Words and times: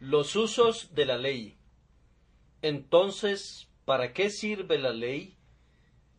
Los 0.00 0.36
usos 0.36 0.94
de 0.94 1.06
la 1.06 1.18
ley. 1.18 1.58
Entonces, 2.62 3.68
¿para 3.84 4.12
qué 4.12 4.30
sirve 4.30 4.78
la 4.78 4.92
ley? 4.92 5.36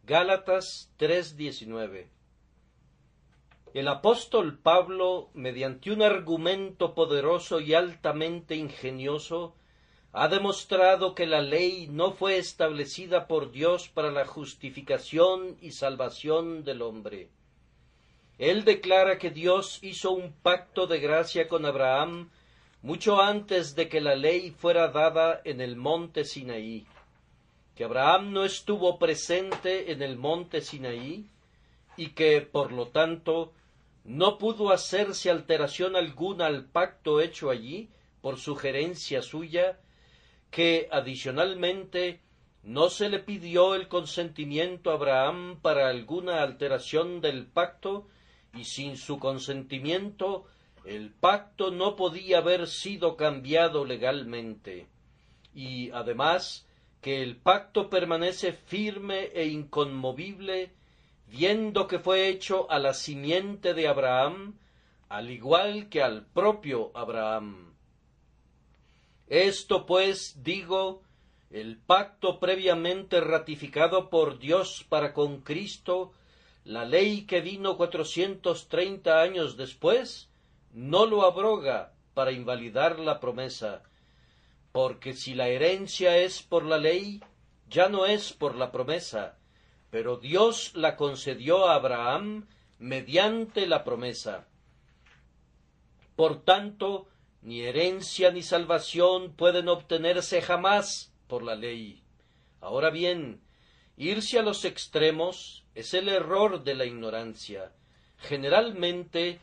Gálatas 0.03 0.91
3:19. 0.97 2.09
El 3.73 3.87
apóstol 3.87 4.59
Pablo, 4.59 5.29
mediante 5.33 5.91
un 5.91 6.01
argumento 6.01 6.93
poderoso 6.93 7.61
y 7.61 7.73
altamente 7.73 8.57
ingenioso, 8.57 9.55
ha 10.11 10.27
demostrado 10.27 11.15
que 11.15 11.25
la 11.25 11.41
ley 11.41 11.87
no 11.89 12.11
fue 12.11 12.37
establecida 12.37 13.27
por 13.27 13.51
Dios 13.51 13.87
para 13.87 14.11
la 14.11 14.25
justificación 14.25 15.57
y 15.61 15.71
salvación 15.71 16.65
del 16.65 16.81
hombre. 16.81 17.29
Él 18.39 18.65
declara 18.65 19.17
que 19.19 19.29
Dios 19.29 19.79
hizo 19.83 20.11
un 20.11 20.33
pacto 20.33 20.85
de 20.85 20.99
gracia 20.99 21.47
con 21.47 21.65
Abraham 21.65 22.29
mucho 22.81 23.21
antes 23.21 23.75
de 23.75 23.89
que 23.89 24.01
la 24.01 24.15
ley 24.15 24.51
fuera 24.51 24.87
dada 24.87 25.41
en 25.43 25.61
el 25.61 25.75
monte 25.75 26.23
Sinaí, 26.23 26.85
que 27.75 27.83
Abraham 27.83 28.31
no 28.31 28.45
estuvo 28.45 28.97
presente 28.97 29.91
en 29.91 30.01
el 30.01 30.17
monte 30.17 30.61
Sinaí 30.61 31.25
y 31.97 32.09
que, 32.09 32.41
por 32.41 32.71
lo 32.71 32.87
tanto, 32.87 33.51
no 34.05 34.37
pudo 34.37 34.71
hacerse 34.71 35.29
alteración 35.29 35.95
alguna 35.95 36.45
al 36.45 36.65
pacto 36.65 37.19
hecho 37.19 37.49
allí 37.49 37.89
por 38.21 38.37
sugerencia 38.37 39.21
suya, 39.21 39.79
que 40.49 40.87
adicionalmente 40.91 42.21
no 42.63 42.89
se 42.89 43.09
le 43.09 43.19
pidió 43.19 43.75
el 43.75 43.87
consentimiento 43.87 44.91
a 44.91 44.95
Abraham 44.95 45.59
para 45.61 45.89
alguna 45.89 46.41
alteración 46.41 47.21
del 47.21 47.45
pacto 47.45 48.07
y 48.53 48.65
sin 48.65 48.97
su 48.97 49.19
consentimiento 49.19 50.45
el 50.85 51.11
pacto 51.11 51.71
no 51.71 51.95
podía 51.95 52.39
haber 52.39 52.67
sido 52.67 53.15
cambiado 53.15 53.85
legalmente, 53.85 54.87
y 55.53 55.91
además 55.91 56.67
que 57.01 57.23
el 57.23 57.37
pacto 57.37 57.89
permanece 57.89 58.53
firme 58.53 59.25
e 59.33 59.47
inconmovible, 59.47 60.73
viendo 61.27 61.87
que 61.87 61.99
fue 61.99 62.27
hecho 62.27 62.69
a 62.71 62.79
la 62.79 62.93
simiente 62.93 63.73
de 63.73 63.87
Abraham, 63.87 64.57
al 65.07 65.31
igual 65.31 65.89
que 65.89 66.01
al 66.01 66.25
propio 66.25 66.91
Abraham. 66.93 67.73
Esto 69.27 69.85
pues, 69.85 70.43
digo, 70.43 71.03
el 71.51 71.77
pacto 71.77 72.39
previamente 72.39 73.21
ratificado 73.21 74.09
por 74.09 74.39
Dios 74.39 74.85
para 74.89 75.13
con 75.13 75.41
Cristo, 75.41 76.13
la 76.63 76.85
ley 76.85 77.25
que 77.25 77.41
vino 77.41 77.77
cuatrocientos 77.77 78.67
treinta 78.67 79.21
años 79.21 79.55
después, 79.55 80.28
no 80.73 81.05
lo 81.05 81.23
abroga 81.23 81.93
para 82.13 82.31
invalidar 82.31 82.99
la 82.99 83.19
promesa, 83.19 83.83
porque 84.71 85.13
si 85.13 85.33
la 85.33 85.47
herencia 85.47 86.17
es 86.17 86.43
por 86.43 86.63
la 86.63 86.77
ley, 86.77 87.21
ya 87.69 87.89
no 87.89 88.05
es 88.05 88.33
por 88.33 88.55
la 88.55 88.71
promesa, 88.71 89.37
pero 89.89 90.17
Dios 90.17 90.71
la 90.75 90.95
concedió 90.95 91.67
a 91.67 91.75
Abraham 91.75 92.47
mediante 92.77 93.67
la 93.67 93.83
promesa. 93.83 94.47
Por 96.15 96.43
tanto, 96.43 97.07
ni 97.41 97.61
herencia 97.61 98.31
ni 98.31 98.43
salvación 98.43 99.33
pueden 99.33 99.69
obtenerse 99.69 100.41
jamás 100.41 101.13
por 101.27 101.43
la 101.43 101.55
ley. 101.55 102.03
Ahora 102.61 102.89
bien, 102.89 103.41
irse 103.95 104.39
a 104.39 104.41
los 104.41 104.65
extremos 104.65 105.65
es 105.75 105.93
el 105.93 106.09
error 106.09 106.63
de 106.63 106.75
la 106.75 106.85
ignorancia. 106.85 107.71
Generalmente 108.17 109.39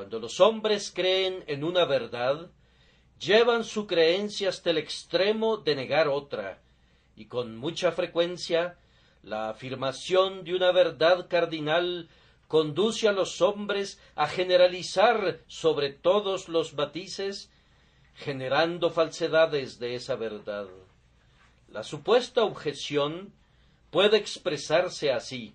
cuando 0.00 0.18
los 0.18 0.40
hombres 0.40 0.90
creen 0.94 1.44
en 1.46 1.62
una 1.62 1.84
verdad, 1.84 2.50
llevan 3.18 3.64
su 3.64 3.86
creencia 3.86 4.48
hasta 4.48 4.70
el 4.70 4.78
extremo 4.78 5.58
de 5.58 5.74
negar 5.74 6.08
otra, 6.08 6.62
y 7.16 7.26
con 7.26 7.58
mucha 7.58 7.92
frecuencia 7.92 8.78
la 9.22 9.50
afirmación 9.50 10.42
de 10.42 10.54
una 10.54 10.72
verdad 10.72 11.28
cardinal 11.28 12.08
conduce 12.48 13.08
a 13.08 13.12
los 13.12 13.42
hombres 13.42 14.00
a 14.14 14.26
generalizar 14.26 15.40
sobre 15.48 15.90
todos 15.90 16.48
los 16.48 16.72
matices, 16.72 17.50
generando 18.14 18.88
falsedades 18.88 19.78
de 19.80 19.96
esa 19.96 20.16
verdad. 20.16 20.66
La 21.68 21.82
supuesta 21.82 22.42
objeción 22.42 23.34
puede 23.90 24.16
expresarse 24.16 25.12
así. 25.12 25.54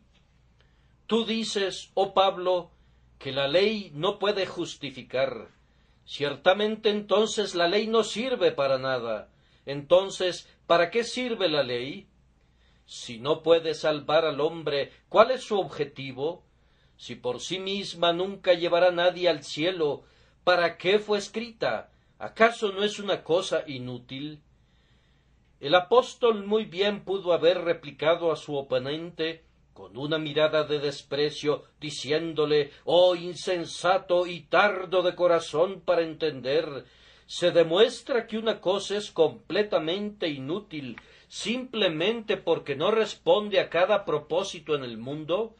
Tú 1.08 1.25
dices, 1.25 1.90
oh 1.96 2.14
Pablo, 2.14 2.75
que 3.20 3.31
la 3.31 3.48
ley 3.48 3.92
no 3.94 4.20
puede 4.20 4.46
justificar. 4.46 5.50
Ciertamente 6.06 6.90
entonces 6.90 7.56
la 7.56 7.68
ley 7.68 7.88
no 7.88 8.03
sirve 8.03 8.52
para 8.52 8.78
nada. 8.78 9.30
Entonces, 9.66 10.48
¿para 10.68 10.92
qué 10.92 11.03
sirve 11.03 11.50
la 11.50 11.64
ley? 11.64 12.08
Si 12.86 13.20
no 13.20 13.42
puede 13.42 13.74
salvar 13.74 14.25
al 14.25 14.40
hombre, 14.40 14.92
¿cuál 15.09 15.31
es 15.31 15.44
su 15.44 15.59
objetivo? 15.59 16.44
Si 16.98 17.16
por 17.16 17.42
sí 17.42 17.59
misma 17.59 18.14
nunca 18.14 18.54
llevará 18.54 18.92
nadie 18.92 19.28
al 19.28 19.44
cielo, 19.44 20.04
¿para 20.44 20.78
qué 20.78 21.00
fue 21.00 21.18
escrita? 21.18 21.92
¿Acaso 22.20 22.72
no 22.72 22.84
es 22.84 23.00
una 23.00 23.24
cosa 23.24 23.64
inútil? 23.68 24.42
El 25.59 25.74
apóstol 25.74 26.46
muy 26.46 26.66
bien 26.66 27.04
pudo 27.04 27.34
haber 27.34 27.64
replicado 27.64 28.31
a 28.31 28.36
su 28.36 28.56
oponente 28.56 29.44
con 29.75 29.97
una 29.97 30.18
mirada 30.18 30.63
de 30.63 30.80
desprecio, 30.80 31.66
diciéndole 31.81 32.72
Oh 32.86 33.13
insensato 33.13 34.25
y 34.25 34.44
tardo 34.44 35.03
de 35.03 35.16
corazón 35.16 35.81
para 35.81 36.02
entender, 36.02 36.86
se 37.28 37.52
demuestra 37.52 38.25
que 38.25 38.38
una 38.38 38.62
cosa 38.62 38.96
es 38.96 39.12
completamente 39.12 40.30
inútil 40.30 40.96
simplemente 41.28 42.38
porque 42.38 42.78
no 42.78 42.90
responde 42.90 43.59
a 43.59 43.69
cada 43.69 44.06
propósito 44.06 44.75
en 44.75 44.86
el 44.86 44.97
mundo? 44.97 45.53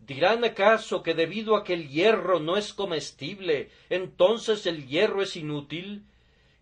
¿Dirán 0.00 0.42
acaso 0.42 1.02
que 1.02 1.12
debido 1.12 1.54
a 1.54 1.64
que 1.64 1.74
el 1.74 1.90
hierro 1.90 2.40
no 2.40 2.56
es 2.56 2.72
comestible, 2.72 3.68
entonces 3.90 4.64
el 4.64 4.86
hierro 4.86 5.20
es 5.20 5.36
inútil? 5.36 6.04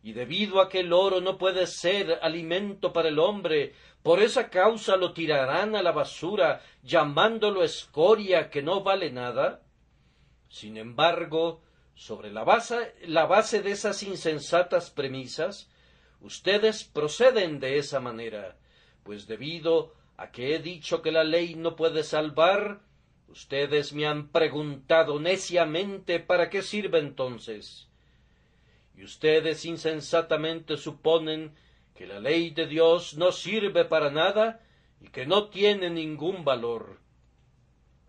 Y 0.03 0.15
debido 0.15 0.61
a 0.61 0.69
que 0.69 0.81
el 0.81 0.93
oro 0.93 1.21
no 1.21 1.39
puede 1.39 1.69
ser 1.69 2.19
alimento 2.23 2.93
para 2.93 3.09
el 3.09 3.21
hombre, 3.21 3.73
por 4.03 4.21
esa 4.21 4.51
causa 4.51 4.97
lo 4.97 5.13
tirarán 5.13 5.77
a 5.77 5.83
la 5.83 5.93
basura, 5.93 6.61
llamándolo 6.83 7.63
escoria 7.63 8.51
que 8.51 8.63
no 8.63 8.83
vale 8.83 9.13
nada. 9.13 9.63
Sin 10.49 10.77
embargo, 10.77 11.63
sobre 11.95 12.33
la 12.33 12.43
base, 12.43 12.95
la 13.07 13.27
base 13.27 13.63
de 13.63 13.71
esas 13.71 14.03
insensatas 14.03 14.91
premisas, 14.91 15.71
ustedes 16.21 16.85
proceden 16.85 17.61
de 17.61 17.79
esa 17.79 18.01
manera, 18.01 18.57
pues 19.05 19.27
debido 19.27 19.95
a 20.17 20.31
que 20.31 20.55
he 20.55 20.59
dicho 20.59 21.01
que 21.01 21.13
la 21.13 21.25
ley 21.25 21.55
no 21.55 21.77
puede 21.77 22.03
salvar, 22.03 22.81
ustedes 23.29 23.93
me 23.93 24.07
han 24.07 24.29
preguntado 24.29 25.21
neciamente 25.21 26.19
para 26.19 26.51
qué 26.51 26.63
sirve 26.63 26.99
entonces. 26.99 27.89
Y 28.97 29.05
ustedes 29.05 29.65
insensatamente 29.65 30.77
suponen 30.77 31.55
que 31.95 32.07
la 32.07 32.21
ley 32.21 32.51
de 32.51 32.67
Dios 32.67 33.15
no 33.15 33.33
sirve 33.33 33.85
para 33.85 34.11
nada 34.11 34.61
y 35.01 35.09
que 35.09 35.27
no 35.27 35.49
tiene 35.49 35.91
ningún 35.91 36.45
valor. 36.45 36.99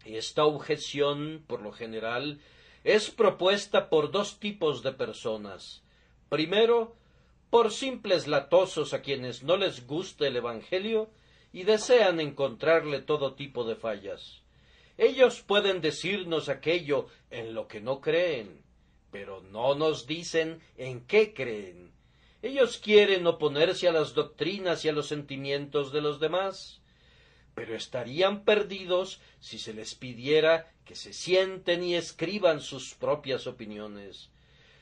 Esta 0.06 0.46
objeción, 0.46 1.44
por 1.48 1.62
lo 1.62 1.72
general, 1.72 2.42
es 2.84 3.10
propuesta 3.10 3.90
por 3.90 4.12
dos 4.12 4.40
tipos 4.40 4.84
de 4.84 4.92
personas. 4.92 5.84
Primero, 6.30 6.96
por 7.50 7.72
simples 7.72 8.28
latosos 8.28 8.94
a 8.94 9.02
quienes 9.02 9.44
no 9.44 9.58
les 9.58 9.88
gusta 9.88 10.28
el 10.28 10.36
Evangelio 10.36 11.10
y 11.54 11.64
desean 11.64 12.20
encontrarle 12.20 13.00
todo 13.00 13.36
tipo 13.36 13.64
de 13.64 13.76
fallas. 13.76 14.42
Ellos 14.98 15.42
pueden 15.42 15.80
decirnos 15.80 16.50
aquello 16.50 17.08
en 17.30 17.54
lo 17.54 17.68
que 17.68 17.80
no 17.80 18.02
creen, 18.02 18.64
pero 19.12 19.42
no 19.42 19.76
nos 19.76 20.08
dicen 20.08 20.62
en 20.78 21.06
qué 21.06 21.34
creen. 21.34 21.93
Ellos 22.44 22.78
quieren 22.78 23.26
oponerse 23.26 23.88
a 23.88 23.94
las 23.94 24.14
doctrinas 24.14 24.84
y 24.84 24.90
a 24.90 24.92
los 24.92 25.08
sentimientos 25.08 25.94
de 25.94 26.02
los 26.02 26.20
demás, 26.20 26.82
pero 27.56 27.74
estarían 27.74 28.44
perdidos 28.44 29.22
si 29.40 29.58
se 29.58 29.74
les 29.74 29.96
pidiera 29.96 30.70
que 30.84 30.96
se 30.96 31.14
sienten 31.14 31.86
y 31.86 31.96
escriban 31.96 32.60
sus 32.60 32.96
propias 32.96 33.48
opiniones. 33.48 34.30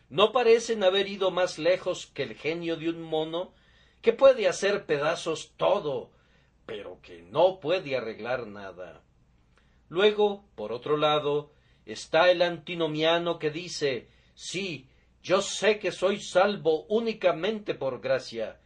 No 0.10 0.32
parecen 0.32 0.84
haber 0.84 1.08
ido 1.08 1.30
más 1.30 1.60
lejos 1.60 2.08
que 2.08 2.24
el 2.24 2.34
genio 2.34 2.78
de 2.78 2.90
un 2.90 3.04
mono 3.04 3.54
que 4.02 4.12
puede 4.12 4.48
hacer 4.48 4.88
pedazos 4.88 5.54
todo, 5.56 6.10
pero 6.66 7.00
que 7.04 7.22
no 7.22 7.60
puede 7.60 7.96
arreglar 7.96 8.48
nada. 8.48 9.04
Luego, 9.88 10.46
por 10.56 10.72
otro 10.72 10.98
lado, 10.98 11.52
está 11.86 12.32
el 12.32 12.42
antinomiano 12.42 13.38
que 13.38 13.52
dice 13.52 14.08
sí, 14.34 14.88
yo 15.24 15.42
sé 15.42 15.80
que 15.80 15.92
soy 15.92 16.20
salvo 16.20 16.86
únicamente 16.90 17.74
por 17.76 18.02
gracia. 18.02 18.60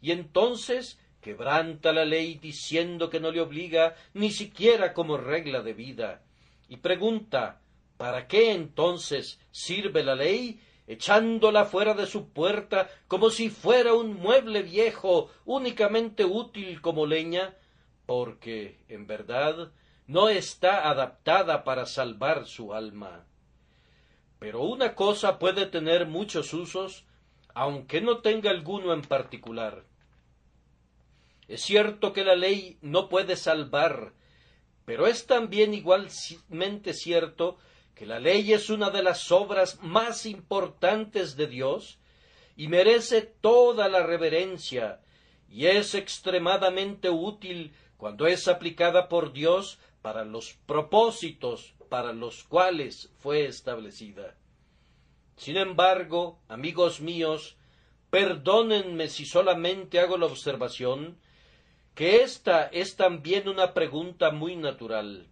Y 0.00 0.12
entonces 0.12 0.98
quebranta 1.20 1.92
la 1.92 2.04
ley 2.04 2.34
diciendo 2.34 3.10
que 3.10 3.20
no 3.20 3.30
le 3.30 3.40
obliga 3.40 3.94
ni 4.14 4.30
siquiera 4.30 4.92
como 4.94 5.16
regla 5.16 5.62
de 5.62 5.72
vida. 5.72 6.22
Y 6.68 6.78
pregunta 6.78 7.60
¿Para 7.98 8.28
qué 8.28 8.52
entonces 8.52 9.40
sirve 9.50 10.02
la 10.02 10.14
ley? 10.14 10.60
echándola 10.86 11.66
fuera 11.66 11.92
de 11.92 12.06
su 12.06 12.30
puerta 12.30 12.88
como 13.08 13.28
si 13.28 13.50
fuera 13.50 13.92
un 13.92 14.14
mueble 14.14 14.62
viejo 14.62 15.30
únicamente 15.44 16.24
útil 16.24 16.80
como 16.80 17.04
leña, 17.04 17.54
porque, 18.06 18.78
en 18.88 19.06
verdad, 19.06 19.70
no 20.06 20.30
está 20.30 20.88
adaptada 20.88 21.62
para 21.62 21.84
salvar 21.84 22.46
su 22.46 22.72
alma. 22.72 23.26
Pero 24.38 24.62
una 24.62 24.94
cosa 24.94 25.38
puede 25.38 25.66
tener 25.66 26.06
muchos 26.06 26.54
usos, 26.54 27.04
aunque 27.54 28.00
no 28.00 28.18
tenga 28.18 28.50
alguno 28.50 28.92
en 28.92 29.02
particular. 29.02 29.84
Es 31.48 31.62
cierto 31.62 32.12
que 32.12 32.24
la 32.24 32.36
ley 32.36 32.78
no 32.82 33.08
puede 33.08 33.36
salvar, 33.36 34.12
pero 34.84 35.06
es 35.06 35.26
también 35.26 35.74
igualmente 35.74 36.92
cierto 36.92 37.58
que 37.94 38.06
la 38.06 38.20
ley 38.20 38.52
es 38.52 38.70
una 38.70 38.90
de 38.90 39.02
las 39.02 39.32
obras 39.32 39.82
más 39.82 40.24
importantes 40.24 41.36
de 41.36 41.48
Dios 41.48 41.98
y 42.54 42.68
merece 42.68 43.22
toda 43.22 43.88
la 43.88 44.04
reverencia 44.04 45.00
y 45.48 45.66
es 45.66 45.94
extremadamente 45.94 47.10
útil 47.10 47.72
cuando 47.96 48.26
es 48.26 48.46
aplicada 48.46 49.08
por 49.08 49.32
Dios 49.32 49.78
para 50.02 50.24
los 50.24 50.54
propósitos 50.66 51.74
para 51.88 52.12
los 52.12 52.44
cuales 52.44 53.10
fue 53.18 53.46
establecida. 53.46 54.36
Sin 55.36 55.56
embargo, 55.56 56.40
amigos 56.48 57.00
míos, 57.00 57.56
perdónenme 58.10 59.08
si 59.08 59.24
solamente 59.24 60.00
hago 60.00 60.18
la 60.18 60.26
observación 60.26 61.18
que 61.94 62.22
esta 62.22 62.66
es 62.66 62.94
también 62.94 63.48
una 63.48 63.74
pregunta 63.74 64.30
muy 64.30 64.54
natural. 64.54 65.26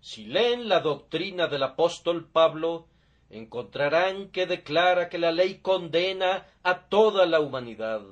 Si 0.00 0.24
leen 0.26 0.68
la 0.68 0.80
doctrina 0.80 1.46
del 1.46 1.62
apóstol 1.62 2.28
Pablo, 2.28 2.88
encontrarán 3.30 4.30
que 4.32 4.46
declara 4.46 5.08
que 5.08 5.18
la 5.18 5.30
ley 5.30 5.58
condena 5.58 6.48
a 6.64 6.88
toda 6.88 7.24
la 7.24 7.38
humanidad. 7.38 8.02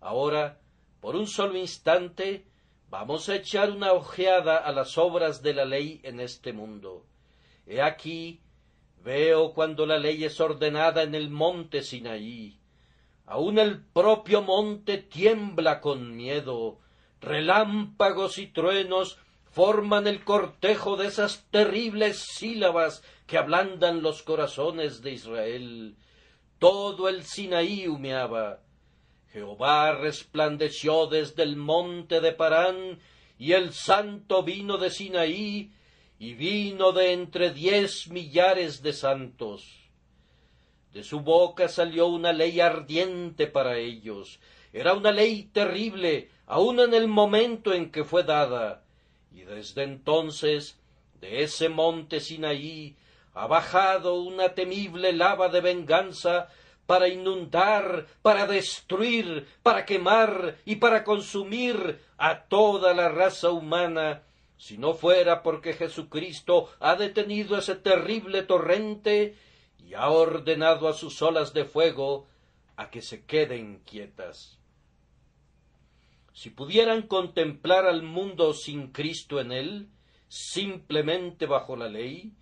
Ahora, 0.00 0.58
por 1.00 1.14
un 1.14 1.26
solo 1.26 1.58
instante, 1.58 2.46
vamos 2.92 3.30
a 3.30 3.36
echar 3.36 3.70
una 3.70 3.94
ojeada 3.94 4.58
a 4.58 4.70
las 4.70 4.98
obras 4.98 5.42
de 5.42 5.54
la 5.54 5.64
ley 5.64 6.02
en 6.04 6.20
este 6.20 6.52
mundo. 6.52 7.06
He 7.66 7.80
aquí, 7.80 8.42
veo 9.02 9.54
cuando 9.54 9.86
la 9.86 9.98
ley 9.98 10.22
es 10.24 10.38
ordenada 10.40 11.02
en 11.02 11.14
el 11.14 11.30
monte 11.30 11.80
Sinaí. 11.80 12.60
Aun 13.24 13.58
el 13.58 13.82
propio 13.82 14.42
monte 14.42 14.98
tiembla 14.98 15.80
con 15.80 16.14
miedo, 16.14 16.80
relámpagos 17.22 18.36
y 18.36 18.48
truenos 18.48 19.18
forman 19.50 20.06
el 20.06 20.22
cortejo 20.22 20.98
de 20.98 21.06
esas 21.06 21.46
terribles 21.50 22.18
sílabas 22.18 23.02
que 23.26 23.38
ablandan 23.38 24.02
los 24.02 24.22
corazones 24.22 25.00
de 25.00 25.12
Israel. 25.12 25.96
Todo 26.58 27.08
el 27.08 27.22
Sinaí 27.22 27.88
humeaba. 27.88 28.60
Jehová 29.32 29.92
resplandeció 29.92 31.06
desde 31.06 31.42
el 31.42 31.56
monte 31.56 32.20
de 32.20 32.32
Parán, 32.32 32.98
y 33.38 33.52
el 33.52 33.72
santo 33.72 34.42
vino 34.42 34.78
de 34.78 34.90
Sinaí, 34.90 35.72
y 36.18 36.34
vino 36.34 36.92
de 36.92 37.12
entre 37.12 37.50
diez 37.52 38.08
millares 38.08 38.82
de 38.82 38.92
santos. 38.92 39.88
De 40.92 41.02
su 41.02 41.20
boca 41.20 41.68
salió 41.68 42.06
una 42.06 42.32
ley 42.32 42.60
ardiente 42.60 43.46
para 43.46 43.78
ellos. 43.78 44.38
Era 44.72 44.92
una 44.92 45.10
ley 45.10 45.44
terrible, 45.52 46.30
aun 46.46 46.80
en 46.80 46.94
el 46.94 47.08
momento 47.08 47.72
en 47.72 47.90
que 47.90 48.04
fue 48.04 48.22
dada 48.22 48.82
y 49.34 49.42
desde 49.42 49.82
entonces 49.82 50.78
de 51.20 51.42
ese 51.42 51.68
monte 51.68 52.20
Sinaí 52.20 52.96
ha 53.34 53.46
bajado 53.46 54.20
una 54.20 54.50
temible 54.50 55.12
lava 55.12 55.48
de 55.48 55.60
venganza 55.60 56.48
para 56.92 57.08
inundar, 57.08 58.06
para 58.20 58.46
destruir, 58.46 59.48
para 59.62 59.86
quemar 59.86 60.58
y 60.66 60.76
para 60.76 61.04
consumir 61.04 61.98
a 62.18 62.42
toda 62.42 62.92
la 62.92 63.08
raza 63.08 63.48
humana, 63.48 64.24
si 64.58 64.76
no 64.76 64.92
fuera 64.92 65.42
porque 65.42 65.72
Jesucristo 65.72 66.68
ha 66.80 66.94
detenido 66.96 67.56
ese 67.56 67.76
terrible 67.76 68.42
torrente 68.42 69.38
y 69.78 69.94
ha 69.94 70.10
ordenado 70.10 70.86
a 70.86 70.92
sus 70.92 71.22
olas 71.22 71.54
de 71.54 71.64
fuego 71.64 72.26
a 72.76 72.90
que 72.90 73.00
se 73.00 73.24
queden 73.24 73.80
quietas. 73.86 74.58
Si 76.34 76.50
pudieran 76.50 77.06
contemplar 77.06 77.86
al 77.86 78.02
mundo 78.02 78.52
sin 78.52 78.88
Cristo 78.88 79.40
en 79.40 79.50
él, 79.50 79.88
simplemente 80.28 81.46
bajo 81.46 81.74
la 81.74 81.88
ley, 81.88 82.34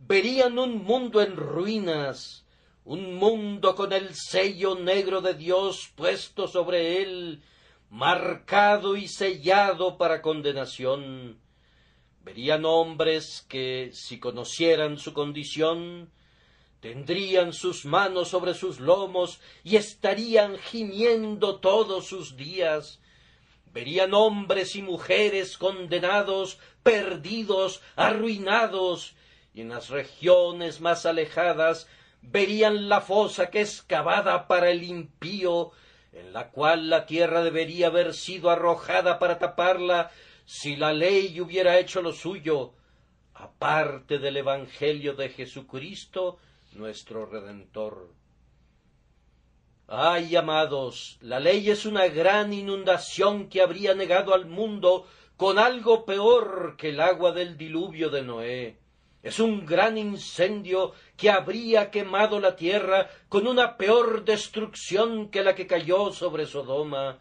verían 0.00 0.58
un 0.58 0.82
mundo 0.82 1.22
en 1.22 1.36
ruinas, 1.36 2.43
un 2.84 3.14
mundo 3.14 3.74
con 3.74 3.92
el 3.92 4.14
sello 4.14 4.76
negro 4.76 5.22
de 5.22 5.34
Dios 5.34 5.90
puesto 5.94 6.46
sobre 6.48 7.02
él, 7.02 7.42
marcado 7.90 8.96
y 8.96 9.08
sellado 9.08 9.96
para 9.96 10.20
condenación. 10.20 11.38
Verían 12.22 12.64
hombres 12.64 13.44
que, 13.48 13.90
si 13.92 14.18
conocieran 14.18 14.98
su 14.98 15.14
condición, 15.14 16.10
tendrían 16.80 17.54
sus 17.54 17.86
manos 17.86 18.28
sobre 18.28 18.52
sus 18.52 18.80
lomos 18.80 19.40
y 19.62 19.76
estarían 19.76 20.58
gimiendo 20.58 21.60
todos 21.60 22.06
sus 22.06 22.36
días, 22.36 23.00
verían 23.72 24.12
hombres 24.12 24.76
y 24.76 24.82
mujeres 24.82 25.56
condenados, 25.56 26.58
perdidos, 26.82 27.80
arruinados, 27.96 29.14
y 29.54 29.62
en 29.62 29.70
las 29.70 29.88
regiones 29.88 30.80
más 30.80 31.06
alejadas 31.06 31.86
verían 32.30 32.88
la 32.88 33.00
fosa 33.00 33.50
que 33.50 33.60
es 33.60 33.82
cavada 33.82 34.46
para 34.46 34.70
el 34.70 34.82
impío, 34.82 35.72
en 36.12 36.32
la 36.32 36.50
cual 36.50 36.90
la 36.90 37.06
tierra 37.06 37.42
debería 37.42 37.88
haber 37.88 38.14
sido 38.14 38.50
arrojada 38.50 39.18
para 39.18 39.38
taparla 39.38 40.10
si 40.44 40.76
la 40.76 40.92
ley 40.92 41.40
hubiera 41.40 41.78
hecho 41.78 42.02
lo 42.02 42.12
suyo, 42.12 42.74
aparte 43.34 44.18
del 44.18 44.36
Evangelio 44.36 45.14
de 45.14 45.30
Jesucristo, 45.30 46.38
nuestro 46.72 47.26
Redentor. 47.26 48.10
Ay, 49.86 50.34
amados, 50.36 51.18
la 51.20 51.40
ley 51.40 51.70
es 51.70 51.84
una 51.84 52.06
gran 52.08 52.52
inundación 52.52 53.48
que 53.48 53.60
habría 53.60 53.94
negado 53.94 54.34
al 54.34 54.46
mundo 54.46 55.06
con 55.36 55.58
algo 55.58 56.04
peor 56.04 56.76
que 56.78 56.90
el 56.90 57.00
agua 57.00 57.32
del 57.32 57.56
diluvio 57.56 58.08
de 58.08 58.22
Noé. 58.22 58.83
Es 59.24 59.40
un 59.40 59.66
gran 59.66 59.98
incendio 59.98 60.92
que 61.16 61.30
habría 61.30 61.90
quemado 61.90 62.38
la 62.38 62.54
tierra 62.54 63.10
con 63.28 63.48
una 63.48 63.76
peor 63.76 64.24
destrucción 64.24 65.30
que 65.30 65.42
la 65.42 65.56
que 65.56 65.66
cayó 65.66 66.12
sobre 66.12 66.46
Sodoma. 66.46 67.18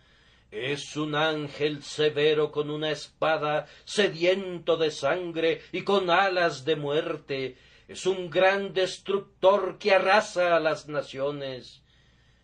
Es 0.52 0.96
un 0.96 1.16
ángel 1.16 1.82
severo 1.82 2.52
con 2.52 2.70
una 2.70 2.92
espada, 2.92 3.66
sediento 3.86 4.78
de 4.78 4.92
sangre 4.92 5.62
y 5.72 5.82
con 5.82 6.12
alas 6.12 6.64
de 6.64 6.76
muerte. 6.76 7.58
Es 7.88 8.06
un 8.06 8.30
gran 8.30 8.74
destructor 8.74 9.80
que 9.80 9.96
arrasa 9.96 10.56
a 10.56 10.60
las 10.60 10.88
naciones 10.88 11.84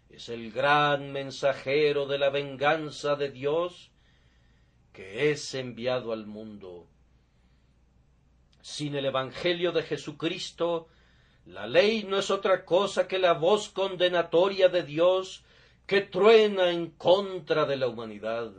es 0.09 0.27
el 0.27 0.51
gran 0.51 1.13
mensajero 1.13 2.05
de 2.05 2.17
la 2.17 2.29
venganza 2.29 3.15
de 3.15 3.31
Dios 3.31 3.89
que 4.91 5.31
es 5.31 5.53
enviado 5.53 6.11
al 6.11 6.25
mundo. 6.25 6.87
Sin 8.69 8.95
el 8.95 9.05
Evangelio 9.05 9.71
de 9.71 9.81
Jesucristo, 9.81 10.89
la 11.47 11.65
ley 11.65 12.03
no 12.03 12.19
es 12.19 12.29
otra 12.29 12.65
cosa 12.65 13.07
que 13.07 13.17
la 13.17 13.33
voz 13.33 13.67
condenatoria 13.69 14.69
de 14.69 14.83
Dios 14.83 15.43
que 15.87 16.01
truena 16.01 16.69
en 16.69 16.91
contra 16.91 17.65
de 17.65 17.77
la 17.77 17.87
humanidad. 17.87 18.51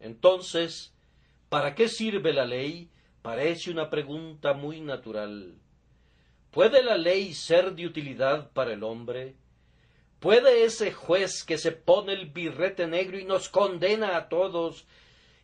Entonces, 0.00 0.94
¿para 1.50 1.74
qué 1.74 1.90
sirve 1.90 2.32
la 2.32 2.46
ley? 2.46 2.90
Parece 3.20 3.70
una 3.70 3.90
pregunta 3.90 4.54
muy 4.54 4.80
natural. 4.80 5.58
¿Puede 6.50 6.82
la 6.82 6.96
ley 6.96 7.34
ser 7.34 7.74
de 7.74 7.86
utilidad 7.86 8.50
para 8.52 8.72
el 8.72 8.82
hombre? 8.82 9.36
¿Puede 10.20 10.64
ese 10.64 10.90
juez 10.90 11.44
que 11.44 11.58
se 11.58 11.72
pone 11.72 12.14
el 12.14 12.30
birrete 12.30 12.86
negro 12.86 13.18
y 13.18 13.26
nos 13.26 13.50
condena 13.50 14.16
a 14.16 14.30
todos, 14.30 14.86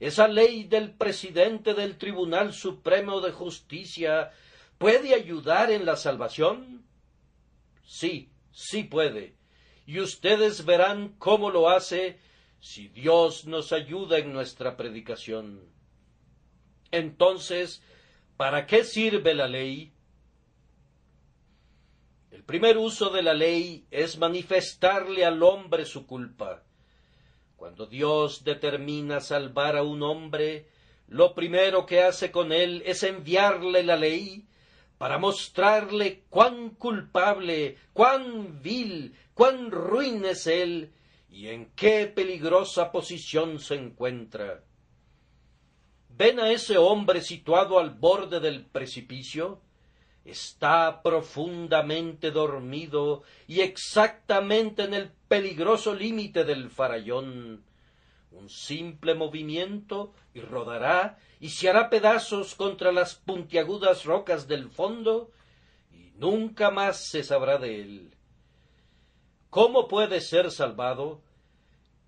esa 0.01 0.27
ley 0.27 0.65
del 0.65 0.93
presidente 0.93 1.75
del 1.75 1.99
Tribunal 1.99 2.55
Supremo 2.55 3.21
de 3.21 3.33
Justicia, 3.33 4.33
puede 4.79 5.15
ayudar 5.15 5.71
en 5.71 5.85
la 5.85 5.97
salvación? 5.97 6.87
Sí, 7.85 8.31
sí 8.51 8.85
puede. 8.85 9.35
Y 9.85 10.01
ustedes 10.01 10.65
verán 10.65 11.17
cómo 11.19 11.51
lo 11.51 11.69
hace 11.69 12.19
si 12.61 12.89
Dios 12.89 13.45
nos 13.47 13.73
ayuda 13.73 14.19
en 14.19 14.33
nuestra 14.33 14.77
predicación. 14.77 15.69
Entonces, 16.91 17.83
¿para 18.39 18.67
qué 18.67 18.85
sirve 18.85 19.35
la 19.35 19.49
ley? 19.49 19.93
El 22.31 22.43
primer 22.45 22.79
uso 22.79 23.11
de 23.11 23.23
la 23.23 23.35
ley 23.35 23.87
es 23.91 24.17
manifestarle 24.17 25.27
al 25.27 25.43
hombre 25.43 25.85
su 25.85 26.07
culpa. 26.07 26.65
Cuando 27.61 27.85
Dios 27.85 28.43
determina 28.43 29.21
salvar 29.21 29.77
a 29.77 29.83
un 29.83 30.03
hombre, 30.03 30.65
lo 31.09 31.35
primero 31.35 31.85
que 31.85 32.01
hace 32.01 32.31
con 32.31 32.53
él 32.53 32.83
es 32.87 33.03
enviarle 33.03 33.83
la 33.83 33.97
ley 33.97 34.47
para 34.97 35.19
mostrarle 35.19 36.23
cuán 36.31 36.71
culpable, 36.71 37.77
cuán 37.93 38.63
vil, 38.63 39.15
cuán 39.35 39.71
ruin 39.71 40.25
es 40.25 40.47
él 40.47 40.91
y 41.29 41.49
en 41.49 41.67
qué 41.77 42.07
peligrosa 42.07 42.91
posición 42.91 43.61
se 43.61 43.75
encuentra. 43.75 44.65
¿Ven 46.09 46.41
a 46.41 46.51
ese 46.51 46.79
hombre 46.79 47.21
situado 47.21 47.79
al 47.79 47.91
borde 47.91 48.41
del 48.41 48.65
precipicio? 48.65 49.61
Está 50.25 51.03
profundamente 51.03 52.31
dormido 52.31 53.23
y 53.47 53.61
exactamente 53.61 54.85
en 54.85 54.95
el 54.95 55.13
peligroso 55.31 55.95
límite 55.95 56.43
del 56.43 56.71
farallón. 56.71 57.63
Un 58.33 58.51
simple 58.51 59.15
movimiento 59.15 60.13
y 60.35 60.41
rodará 60.41 61.21
y 61.39 61.51
se 61.51 61.69
hará 61.71 61.89
pedazos 61.89 62.57
contra 62.57 62.91
las 62.91 63.15
puntiagudas 63.15 64.05
rocas 64.05 64.49
del 64.49 64.69
fondo 64.71 65.31
y 65.93 66.11
nunca 66.17 66.73
más 66.73 67.09
se 67.09 67.23
sabrá 67.23 67.59
de 67.59 67.81
él. 67.81 68.15
¿Cómo 69.51 69.87
puede 69.87 70.21
ser 70.21 70.51
salvado? 70.51 71.23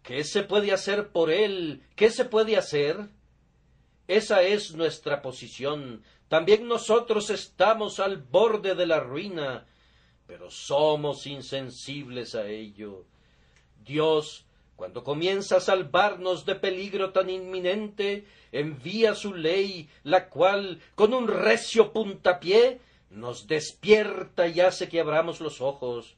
¿Qué 0.02 0.24
se 0.24 0.42
puede 0.42 0.72
hacer 0.72 1.12
por 1.12 1.30
él? 1.30 1.84
¿Qué 1.94 2.10
se 2.10 2.24
puede 2.24 2.56
hacer? 2.56 3.08
Esa 4.08 4.42
es 4.42 4.74
nuestra 4.74 5.22
posición. 5.22 6.02
También 6.26 6.66
nosotros 6.66 7.30
estamos 7.30 8.00
al 8.00 8.16
borde 8.16 8.74
de 8.74 8.86
la 8.86 8.98
ruina, 8.98 9.64
pero 10.26 10.50
somos 10.50 11.28
insensibles 11.28 12.34
a 12.34 12.48
ello. 12.48 13.06
Dios, 13.84 14.44
cuando 14.76 15.04
comienza 15.04 15.58
a 15.58 15.60
salvarnos 15.60 16.44
de 16.44 16.56
peligro 16.56 17.10
tan 17.12 17.30
inminente, 17.30 18.26
envía 18.50 19.14
su 19.14 19.34
ley, 19.34 19.88
la 20.02 20.28
cual, 20.28 20.80
con 20.94 21.14
un 21.14 21.28
recio 21.28 21.92
puntapié, 21.92 22.80
nos 23.10 23.46
despierta 23.46 24.48
y 24.48 24.60
hace 24.60 24.88
que 24.88 25.00
abramos 25.00 25.40
los 25.40 25.60
ojos. 25.60 26.16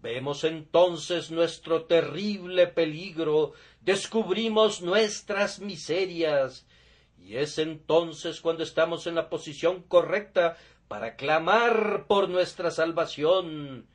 Vemos 0.00 0.44
entonces 0.44 1.30
nuestro 1.30 1.84
terrible 1.84 2.68
peligro, 2.68 3.52
descubrimos 3.80 4.80
nuestras 4.80 5.58
miserias, 5.58 6.66
y 7.20 7.36
es 7.36 7.58
entonces 7.58 8.40
cuando 8.40 8.62
estamos 8.62 9.06
en 9.06 9.16
la 9.16 9.28
posición 9.28 9.82
correcta 9.82 10.56
para 10.86 11.16
clamar 11.16 12.06
por 12.06 12.28
nuestra 12.28 12.70
salvación, 12.70 13.86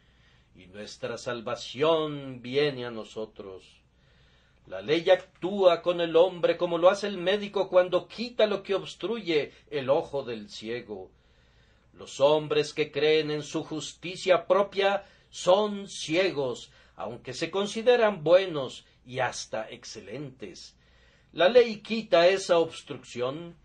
y 0.55 0.67
nuestra 0.67 1.17
salvación 1.17 2.41
viene 2.41 2.85
a 2.85 2.91
nosotros. 2.91 3.63
La 4.67 4.81
ley 4.81 5.09
actúa 5.09 5.81
con 5.81 5.99
el 5.99 6.15
hombre 6.15 6.55
como 6.55 6.77
lo 6.77 6.89
hace 6.89 7.07
el 7.07 7.17
médico 7.17 7.69
cuando 7.69 8.07
quita 8.07 8.45
lo 8.45 8.63
que 8.63 8.75
obstruye 8.75 9.51
el 9.69 9.89
ojo 9.89 10.23
del 10.23 10.49
ciego. 10.49 11.11
Los 11.93 12.19
hombres 12.19 12.73
que 12.73 12.91
creen 12.91 13.29
en 13.29 13.43
su 13.43 13.63
justicia 13.63 14.47
propia 14.47 15.05
son 15.29 15.87
ciegos, 15.87 16.71
aunque 16.95 17.33
se 17.33 17.51
consideran 17.51 18.23
buenos 18.23 18.85
y 19.05 19.19
hasta 19.19 19.69
excelentes. 19.69 20.75
La 21.33 21.49
ley 21.49 21.81
quita 21.81 22.27
esa 22.27 22.57
obstrucción 22.59 23.55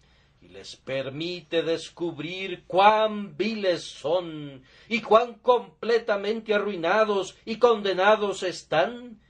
y 0.41 0.49
les 0.49 0.77
permite 0.77 1.63
descubrir 1.63 2.65
cuán 2.67 3.37
viles 3.37 3.83
son 3.83 4.63
y 4.89 5.01
cuán 5.01 5.35
completamente 5.35 6.55
arruinados 6.55 7.37
y 7.45 7.59
condenados 7.59 8.43
están 8.43 9.21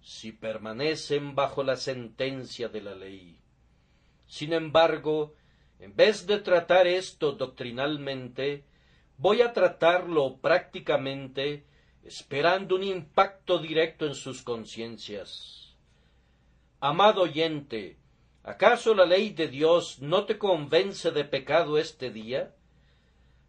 si 0.00 0.32
permanecen 0.32 1.34
bajo 1.34 1.62
la 1.62 1.76
sentencia 1.76 2.68
de 2.68 2.80
la 2.82 2.94
ley. 2.94 3.38
Sin 4.26 4.52
embargo, 4.52 5.34
en 5.78 5.94
vez 5.94 6.26
de 6.26 6.38
tratar 6.40 6.86
esto 6.86 7.32
doctrinalmente, 7.32 8.64
voy 9.16 9.42
a 9.42 9.52
tratarlo 9.52 10.38
prácticamente, 10.38 11.66
esperando 12.02 12.76
un 12.76 12.84
impacto 12.84 13.58
directo 13.58 14.06
en 14.06 14.14
sus 14.14 14.42
conciencias. 14.42 15.76
Amado 16.80 17.22
oyente, 17.22 17.98
¿acaso 18.44 18.94
la 18.94 19.06
ley 19.06 19.30
de 19.30 19.48
Dios 19.48 20.00
no 20.00 20.26
te 20.26 20.38
convence 20.38 21.10
de 21.10 21.24
pecado 21.24 21.78
este 21.78 22.10
día? 22.10 22.54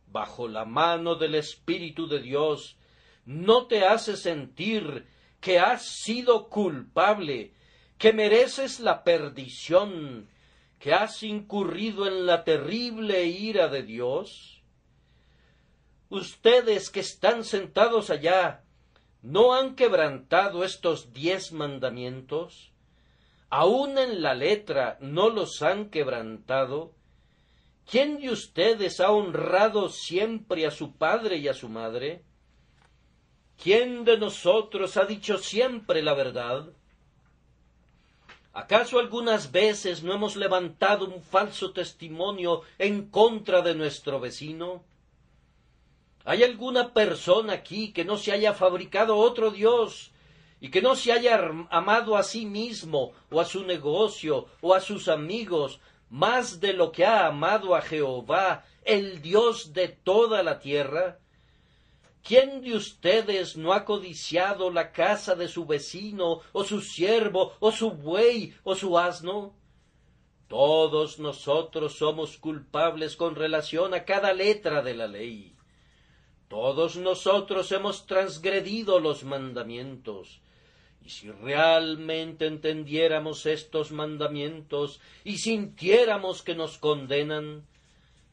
Bajo 0.08 0.48
la 0.48 0.66
mano 0.66 1.16
del 1.16 1.36
Espíritu 1.36 2.08
de 2.08 2.22
Dios, 2.22 2.78
¿no 3.26 3.68
te 3.68 3.86
hace 3.86 4.16
sentir 4.16 5.06
que 5.42 5.60
has 5.60 5.86
sido 5.86 6.50
culpable, 6.50 7.54
que 7.98 8.14
mereces 8.14 8.80
la 8.80 9.04
perdición, 9.04 10.30
que 10.80 10.94
has 10.94 11.22
incurrido 11.24 12.08
en 12.08 12.26
la 12.26 12.44
terrible 12.44 13.26
ira 13.26 13.68
de 13.68 13.84
Dios? 13.84 14.64
Ustedes 16.10 16.90
que 16.90 17.02
están 17.02 17.44
sentados 17.44 18.10
allá, 18.10 18.64
¿no 19.22 19.54
han 19.54 19.76
quebrantado 19.76 20.64
estos 20.64 21.12
diez 21.12 21.52
mandamientos? 21.52 22.72
Aun 23.58 23.98
en 23.98 24.22
la 24.22 24.34
letra 24.34 24.98
no 25.00 25.30
los 25.30 25.62
han 25.62 25.90
quebrantado, 25.90 26.92
¿quién 27.90 28.20
de 28.20 28.30
ustedes 28.30 29.00
ha 29.00 29.12
honrado 29.12 29.88
siempre 29.88 30.66
a 30.66 30.72
su 30.72 30.98
padre 30.98 31.38
y 31.38 31.48
a 31.48 31.54
su 31.54 31.70
madre? 31.70 32.26
¿Quién 33.64 34.04
de 34.04 34.18
nosotros 34.18 34.98
ha 34.98 35.06
dicho 35.06 35.38
siempre 35.38 36.04
la 36.04 36.14
verdad? 36.14 36.68
¿Acaso 38.52 39.00
algunas 39.00 39.54
veces 39.54 40.04
no 40.04 40.14
hemos 40.14 40.36
levantado 40.36 41.06
un 41.06 41.22
falso 41.22 41.72
testimonio 41.72 42.64
en 42.78 43.10
contra 43.10 43.62
de 43.62 43.74
nuestro 43.74 44.20
vecino? 44.20 44.84
¿Hay 46.26 46.44
alguna 46.44 46.92
persona 46.94 47.54
aquí 47.54 47.94
que 47.94 48.04
no 48.04 48.18
se 48.18 48.34
haya 48.34 48.54
fabricado 48.54 49.16
otro 49.16 49.52
Dios 49.52 50.12
y 50.66 50.70
que 50.70 50.82
no 50.82 50.96
se 50.96 51.12
haya 51.12 51.40
amado 51.70 52.18
a 52.18 52.24
sí 52.24 52.48
mismo 52.48 53.12
o 53.30 53.40
a 53.40 53.46
su 53.46 53.64
negocio 53.64 54.48
o 54.62 54.74
a 54.74 54.82
sus 54.82 55.08
amigos 55.08 55.80
más 56.10 56.60
de 56.60 56.74
lo 56.74 56.92
que 56.92 57.06
ha 57.06 57.28
amado 57.28 57.76
a 57.76 57.84
Jehová, 57.84 58.66
el 58.84 59.22
Dios 59.22 59.74
de 59.74 59.90
toda 59.90 60.42
la 60.42 60.58
tierra? 60.58 61.20
¿Quién 62.24 62.62
de 62.62 62.76
ustedes 62.76 63.56
no 63.56 63.74
ha 63.74 63.86
codiciado 63.86 64.72
la 64.72 64.92
casa 64.92 65.36
de 65.36 65.50
su 65.50 65.68
vecino, 65.68 66.42
o 66.52 66.64
su 66.64 66.82
siervo, 66.82 67.54
o 67.60 67.72
su 67.72 67.92
buey, 67.92 68.56
o 68.64 68.74
su 68.74 68.98
asno? 68.98 69.54
Todos 70.48 71.20
nosotros 71.20 71.96
somos 71.96 72.40
culpables 72.40 73.16
con 73.16 73.36
relación 73.36 73.94
a 73.94 74.04
cada 74.04 74.34
letra 74.34 74.82
de 74.82 74.96
la 74.96 75.06
ley. 75.06 75.56
Todos 76.48 76.96
nosotros 76.96 77.72
hemos 77.72 78.08
transgredido 78.08 79.00
los 79.00 79.24
mandamientos. 79.24 80.42
Y 81.06 81.10
si 81.10 81.30
realmente 81.30 82.48
entendiéramos 82.48 83.46
estos 83.46 83.92
mandamientos 83.92 85.00
y 85.24 85.38
sintiéramos 85.38 86.42
que 86.42 86.56
nos 86.56 86.80
condenan, 86.80 87.68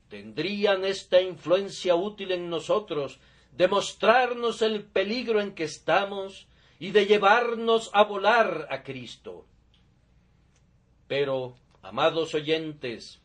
tendrían 0.09 0.83
esta 0.87 1.21
influencia 1.21 1.95
útil 1.95 2.33
en 2.33 2.49
nosotros 2.49 3.21
de 3.55 3.69
mostrarnos 3.69 4.63
el 4.63 4.85
peligro 4.85 5.43
en 5.43 5.55
que 5.55 5.65
estamos 5.65 6.47
y 6.79 6.93
de 6.93 7.05
llevarnos 7.05 7.91
a 7.93 8.05
volar 8.05 8.67
a 8.71 8.83
Cristo. 8.83 9.45
Pero, 11.09 11.55
amados 11.83 12.35
oyentes, 12.35 13.21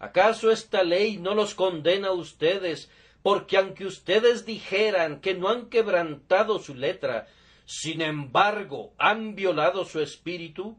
¿acaso 0.00 0.50
esta 0.50 0.82
ley 0.82 1.16
no 1.16 1.34
los 1.34 1.54
condena 1.54 2.08
a 2.08 2.12
ustedes 2.12 2.90
porque 3.22 3.56
aunque 3.56 3.86
ustedes 3.86 4.44
dijeran 4.44 5.22
que 5.22 5.32
no 5.32 5.48
han 5.48 5.70
quebrantado 5.70 6.58
su 6.58 6.74
letra, 6.74 7.28
sin 7.72 8.02
embargo 8.02 8.92
han 8.98 9.34
violado 9.34 9.86
su 9.86 10.00
espíritu, 10.00 10.76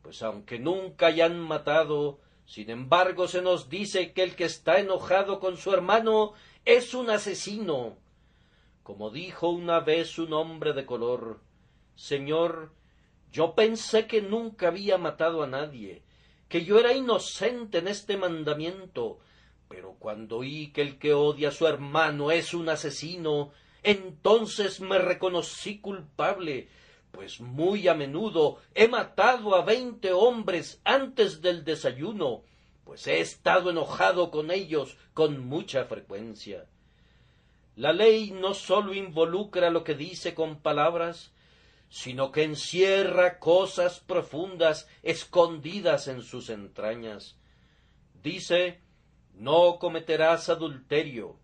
pues 0.00 0.22
aunque 0.22 0.58
nunca 0.58 1.08
hayan 1.08 1.38
matado, 1.38 2.18
sin 2.46 2.70
embargo 2.70 3.28
se 3.28 3.42
nos 3.42 3.68
dice 3.68 4.14
que 4.14 4.22
el 4.22 4.34
que 4.34 4.44
está 4.44 4.80
enojado 4.80 5.38
con 5.38 5.58
su 5.58 5.74
hermano 5.74 6.32
es 6.64 6.94
un 6.94 7.10
asesino. 7.10 7.98
Como 8.82 9.10
dijo 9.10 9.50
una 9.50 9.80
vez 9.80 10.18
un 10.18 10.32
hombre 10.32 10.72
de 10.72 10.86
color, 10.86 11.40
Señor, 11.94 12.72
yo 13.30 13.54
pensé 13.54 14.06
que 14.06 14.22
nunca 14.22 14.68
había 14.68 14.96
matado 14.96 15.42
a 15.42 15.46
nadie, 15.46 16.04
que 16.48 16.64
yo 16.64 16.78
era 16.78 16.94
inocente 16.94 17.78
en 17.78 17.88
este 17.88 18.16
mandamiento, 18.16 19.18
pero 19.68 19.96
cuando 19.98 20.38
oí 20.38 20.72
que 20.72 20.80
el 20.80 20.98
que 20.98 21.12
odia 21.12 21.48
a 21.48 21.52
su 21.52 21.66
hermano 21.66 22.30
es 22.30 22.54
un 22.54 22.70
asesino, 22.70 23.52
entonces 23.84 24.80
me 24.80 24.98
reconocí 24.98 25.78
culpable, 25.78 26.68
pues 27.12 27.40
muy 27.40 27.86
a 27.86 27.94
menudo 27.94 28.58
he 28.74 28.88
matado 28.88 29.54
a 29.54 29.62
veinte 29.62 30.12
hombres 30.12 30.80
antes 30.84 31.40
del 31.40 31.64
desayuno, 31.64 32.42
pues 32.84 33.06
he 33.06 33.20
estado 33.20 33.70
enojado 33.70 34.30
con 34.30 34.50
ellos 34.50 34.96
con 35.12 35.46
mucha 35.46 35.84
frecuencia. 35.84 36.66
La 37.76 37.92
ley 37.92 38.30
no 38.32 38.54
sólo 38.54 38.94
involucra 38.94 39.70
lo 39.70 39.84
que 39.84 39.94
dice 39.94 40.34
con 40.34 40.60
palabras, 40.60 41.32
sino 41.88 42.32
que 42.32 42.42
encierra 42.42 43.38
cosas 43.38 44.00
profundas 44.00 44.88
escondidas 45.02 46.08
en 46.08 46.22
sus 46.22 46.50
entrañas. 46.50 47.36
Dice 48.22 48.80
no 49.34 49.78
cometerás 49.80 50.48
adulterio, 50.48 51.36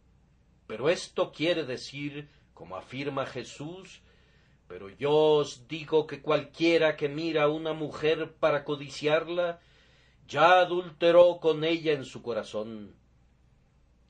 Pero 0.70 0.88
esto 0.88 1.32
quiere 1.32 1.64
decir, 1.64 2.28
como 2.54 2.76
afirma 2.76 3.26
Jesús, 3.26 4.02
pero 4.68 4.88
yo 4.88 5.10
os 5.12 5.66
digo 5.66 6.06
que 6.06 6.22
cualquiera 6.22 6.96
que 6.96 7.08
mira 7.08 7.42
a 7.42 7.48
una 7.48 7.72
mujer 7.72 8.34
para 8.34 8.62
codiciarla, 8.62 9.58
ya 10.28 10.60
adulteró 10.60 11.40
con 11.40 11.64
ella 11.64 11.92
en 11.92 12.04
su 12.04 12.22
corazón. 12.22 12.94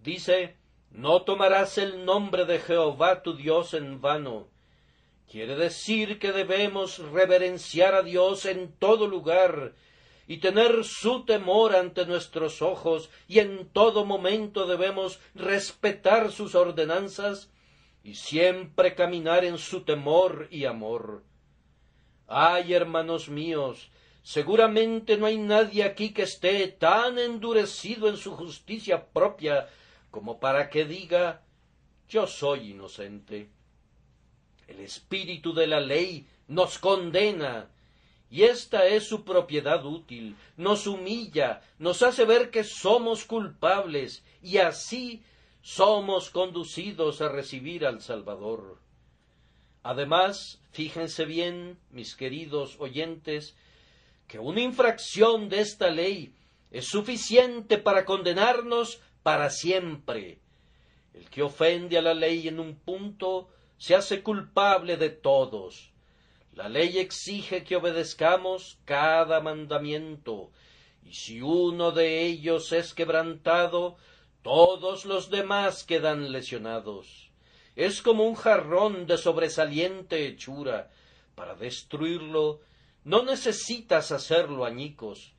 Dice, 0.00 0.59
no 0.90 1.23
tomarás 1.23 1.79
el 1.79 2.05
nombre 2.05 2.45
de 2.45 2.59
Jehová 2.59 3.23
tu 3.23 3.35
Dios 3.35 3.73
en 3.73 4.02
vano. 4.02 4.49
Quiere 5.31 5.57
decir 5.57 6.19
que 6.19 6.31
debemos 6.31 6.99
reverenciar 6.99 7.95
a 7.95 8.02
Dios 8.02 8.45
en 8.45 8.71
todo 8.73 9.07
lugar 9.07 9.73
y 10.30 10.37
tener 10.38 10.84
su 10.84 11.25
temor 11.25 11.75
ante 11.75 12.06
nuestros 12.06 12.62
ojos 12.62 13.10
y 13.26 13.40
en 13.40 13.68
todo 13.72 14.04
momento 14.04 14.64
debemos 14.64 15.18
respetar 15.34 16.30
sus 16.30 16.54
ordenanzas 16.54 17.50
y 18.04 18.14
siempre 18.14 18.94
caminar 18.94 19.44
en 19.44 19.58
su 19.58 19.80
temor 19.80 20.46
y 20.52 20.66
amor. 20.66 21.25
Ay, 22.28 22.75
hermanos 22.75 23.28
míos, 23.28 23.90
seguramente 24.22 25.16
no 25.16 25.26
hay 25.26 25.37
nadie 25.37 25.82
aquí 25.82 26.12
que 26.12 26.22
esté 26.22 26.68
tan 26.68 27.18
endurecido 27.18 28.08
en 28.08 28.16
su 28.16 28.37
justicia 28.37 29.08
propia 29.08 29.68
como 30.12 30.38
para 30.38 30.70
que 30.70 30.84
diga 30.84 31.42
yo 32.08 32.28
soy 32.28 32.70
inocente. 32.70 33.50
El 34.68 34.78
espíritu 34.78 35.52
de 35.52 35.66
la 35.66 35.80
ley 35.80 36.28
nos 36.46 36.78
condena, 36.78 37.68
y 38.30 38.44
esta 38.44 38.87
es 38.87 39.08
su 39.08 39.25
propiedad 39.25 39.84
útil, 39.84 40.37
nos 40.56 40.87
humilla, 40.87 41.62
nos 41.78 42.02
hace 42.02 42.25
ver 42.25 42.50
que 42.50 42.62
somos 42.62 43.25
culpables, 43.25 44.25
y 44.40 44.58
así 44.58 45.22
somos 45.62 46.30
conducidos 46.30 47.20
a 47.20 47.28
recibir 47.28 47.84
al 47.84 48.00
Salvador. 48.00 48.78
Además, 49.82 50.60
fíjense 50.70 51.25
bien, 51.25 51.78
mis 51.90 52.14
queridos 52.14 52.76
oyentes, 52.78 53.56
que 54.28 54.38
una 54.38 54.60
infracción 54.60 55.49
de 55.49 55.60
esta 55.60 55.90
ley 55.90 56.32
es 56.70 56.87
suficiente 56.87 57.78
para 57.78 58.04
condenarnos 58.04 59.00
para 59.25 59.50
siempre. 59.50 60.38
El 61.14 61.28
que 61.28 61.42
ofende 61.42 61.99
a 61.99 62.02
la 62.02 62.14
ley 62.14 62.46
en 62.46 62.60
un 62.60 62.76
punto 62.76 63.49
se 63.76 63.96
hace 63.96 64.22
culpable 64.22 64.96
de 64.96 65.10
todos. 65.10 65.90
La 66.61 66.69
ley 66.69 66.99
exige 66.99 67.64
que 67.64 67.76
obedezcamos 67.76 68.79
cada 68.85 69.40
mandamiento, 69.40 70.50
y 71.02 71.14
si 71.14 71.40
uno 71.40 71.90
de 71.90 72.26
ellos 72.26 72.73
es 72.73 72.93
quebrantado, 72.93 73.97
todos 74.43 75.07
los 75.07 75.31
demás 75.31 75.85
quedan 75.85 76.33
lesionados. 76.33 77.31
Es 77.76 78.02
como 78.02 78.25
un 78.25 78.35
jarrón 78.35 79.07
de 79.07 79.17
sobresaliente 79.17 80.26
hechura. 80.26 80.90
Para 81.35 81.55
destruirlo 81.55 82.61
no 83.05 83.25
necesitas 83.25 84.12
hacerlo 84.12 84.67
añicos. 84.67 85.33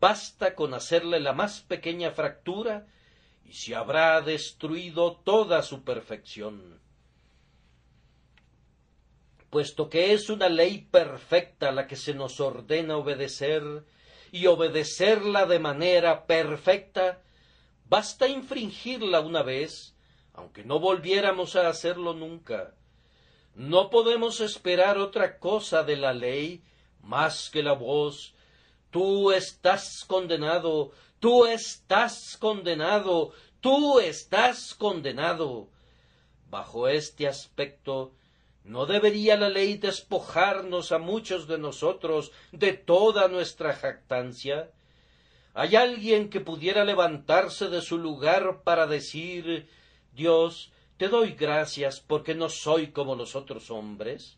Basta 0.00 0.54
con 0.54 0.72
hacerle 0.72 1.20
la 1.20 1.34
más 1.34 1.60
pequeña 1.60 2.12
fractura 2.12 2.86
y 3.44 3.52
se 3.52 3.74
habrá 3.74 4.22
destruido 4.22 5.16
toda 5.16 5.60
su 5.60 5.84
perfección. 5.84 6.80
Puesto 9.56 9.88
que 9.88 10.12
es 10.12 10.28
una 10.28 10.50
ley 10.50 10.86
perfecta 10.90 11.72
la 11.72 11.86
que 11.86 11.96
se 11.96 12.12
nos 12.12 12.40
ordena 12.40 12.98
obedecer, 12.98 13.86
y 14.30 14.48
obedecerla 14.48 15.46
de 15.46 15.58
manera 15.58 16.26
perfecta, 16.26 17.22
Basta 17.88 18.28
infringirla 18.28 19.20
una 19.20 19.42
vez, 19.42 19.96
aunque 20.34 20.62
no 20.62 20.78
volviéramos 20.78 21.56
a 21.56 21.70
hacerlo 21.70 22.12
nunca. 22.12 22.74
No 23.54 23.88
podemos 23.88 24.42
esperar 24.42 24.98
otra 24.98 25.38
cosa 25.38 25.82
de 25.84 25.96
la 25.96 26.12
ley 26.12 26.62
más 27.00 27.48
que 27.48 27.62
la 27.62 27.72
voz 27.72 28.34
Tú 28.90 29.32
estás 29.32 30.04
condenado, 30.06 30.90
tú 31.18 31.46
estás 31.46 32.36
condenado, 32.38 33.32
tú 33.62 34.00
estás 34.00 34.74
condenado. 34.74 35.70
Bajo 36.50 36.88
este 36.88 37.26
aspecto, 37.26 38.12
¿no 38.66 38.84
debería 38.84 39.36
la 39.36 39.48
ley 39.48 39.78
despojarnos 39.78 40.90
a 40.90 40.98
muchos 40.98 41.46
de 41.46 41.56
nosotros 41.56 42.32
de 42.50 42.72
toda 42.72 43.28
nuestra 43.28 43.74
jactancia? 43.74 44.70
¿Hay 45.54 45.76
alguien 45.76 46.28
que 46.28 46.40
pudiera 46.40 46.84
levantarse 46.84 47.68
de 47.68 47.80
su 47.80 47.96
lugar 47.96 48.62
para 48.64 48.86
decir 48.86 49.68
Dios, 50.12 50.72
te 50.96 51.08
doy 51.08 51.32
gracias 51.32 52.00
porque 52.00 52.34
no 52.34 52.48
soy 52.48 52.88
como 52.88 53.14
los 53.14 53.36
otros 53.36 53.70
hombres? 53.70 54.36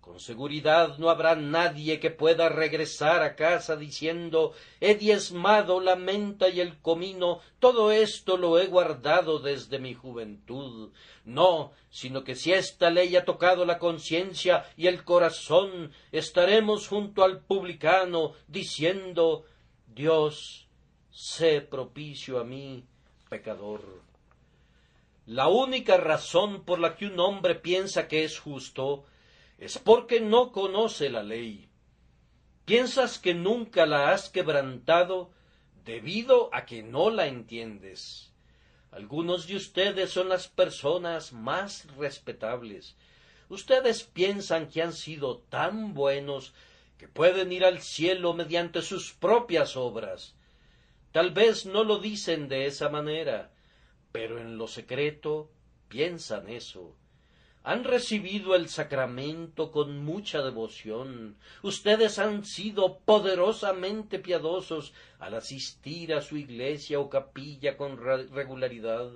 Con 0.00 0.18
seguridad 0.18 0.96
no 0.96 1.10
habrá 1.10 1.36
nadie 1.36 2.00
que 2.00 2.10
pueda 2.10 2.48
regresar 2.48 3.22
a 3.22 3.36
casa 3.36 3.76
diciendo 3.76 4.54
he 4.80 4.94
diezmado 4.94 5.78
la 5.78 5.94
menta 5.94 6.48
y 6.48 6.60
el 6.60 6.78
comino, 6.78 7.40
todo 7.58 7.92
esto 7.92 8.38
lo 8.38 8.58
he 8.58 8.66
guardado 8.66 9.40
desde 9.40 9.78
mi 9.78 9.92
juventud. 9.92 10.90
No, 11.26 11.72
sino 11.90 12.24
que 12.24 12.34
si 12.34 12.52
esta 12.52 12.88
ley 12.88 13.14
ha 13.14 13.26
tocado 13.26 13.66
la 13.66 13.78
conciencia 13.78 14.64
y 14.74 14.86
el 14.86 15.04
corazón, 15.04 15.92
estaremos 16.12 16.88
junto 16.88 17.22
al 17.22 17.40
publicano 17.40 18.32
diciendo 18.48 19.44
Dios, 19.86 20.66
sé 21.10 21.60
propicio 21.60 22.40
a 22.40 22.44
mí, 22.44 22.84
pecador. 23.28 23.82
La 25.26 25.48
única 25.48 25.98
razón 25.98 26.64
por 26.64 26.80
la 26.80 26.96
que 26.96 27.06
un 27.06 27.20
hombre 27.20 27.54
piensa 27.54 28.08
que 28.08 28.24
es 28.24 28.38
justo 28.38 29.04
es 29.60 29.78
porque 29.78 30.20
no 30.20 30.52
conoce 30.52 31.10
la 31.10 31.22
ley. 31.22 31.68
Piensas 32.64 33.18
que 33.18 33.34
nunca 33.34 33.84
la 33.84 34.10
has 34.10 34.30
quebrantado 34.30 35.30
debido 35.84 36.48
a 36.54 36.64
que 36.64 36.82
no 36.82 37.10
la 37.10 37.26
entiendes. 37.26 38.32
Algunos 38.90 39.46
de 39.46 39.56
ustedes 39.56 40.10
son 40.10 40.30
las 40.30 40.48
personas 40.48 41.34
más 41.34 41.86
respetables. 41.98 42.96
Ustedes 43.50 44.02
piensan 44.02 44.66
que 44.66 44.80
han 44.80 44.94
sido 44.94 45.40
tan 45.50 45.92
buenos 45.92 46.54
que 46.96 47.06
pueden 47.06 47.52
ir 47.52 47.66
al 47.66 47.82
cielo 47.82 48.32
mediante 48.32 48.80
sus 48.80 49.12
propias 49.12 49.76
obras. 49.76 50.34
Tal 51.12 51.32
vez 51.32 51.66
no 51.66 51.84
lo 51.84 51.98
dicen 51.98 52.48
de 52.48 52.66
esa 52.66 52.88
manera, 52.88 53.52
pero 54.10 54.38
en 54.38 54.56
lo 54.56 54.68
secreto 54.68 55.50
piensan 55.88 56.48
eso. 56.48 56.96
Han 57.62 57.84
recibido 57.84 58.54
el 58.54 58.68
sacramento 58.68 59.70
con 59.70 60.02
mucha 60.02 60.42
devoción. 60.42 61.36
Ustedes 61.62 62.18
han 62.18 62.44
sido 62.44 62.98
poderosamente 63.00 64.18
piadosos 64.18 64.94
al 65.18 65.34
asistir 65.34 66.14
a 66.14 66.22
su 66.22 66.38
iglesia 66.38 66.98
o 66.98 67.10
capilla 67.10 67.76
con 67.76 67.98
regularidad. 67.98 69.10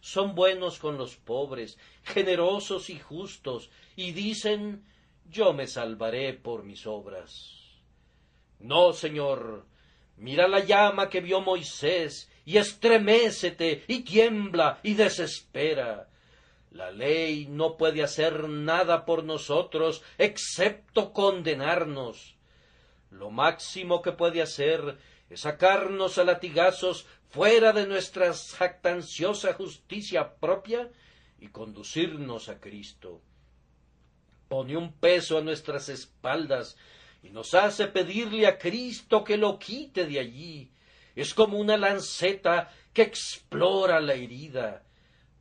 Son 0.00 0.34
buenos 0.34 0.78
con 0.78 0.98
los 0.98 1.16
pobres, 1.16 1.78
generosos 2.04 2.90
y 2.90 2.98
justos, 2.98 3.70
y 3.96 4.12
dicen 4.12 4.84
yo 5.30 5.52
me 5.52 5.66
salvaré 5.66 6.34
por 6.34 6.62
mis 6.64 6.86
obras. 6.86 7.56
No, 8.60 8.92
Señor, 8.92 9.66
mira 10.16 10.48
la 10.48 10.60
llama 10.60 11.08
que 11.08 11.20
vio 11.20 11.40
Moisés, 11.40 12.30
y 12.44 12.58
estremécete, 12.58 13.84
y 13.88 14.02
tiembla, 14.02 14.80
y 14.82 14.94
desespera. 14.94 16.08
La 16.70 16.90
ley 16.90 17.46
no 17.48 17.76
puede 17.76 18.02
hacer 18.02 18.48
nada 18.48 19.04
por 19.04 19.24
nosotros 19.24 20.02
excepto 20.18 21.12
condenarnos. 21.12 22.36
Lo 23.10 23.30
máximo 23.30 24.02
que 24.02 24.12
puede 24.12 24.42
hacer 24.42 24.98
es 25.30 25.40
sacarnos 25.40 26.18
a 26.18 26.24
latigazos 26.24 27.06
fuera 27.28 27.72
de 27.72 27.86
nuestra 27.86 28.32
jactanciosa 28.32 29.54
justicia 29.54 30.34
propia 30.36 30.90
y 31.38 31.48
conducirnos 31.48 32.48
a 32.48 32.60
Cristo 32.60 33.22
pone 34.48 34.76
un 34.76 34.92
peso 34.92 35.38
a 35.38 35.42
nuestras 35.42 35.88
espaldas 35.88 36.76
y 37.22 37.30
nos 37.30 37.54
hace 37.54 37.88
pedirle 37.88 38.46
a 38.46 38.58
Cristo 38.58 39.24
que 39.24 39.36
lo 39.36 39.58
quite 39.58 40.06
de 40.06 40.20
allí. 40.20 40.70
Es 41.14 41.34
como 41.34 41.58
una 41.58 41.76
lanceta 41.76 42.72
que 42.92 43.02
explora 43.02 44.00
la 44.00 44.14
herida. 44.14 44.84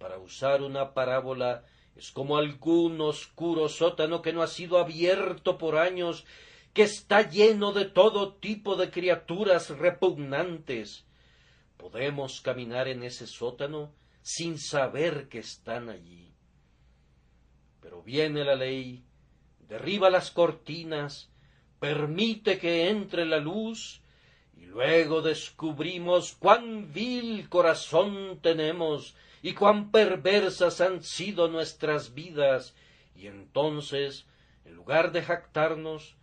Para 0.05 0.19
usar 0.19 0.61
una 0.61 0.93
parábola, 0.93 1.65
es 1.95 2.11
como 2.11 2.37
algún 2.37 3.01
oscuro 3.01 3.67
sótano 3.69 4.21
que 4.21 4.33
no 4.33 4.43
ha 4.43 4.47
sido 4.47 4.77
abierto 4.77 5.57
por 5.57 5.77
años, 5.77 6.25
que 6.75 6.83
está 6.83 7.27
lleno 7.27 7.73
de 7.73 7.85
todo 7.85 8.35
tipo 8.35 8.75
de 8.75 8.91
criaturas 8.91 9.71
repugnantes. 9.71 11.07
Podemos 11.75 12.39
caminar 12.41 12.87
en 12.87 13.01
ese 13.01 13.25
sótano 13.25 13.95
sin 14.21 14.59
saber 14.59 15.27
que 15.27 15.39
están 15.39 15.89
allí. 15.89 16.35
Pero 17.81 18.03
viene 18.03 18.43
la 18.43 18.53
ley, 18.53 19.03
derriba 19.67 20.11
las 20.11 20.29
cortinas, 20.29 21.31
permite 21.79 22.59
que 22.59 22.89
entre 22.89 23.25
la 23.25 23.39
luz, 23.39 24.03
y 24.55 24.65
luego 24.65 25.23
descubrimos 25.23 26.33
cuán 26.33 26.93
vil 26.93 27.49
corazón 27.49 28.37
tenemos 28.43 29.15
y 29.45 29.53
cuán 29.53 29.91
perversas 29.91 30.81
han 30.81 31.03
sido 31.03 31.47
nuestras 31.47 32.15
vidas, 32.15 32.73
y 33.15 33.27
entonces, 33.27 34.25
en 34.65 34.73
lugar 34.73 35.11
de 35.11 35.21
jactarnos, 35.21 36.15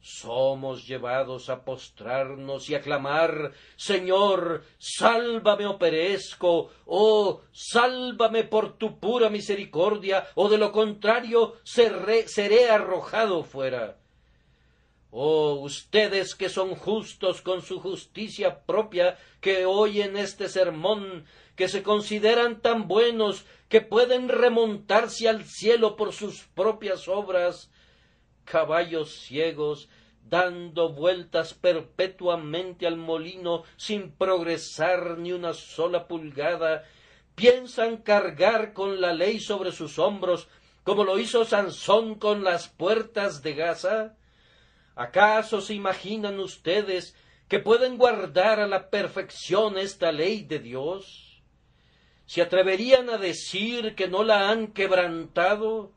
somos 0.00 0.86
llevados 0.86 1.50
a 1.50 1.64
postrarnos 1.64 2.70
y 2.70 2.76
a 2.76 2.80
clamar 2.80 3.54
Señor, 3.74 4.62
sálvame 4.78 5.66
o 5.66 5.80
perezco, 5.80 6.70
oh, 6.86 7.40
sálvame 7.50 8.44
por 8.44 8.78
tu 8.78 9.00
pura 9.00 9.30
misericordia, 9.30 10.28
o 10.36 10.48
de 10.48 10.58
lo 10.58 10.70
contrario 10.70 11.56
seré 11.64 12.70
arrojado 12.70 13.42
fuera. 13.42 13.96
Oh, 15.12 15.54
ustedes 15.54 16.36
que 16.36 16.48
son 16.48 16.76
justos 16.76 17.42
con 17.42 17.62
su 17.62 17.80
justicia 17.80 18.64
propia, 18.64 19.18
que 19.40 19.66
oyen 19.66 20.16
este 20.16 20.48
sermón, 20.48 21.24
que 21.60 21.68
se 21.68 21.82
consideran 21.82 22.62
tan 22.62 22.88
buenos 22.88 23.44
que 23.68 23.82
pueden 23.82 24.30
remontarse 24.30 25.28
al 25.28 25.44
cielo 25.44 25.94
por 25.94 26.14
sus 26.14 26.44
propias 26.54 27.06
obras, 27.06 27.70
caballos 28.46 29.14
ciegos, 29.14 29.90
dando 30.24 30.94
vueltas 30.94 31.52
perpetuamente 31.52 32.86
al 32.86 32.96
molino 32.96 33.64
sin 33.76 34.10
progresar 34.10 35.18
ni 35.18 35.32
una 35.32 35.52
sola 35.52 36.08
pulgada, 36.08 36.84
piensan 37.34 37.98
cargar 37.98 38.72
con 38.72 38.98
la 39.02 39.12
ley 39.12 39.38
sobre 39.38 39.70
sus 39.70 39.98
hombros, 39.98 40.48
como 40.82 41.04
lo 41.04 41.18
hizo 41.18 41.44
Sansón 41.44 42.14
con 42.14 42.42
las 42.42 42.68
puertas 42.68 43.42
de 43.42 43.52
Gaza? 43.52 44.16
¿Acaso 44.94 45.60
se 45.60 45.74
imaginan 45.74 46.40
ustedes 46.40 47.14
que 47.48 47.58
pueden 47.58 47.98
guardar 47.98 48.60
a 48.60 48.66
la 48.66 48.88
perfección 48.88 49.76
esta 49.76 50.10
ley 50.10 50.42
de 50.42 50.58
Dios? 50.60 51.29
¿Se 52.30 52.42
atreverían 52.42 53.10
a 53.10 53.18
decir 53.18 53.96
que 53.96 54.06
no 54.06 54.22
la 54.22 54.50
han 54.50 54.68
quebrantado? 54.68 55.90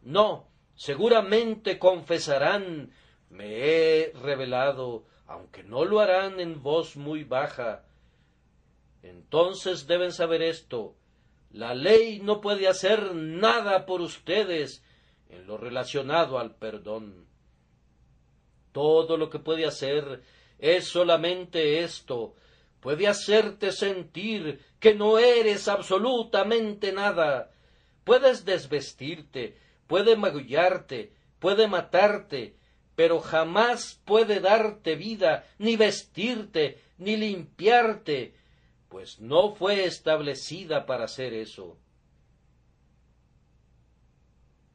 No, 0.00 0.46
seguramente 0.76 1.80
confesarán 1.80 2.92
me 3.30 3.48
he 3.48 4.12
revelado, 4.12 5.06
aunque 5.26 5.64
no 5.64 5.84
lo 5.84 5.98
harán 5.98 6.38
en 6.38 6.62
voz 6.62 6.96
muy 6.96 7.24
baja. 7.24 7.84
Entonces 9.02 9.88
deben 9.88 10.12
saber 10.12 10.40
esto, 10.40 10.94
la 11.50 11.74
ley 11.74 12.20
no 12.20 12.40
puede 12.40 12.68
hacer 12.68 13.12
nada 13.16 13.86
por 13.86 14.02
ustedes 14.02 14.84
en 15.30 15.48
lo 15.48 15.56
relacionado 15.56 16.38
al 16.38 16.54
perdón. 16.54 17.26
Todo 18.70 19.16
lo 19.16 19.30
que 19.30 19.40
puede 19.40 19.66
hacer 19.66 20.22
es 20.60 20.86
solamente 20.86 21.80
esto. 21.80 22.36
Puede 22.80 23.08
hacerte 23.08 23.72
sentir 23.72 24.60
que 24.78 24.94
no 24.94 25.18
eres 25.18 25.68
absolutamente 25.68 26.92
nada. 26.92 27.50
Puedes 28.04 28.44
desvestirte, 28.44 29.56
puede 29.86 30.16
magullarte, 30.16 31.12
puede 31.38 31.66
matarte, 31.66 32.56
pero 32.94 33.20
jamás 33.20 34.00
puede 34.04 34.40
darte 34.40 34.94
vida, 34.94 35.46
ni 35.58 35.76
vestirte, 35.76 36.80
ni 36.98 37.16
limpiarte, 37.16 38.34
pues 38.88 39.20
no 39.20 39.54
fue 39.54 39.84
establecida 39.84 40.86
para 40.86 41.04
hacer 41.04 41.34
eso. 41.34 41.76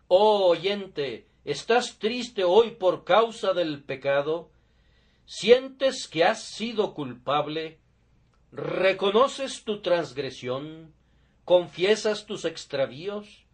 Oh 0.07 0.49
oyente, 0.49 1.31
¿Estás 1.43 1.97
triste 1.97 2.43
hoy 2.43 2.71
por 2.71 3.03
causa 3.03 3.53
del 3.53 3.83
pecado? 3.83 4.51
¿Sientes 5.25 6.07
que 6.07 6.23
has 6.23 6.43
sido 6.43 6.93
culpable? 6.93 7.79
¿Reconoces 8.51 9.63
tu 9.63 9.81
transgresión? 9.81 10.93
¿Confiesas 11.45 12.25
tus 12.25 12.45
extravíos? 12.45 13.45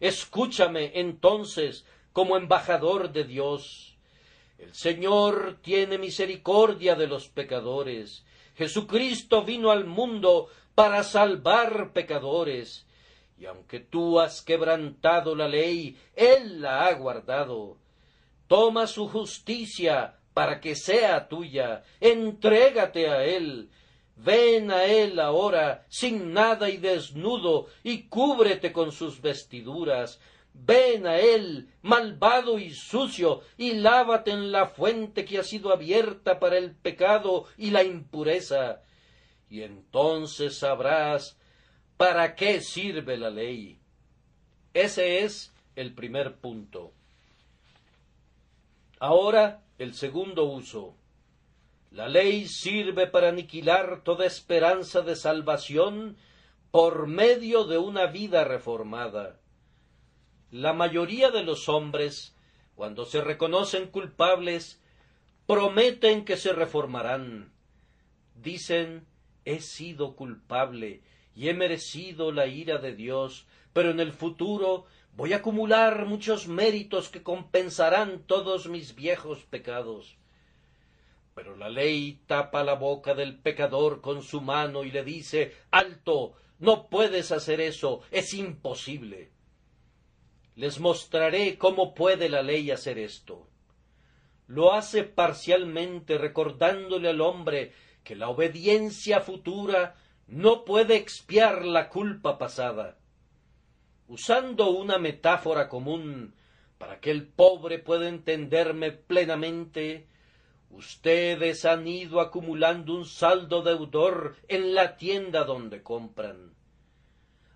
Escúchame 0.00 0.92
entonces 1.00 1.84
como 2.12 2.36
embajador 2.36 3.12
de 3.12 3.24
Dios. 3.24 3.96
El 4.58 4.74
Señor 4.74 5.58
tiene 5.62 5.98
misericordia 5.98 6.94
de 6.94 7.06
los 7.06 7.28
pecadores. 7.28 8.24
Jesucristo 8.56 9.44
vino 9.44 9.70
al 9.70 9.84
mundo 9.86 10.48
para 10.74 11.02
salvar 11.02 11.92
pecadores 11.92 12.86
y 13.38 13.46
aunque 13.46 13.80
tú 13.80 14.18
has 14.18 14.42
quebrantado 14.42 15.34
la 15.34 15.48
ley, 15.48 15.96
Él 16.14 16.60
la 16.60 16.86
ha 16.86 16.94
guardado. 16.94 17.76
Toma 18.48 18.86
su 18.86 19.08
justicia 19.08 20.16
para 20.34 20.60
que 20.60 20.74
sea 20.74 21.28
tuya, 21.28 21.84
entrégate 22.00 23.08
a 23.08 23.24
Él, 23.24 23.70
ven 24.24 24.70
a 24.70 24.84
Él 24.84 25.18
ahora 25.20 25.86
sin 25.88 26.32
nada 26.32 26.70
y 26.70 26.76
desnudo, 26.76 27.66
y 27.82 28.04
cúbrete 28.04 28.72
con 28.72 28.92
sus 28.92 29.20
vestiduras, 29.20 30.20
ven 30.52 31.06
a 31.06 31.18
Él, 31.18 31.68
malvado 31.82 32.58
y 32.58 32.70
sucio, 32.72 33.42
y 33.56 33.74
lávate 33.74 34.30
en 34.30 34.52
la 34.52 34.66
fuente 34.66 35.24
que 35.24 35.38
ha 35.38 35.44
sido 35.44 35.72
abierta 35.72 36.38
para 36.38 36.58
el 36.58 36.74
pecado 36.74 37.46
y 37.56 37.70
la 37.70 37.84
impureza, 37.84 38.82
y 39.48 39.62
entonces 39.62 40.58
sabrás 40.58 41.38
¿Para 41.98 42.36
qué 42.36 42.60
sirve 42.60 43.16
la 43.18 43.28
ley? 43.28 43.80
Ese 44.72 45.24
es 45.24 45.52
el 45.74 45.94
primer 45.94 46.36
punto. 46.36 46.92
Ahora 49.00 49.64
el 49.78 49.94
segundo 49.94 50.44
uso. 50.44 50.94
La 51.90 52.06
ley 52.06 52.46
sirve 52.46 53.06
para 53.06 53.30
aniquilar 53.30 54.02
toda 54.04 54.26
esperanza 54.26 55.00
de 55.00 55.16
salvación 55.16 56.16
por 56.70 57.06
medio 57.06 57.64
de 57.64 57.78
una 57.78 58.06
vida 58.06 58.44
reformada. 58.44 59.40
La 60.50 60.74
mayoría 60.74 61.30
de 61.30 61.42
los 61.42 61.68
hombres, 61.68 62.36
cuando 62.74 63.06
se 63.06 63.22
reconocen 63.22 63.88
culpables, 63.88 64.82
prometen 65.46 66.26
que 66.26 66.36
se 66.36 66.52
reformarán. 66.52 67.52
Dicen, 68.34 69.06
he 69.46 69.60
sido 69.60 70.14
culpable 70.14 71.00
y 71.34 71.48
he 71.48 71.54
merecido 71.54 72.32
la 72.32 72.46
ira 72.46 72.78
de 72.78 72.94
Dios, 72.94 73.46
pero 73.72 73.90
en 73.90 74.00
el 74.00 74.12
futuro 74.12 74.84
voy 75.16 75.32
a 75.32 75.36
acumular 75.36 76.04
muchos 76.04 76.48
méritos 76.48 77.08
que 77.08 77.22
compensarán 77.22 78.24
todos 78.24 78.68
mis 78.68 78.94
viejos 78.94 79.44
pecados. 79.44 80.18
Pero 81.38 81.54
la 81.54 81.68
ley 81.68 82.24
tapa 82.26 82.64
la 82.64 82.74
boca 82.74 83.14
del 83.14 83.38
pecador 83.38 84.00
con 84.00 84.24
su 84.24 84.40
mano 84.40 84.82
y 84.82 84.90
le 84.90 85.04
dice 85.04 85.54
Alto, 85.70 86.34
no 86.58 86.88
puedes 86.88 87.30
hacer 87.30 87.60
eso, 87.60 88.00
es 88.10 88.34
imposible. 88.34 89.30
Les 90.56 90.80
mostraré 90.80 91.56
cómo 91.56 91.94
puede 91.94 92.28
la 92.28 92.42
ley 92.42 92.72
hacer 92.72 92.98
esto. 92.98 93.46
Lo 94.48 94.72
hace 94.72 95.04
parcialmente 95.04 96.18
recordándole 96.18 97.08
al 97.08 97.20
hombre 97.20 97.72
que 98.02 98.16
la 98.16 98.30
obediencia 98.30 99.20
futura 99.20 99.94
no 100.26 100.64
puede 100.64 100.96
expiar 100.96 101.64
la 101.64 101.88
culpa 101.88 102.36
pasada. 102.36 102.98
Usando 104.08 104.70
una 104.70 104.98
metáfora 104.98 105.68
común 105.68 106.34
para 106.78 106.98
que 106.98 107.12
el 107.12 107.28
pobre 107.28 107.78
pueda 107.78 108.08
entenderme 108.08 108.90
plenamente, 108.90 110.08
ustedes 110.70 111.64
han 111.64 111.86
ido 111.86 112.20
acumulando 112.20 112.94
un 112.94 113.04
saldo 113.04 113.62
deudor 113.62 114.36
en 114.48 114.74
la 114.74 114.96
tienda 114.96 115.44
donde 115.44 115.82
compran. 115.82 116.54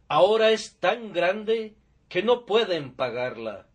Ahora 0.08 0.50
es 0.50 0.78
tan 0.78 1.12
grande 1.12 1.76
que 2.08 2.22
no 2.22 2.44
pueden 2.44 2.94
pagarla. 2.94 3.68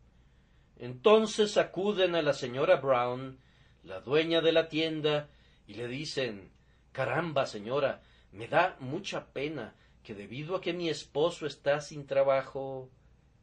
Entonces 0.77 1.57
acuden 1.57 2.15
a 2.15 2.21
la 2.21 2.33
señora 2.33 2.75
Brown, 2.75 3.39
la 3.83 3.99
dueña 4.01 4.41
de 4.41 4.51
la 4.51 4.69
tienda, 4.69 5.29
y 5.65 5.73
le 5.73 5.87
dicen 5.87 6.51
Caramba, 6.91 7.45
señora, 7.45 8.01
me 8.31 8.47
da 8.47 8.75
mucha 8.79 9.27
pena 9.33 9.75
que 10.03 10.13
debido 10.13 10.55
a 10.55 10.61
que 10.61 10.73
mi 10.73 10.89
esposo 10.89 11.45
está 11.45 11.81
sin 11.81 12.05
trabajo 12.05 12.89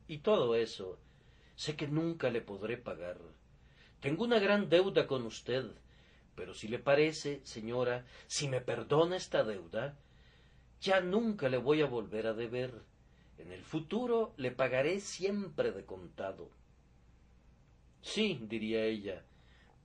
y 0.08 0.18
todo 0.18 0.54
eso, 0.54 0.98
sé 1.56 1.76
que 1.76 1.86
nunca 1.86 2.30
le 2.30 2.40
podré 2.40 2.76
pagar. 2.76 3.18
Tengo 4.00 4.24
una 4.24 4.38
gran 4.38 4.68
deuda 4.68 5.06
con 5.06 5.24
usted, 5.24 5.66
pero 6.34 6.54
si 6.54 6.68
le 6.68 6.78
parece, 6.78 7.40
señora, 7.44 8.04
si 8.26 8.48
me 8.48 8.60
perdona 8.60 9.16
esta 9.16 9.44
deuda, 9.44 9.98
ya 10.80 11.00
nunca 11.00 11.48
le 11.48 11.56
voy 11.56 11.82
a 11.82 11.86
volver 11.86 12.26
a 12.26 12.34
deber. 12.34 12.82
En 13.38 13.52
el 13.52 13.62
futuro 13.62 14.34
le 14.36 14.50
pagaré 14.50 15.00
siempre 15.00 15.72
de 15.72 15.84
contado. 15.84 16.50
Sí, 18.02 18.38
diría 18.42 18.84
ella, 18.84 19.24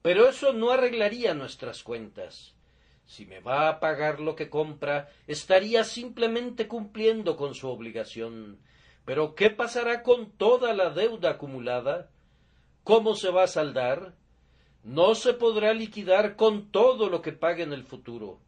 pero 0.02 0.28
eso 0.28 0.52
no 0.52 0.70
arreglaría 0.70 1.34
nuestras 1.34 1.82
cuentas. 1.82 2.54
Si 3.06 3.26
me 3.26 3.40
va 3.40 3.68
a 3.68 3.80
pagar 3.80 4.20
lo 4.20 4.36
que 4.36 4.48
compra, 4.48 5.08
estaría 5.26 5.84
simplemente 5.84 6.68
cumpliendo 6.68 7.36
con 7.36 7.54
su 7.54 7.68
obligación. 7.68 8.60
Pero 9.04 9.34
¿qué 9.34 9.50
pasará 9.50 10.02
con 10.02 10.30
toda 10.30 10.74
la 10.74 10.90
deuda 10.90 11.30
acumulada? 11.30 12.10
¿Cómo 12.84 13.16
se 13.16 13.30
va 13.30 13.44
a 13.44 13.48
saldar? 13.48 14.14
No 14.82 15.14
se 15.14 15.34
podrá 15.34 15.74
liquidar 15.74 16.36
con 16.36 16.70
todo 16.70 17.10
lo 17.10 17.20
que 17.20 17.32
pague 17.32 17.62
en 17.62 17.72
el 17.72 17.84
futuro. 17.84 18.40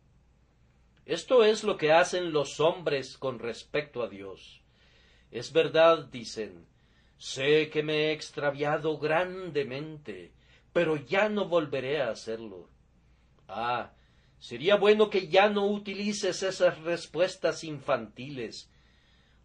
Esto 1.04 1.44
es 1.44 1.64
lo 1.64 1.76
que 1.76 1.92
hacen 1.92 2.32
los 2.32 2.60
hombres 2.60 3.18
con 3.18 3.38
respecto 3.38 4.02
a 4.02 4.08
Dios. 4.08 4.62
Es 5.30 5.52
verdad, 5.52 6.06
dicen, 6.06 6.66
sé 7.18 7.68
que 7.70 7.82
me 7.82 7.94
he 7.94 8.12
extraviado 8.12 8.98
grandemente, 8.98 10.32
pero 10.72 10.96
ya 10.96 11.28
no 11.28 11.48
volveré 11.48 12.00
a 12.00 12.10
hacerlo. 12.10 12.68
Ah, 13.48 13.92
sería 14.38 14.76
bueno 14.76 15.10
que 15.10 15.28
ya 15.28 15.50
no 15.50 15.66
utilices 15.66 16.42
esas 16.42 16.80
respuestas 16.82 17.64
infantiles. 17.64 18.70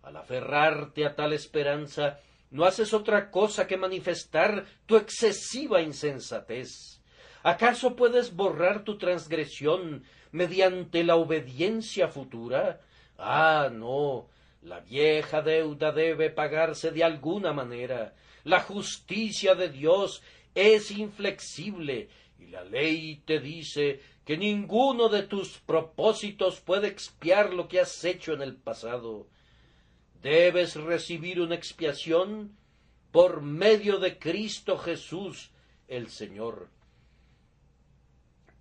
Al 0.03 0.15
aferrarte 0.15 1.05
a 1.05 1.15
tal 1.15 1.33
esperanza, 1.33 2.19
no 2.49 2.65
haces 2.65 2.93
otra 2.93 3.29
cosa 3.29 3.67
que 3.67 3.77
manifestar 3.77 4.65
tu 4.85 4.95
excesiva 4.95 5.81
insensatez. 5.81 7.01
¿Acaso 7.43 7.95
puedes 7.95 8.35
borrar 8.35 8.83
tu 8.83 8.97
transgresión 8.97 10.03
mediante 10.31 11.03
la 11.03 11.15
obediencia 11.15 12.07
futura? 12.07 12.81
Ah, 13.17 13.69
no. 13.71 14.27
La 14.61 14.79
vieja 14.79 15.41
deuda 15.41 15.91
debe 15.91 16.29
pagarse 16.29 16.91
de 16.91 17.03
alguna 17.03 17.53
manera. 17.53 18.13
La 18.43 18.61
justicia 18.61 19.55
de 19.55 19.69
Dios 19.69 20.21
es 20.55 20.91
inflexible 20.91 22.09
y 22.39 22.47
la 22.47 22.63
ley 22.63 23.21
te 23.25 23.39
dice 23.39 24.01
que 24.25 24.37
ninguno 24.37 25.09
de 25.09 25.23
tus 25.23 25.59
propósitos 25.59 26.59
puede 26.59 26.87
expiar 26.87 27.53
lo 27.53 27.67
que 27.67 27.79
has 27.79 28.03
hecho 28.03 28.33
en 28.33 28.41
el 28.41 28.55
pasado. 28.55 29.27
Debes 30.27 30.75
recibir 30.75 31.39
una 31.39 31.55
expiación 31.55 32.57
por 33.13 33.41
medio 33.41 33.97
de 33.97 34.19
Cristo 34.19 34.77
Jesús 34.77 35.51
el 35.87 36.09
Señor. 36.09 36.67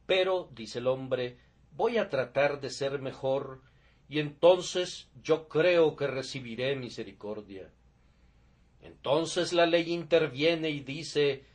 Pero, 0.06 0.48
dice 0.54 0.78
el 0.78 0.86
hombre, 0.86 1.38
voy 1.72 1.98
a 1.98 2.08
tratar 2.08 2.60
de 2.60 2.70
ser 2.70 3.00
mejor, 3.00 3.62
y 4.08 4.20
entonces 4.20 5.08
yo 5.24 5.48
creo 5.48 5.96
que 5.96 6.06
recibiré 6.06 6.76
misericordia. 6.76 7.72
Entonces 8.80 9.52
la 9.52 9.66
ley 9.66 9.92
interviene 9.92 10.70
y 10.70 10.78
dice 10.78 11.46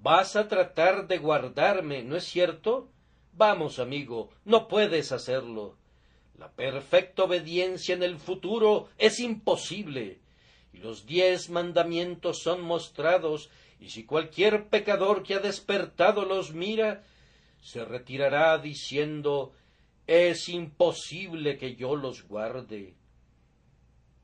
Vas 0.00 0.36
a 0.36 0.48
tratar 0.48 1.06
de 1.06 1.18
guardarme, 1.18 2.02
¿no 2.02 2.16
es 2.16 2.24
cierto? 2.24 2.88
Vamos, 3.34 3.78
amigo, 3.78 4.30
no 4.46 4.68
puedes 4.68 5.12
hacerlo. 5.12 5.76
La 6.40 6.50
perfecta 6.50 7.24
obediencia 7.24 7.94
en 7.94 8.02
el 8.02 8.16
futuro 8.16 8.88
es 8.96 9.20
imposible. 9.20 10.20
Y 10.72 10.78
los 10.78 11.04
diez 11.04 11.50
mandamientos 11.50 12.42
son 12.42 12.62
mostrados, 12.62 13.50
y 13.78 13.90
si 13.90 14.04
cualquier 14.04 14.68
pecador 14.68 15.22
que 15.22 15.34
ha 15.34 15.40
despertado 15.40 16.24
los 16.24 16.54
mira, 16.54 17.04
se 17.60 17.84
retirará 17.84 18.56
diciendo 18.56 19.52
es 20.06 20.48
imposible 20.48 21.58
que 21.58 21.76
yo 21.76 21.94
los 21.94 22.26
guarde. 22.26 22.94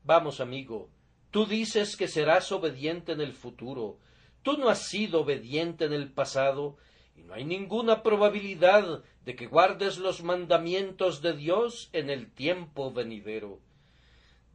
Vamos, 0.03 0.39
amigo, 0.39 0.89
tú 1.29 1.45
dices 1.45 1.95
que 1.95 2.07
serás 2.07 2.51
obediente 2.51 3.11
en 3.11 3.21
el 3.21 3.33
futuro. 3.33 3.99
Tú 4.41 4.57
no 4.57 4.69
has 4.69 4.87
sido 4.87 5.21
obediente 5.21 5.85
en 5.85 5.93
el 5.93 6.11
pasado, 6.11 6.77
y 7.17 7.23
no 7.23 7.33
hay 7.33 7.43
ninguna 7.43 8.03
probabilidad 8.03 9.03
de 9.25 9.35
que 9.35 9.47
guardes 9.47 9.97
los 9.97 10.23
mandamientos 10.23 11.21
de 11.21 11.33
Dios 11.35 11.89
en 11.91 12.09
el 12.09 12.31
tiempo 12.31 12.93
venidero. 12.93 13.59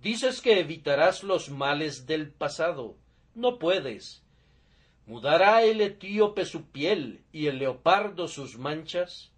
Dices 0.01 0.41
que 0.41 0.61
evitarás 0.61 1.23
los 1.25 1.51
males 1.51 2.07
del 2.07 2.31
pasado. 2.31 2.97
No 3.35 3.59
puedes. 3.59 4.23
¿Mudará 5.07 5.63
el 5.65 5.81
etíope 5.81 6.45
su 6.45 6.71
piel 6.71 7.25
y 7.33 7.49
el 7.49 7.59
leopardo 7.59 8.29
sus 8.29 8.57
manchas? 8.57 9.33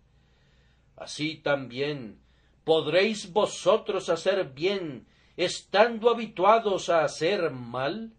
Así 0.96 1.36
también 1.36 2.20
podréis 2.64 3.32
vosotros 3.32 4.08
hacer 4.08 4.52
bien, 4.52 5.06
estando 5.36 6.10
habituados 6.10 6.88
a 6.88 7.04
hacer 7.04 7.50
mal. 7.50 8.12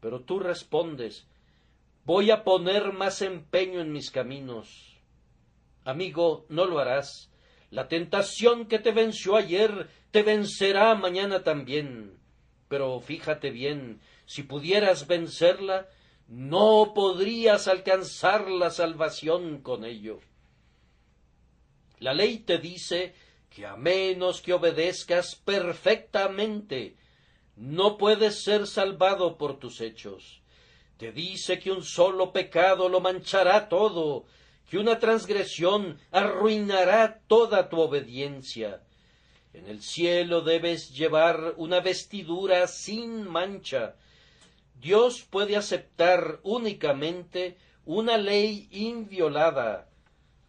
Pero 0.00 0.20
tú 0.20 0.38
respondes, 0.38 1.26
voy 2.10 2.32
a 2.32 2.42
poner 2.42 2.92
más 2.92 3.22
empeño 3.22 3.80
en 3.80 3.92
mis 3.92 4.10
caminos. 4.10 4.98
Amigo, 5.84 6.44
no 6.48 6.64
lo 6.64 6.80
harás. 6.80 7.30
La 7.70 7.86
tentación 7.86 8.66
que 8.66 8.80
te 8.80 8.90
venció 8.90 9.36
ayer 9.36 9.88
te 10.10 10.24
vencerá 10.24 10.92
mañana 10.96 11.44
también. 11.44 12.18
Pero 12.66 12.98
fíjate 12.98 13.52
bien, 13.52 14.00
si 14.26 14.42
pudieras 14.42 15.06
vencerla, 15.06 15.88
no 16.26 16.94
podrías 16.96 17.68
alcanzar 17.68 18.50
la 18.50 18.70
salvación 18.70 19.62
con 19.62 19.84
ello. 19.84 20.18
La 22.00 22.12
ley 22.12 22.38
te 22.38 22.58
dice 22.58 23.14
que 23.50 23.66
a 23.66 23.76
menos 23.76 24.42
que 24.42 24.52
obedezcas 24.52 25.36
perfectamente, 25.36 26.96
no 27.54 27.98
puedes 27.98 28.42
ser 28.42 28.66
salvado 28.66 29.38
por 29.38 29.60
tus 29.60 29.80
hechos. 29.80 30.39
Te 31.00 31.12
dice 31.12 31.58
que 31.58 31.72
un 31.72 31.82
solo 31.82 32.30
pecado 32.30 32.90
lo 32.90 33.00
manchará 33.00 33.70
todo, 33.70 34.26
que 34.68 34.76
una 34.76 34.98
transgresión 34.98 35.98
arruinará 36.10 37.22
toda 37.26 37.70
tu 37.70 37.80
obediencia. 37.80 38.82
En 39.54 39.66
el 39.66 39.80
cielo 39.80 40.42
debes 40.42 40.94
llevar 40.94 41.54
una 41.56 41.80
vestidura 41.80 42.66
sin 42.66 43.26
mancha, 43.26 43.94
Dios 44.78 45.22
puede 45.22 45.56
aceptar 45.56 46.40
únicamente 46.42 47.56
una 47.86 48.18
ley 48.18 48.68
inviolada. 48.70 49.88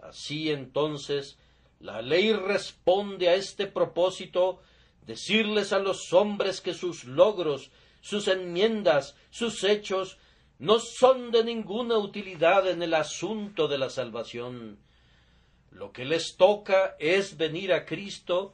Así 0.01 0.51
entonces, 0.51 1.37
la 1.79 2.01
ley 2.01 2.33
responde 2.33 3.29
a 3.29 3.35
este 3.35 3.67
propósito 3.67 4.59
decirles 5.07 5.71
a 5.71 5.79
los 5.79 6.11
hombres 6.11 6.59
que 6.59 6.73
sus 6.73 7.05
logros, 7.05 7.71
sus 8.01 8.27
enmiendas, 8.27 9.15
sus 9.29 9.63
hechos 9.63 10.17
no 10.61 10.77
son 10.77 11.31
de 11.31 11.43
ninguna 11.43 11.97
utilidad 11.97 12.69
en 12.69 12.83
el 12.83 12.93
asunto 12.93 13.67
de 13.67 13.79
la 13.79 13.89
salvación. 13.89 14.77
Lo 15.71 15.91
que 15.91 16.05
les 16.05 16.37
toca 16.37 16.95
es 16.99 17.35
venir 17.35 17.73
a 17.73 17.83
Cristo, 17.83 18.53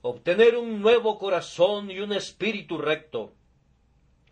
obtener 0.00 0.56
un 0.56 0.80
nuevo 0.80 1.18
corazón 1.18 1.90
y 1.90 2.00
un 2.00 2.14
espíritu 2.14 2.78
recto, 2.78 3.34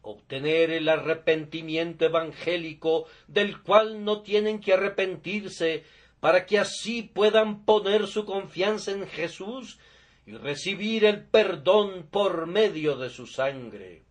obtener 0.01 0.71
el 0.71 0.89
arrepentimiento 0.89 2.07
evangélico 2.07 3.05
del 3.29 3.61
cual 3.61 4.03
no 4.03 4.23
tienen 4.23 4.59
que 4.59 4.73
arrepentirse 4.73 5.85
para 6.19 6.47
que 6.47 6.59
así 6.59 7.03
puedan 7.03 7.67
poner 7.67 8.07
su 8.07 8.25
confianza 8.25 8.93
en 8.93 9.07
Jesús 9.07 9.79
y 10.25 10.33
recibir 10.33 11.05
el 11.05 11.27
perdón 11.27 12.09
por 12.11 12.47
medio 12.47 12.97
de 12.97 13.11
su 13.11 13.27
sangre. 13.27 14.07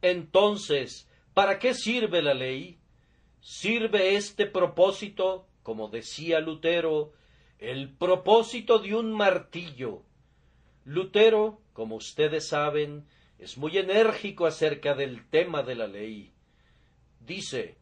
Entonces, 0.00 1.06
¿para 1.40 1.58
qué 1.58 1.72
sirve 1.72 2.20
la 2.20 2.34
ley? 2.34 2.78
Sirve 3.40 4.14
este 4.14 4.44
propósito, 4.44 5.46
como 5.62 5.88
decía 5.88 6.38
Lutero, 6.38 7.14
el 7.58 7.88
propósito 7.88 8.78
de 8.78 8.94
un 8.94 9.10
martillo. 9.10 10.02
Lutero, 10.84 11.62
como 11.72 11.96
ustedes 11.96 12.46
saben, 12.46 13.06
es 13.38 13.56
muy 13.56 13.78
enérgico 13.78 14.44
acerca 14.44 14.94
del 14.94 15.30
tema 15.30 15.62
de 15.62 15.76
la 15.76 15.86
ley. 15.86 16.30
Dice, 17.20 17.78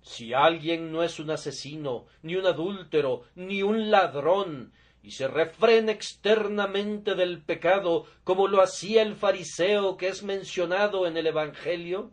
si 0.00 0.32
alguien 0.32 0.92
no 0.92 1.02
es 1.02 1.18
un 1.18 1.32
asesino, 1.32 2.06
ni 2.22 2.36
un 2.36 2.46
adúltero, 2.46 3.24
ni 3.34 3.64
un 3.64 3.90
ladrón, 3.90 4.72
y 5.02 5.10
se 5.10 5.26
refrena 5.26 5.90
externamente 5.90 7.16
del 7.16 7.42
pecado 7.42 8.06
como 8.22 8.46
lo 8.46 8.62
hacía 8.62 9.02
el 9.02 9.16
fariseo 9.16 9.96
que 9.96 10.06
es 10.06 10.22
mencionado 10.22 11.08
en 11.08 11.16
el 11.16 11.26
Evangelio, 11.26 12.12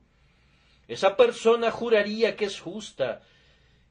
esa 0.90 1.16
persona 1.16 1.72
juraría 1.72 2.36
que 2.36 2.46
es 2.46 2.60
justa, 2.60 3.22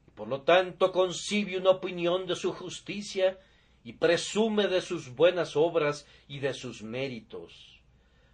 y 0.05 0.11
por 0.11 0.27
lo 0.27 0.41
tanto 0.41 0.91
concibe 0.91 1.57
una 1.57 1.71
opinión 1.71 2.27
de 2.27 2.35
su 2.35 2.51
justicia 2.51 3.39
y 3.83 3.93
presume 3.93 4.67
de 4.67 4.81
sus 4.81 5.15
buenas 5.15 5.55
obras 5.55 6.05
y 6.27 6.39
de 6.39 6.53
sus 6.53 6.83
méritos. 6.83 7.79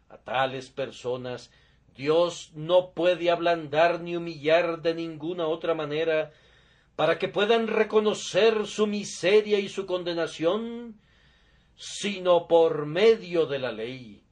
A 0.10 0.18
tales 0.18 0.72
personas 0.72 1.52
Dios 1.96 2.52
no 2.56 2.92
puede 2.92 3.30
ablandar 3.30 4.02
ni 4.02 4.18
humillar 4.18 4.82
de 4.82 4.96
ninguna 4.96 5.48
otra 5.48 5.74
manera 5.74 6.34
para 6.96 7.20
que 7.20 7.28
puedan 7.28 7.68
reconocer 7.68 8.66
su 8.66 8.88
miseria 8.88 9.60
y 9.60 9.70
su 9.70 9.86
condenación, 9.86 11.00
sino 11.76 12.48
por 12.48 12.86
medio 12.86 13.46
de 13.46 13.60
la 13.60 13.72
ley, 13.72 14.25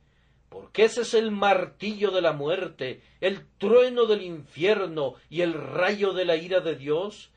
porque 0.53 0.83
ese 0.83 1.01
es 1.01 1.15
el 1.15 1.31
martillo 1.31 2.11
de 2.11 2.21
la 2.21 2.31
muerte, 2.31 3.01
el 3.21 3.47
trueno 3.57 4.05
del 4.05 4.21
infierno 4.21 5.15
y 5.27 5.41
el 5.41 5.55
rayo 5.55 6.13
de 6.13 6.25
la 6.25 6.35
ira 6.35 6.59
de 6.59 6.75
Dios, 6.75 7.31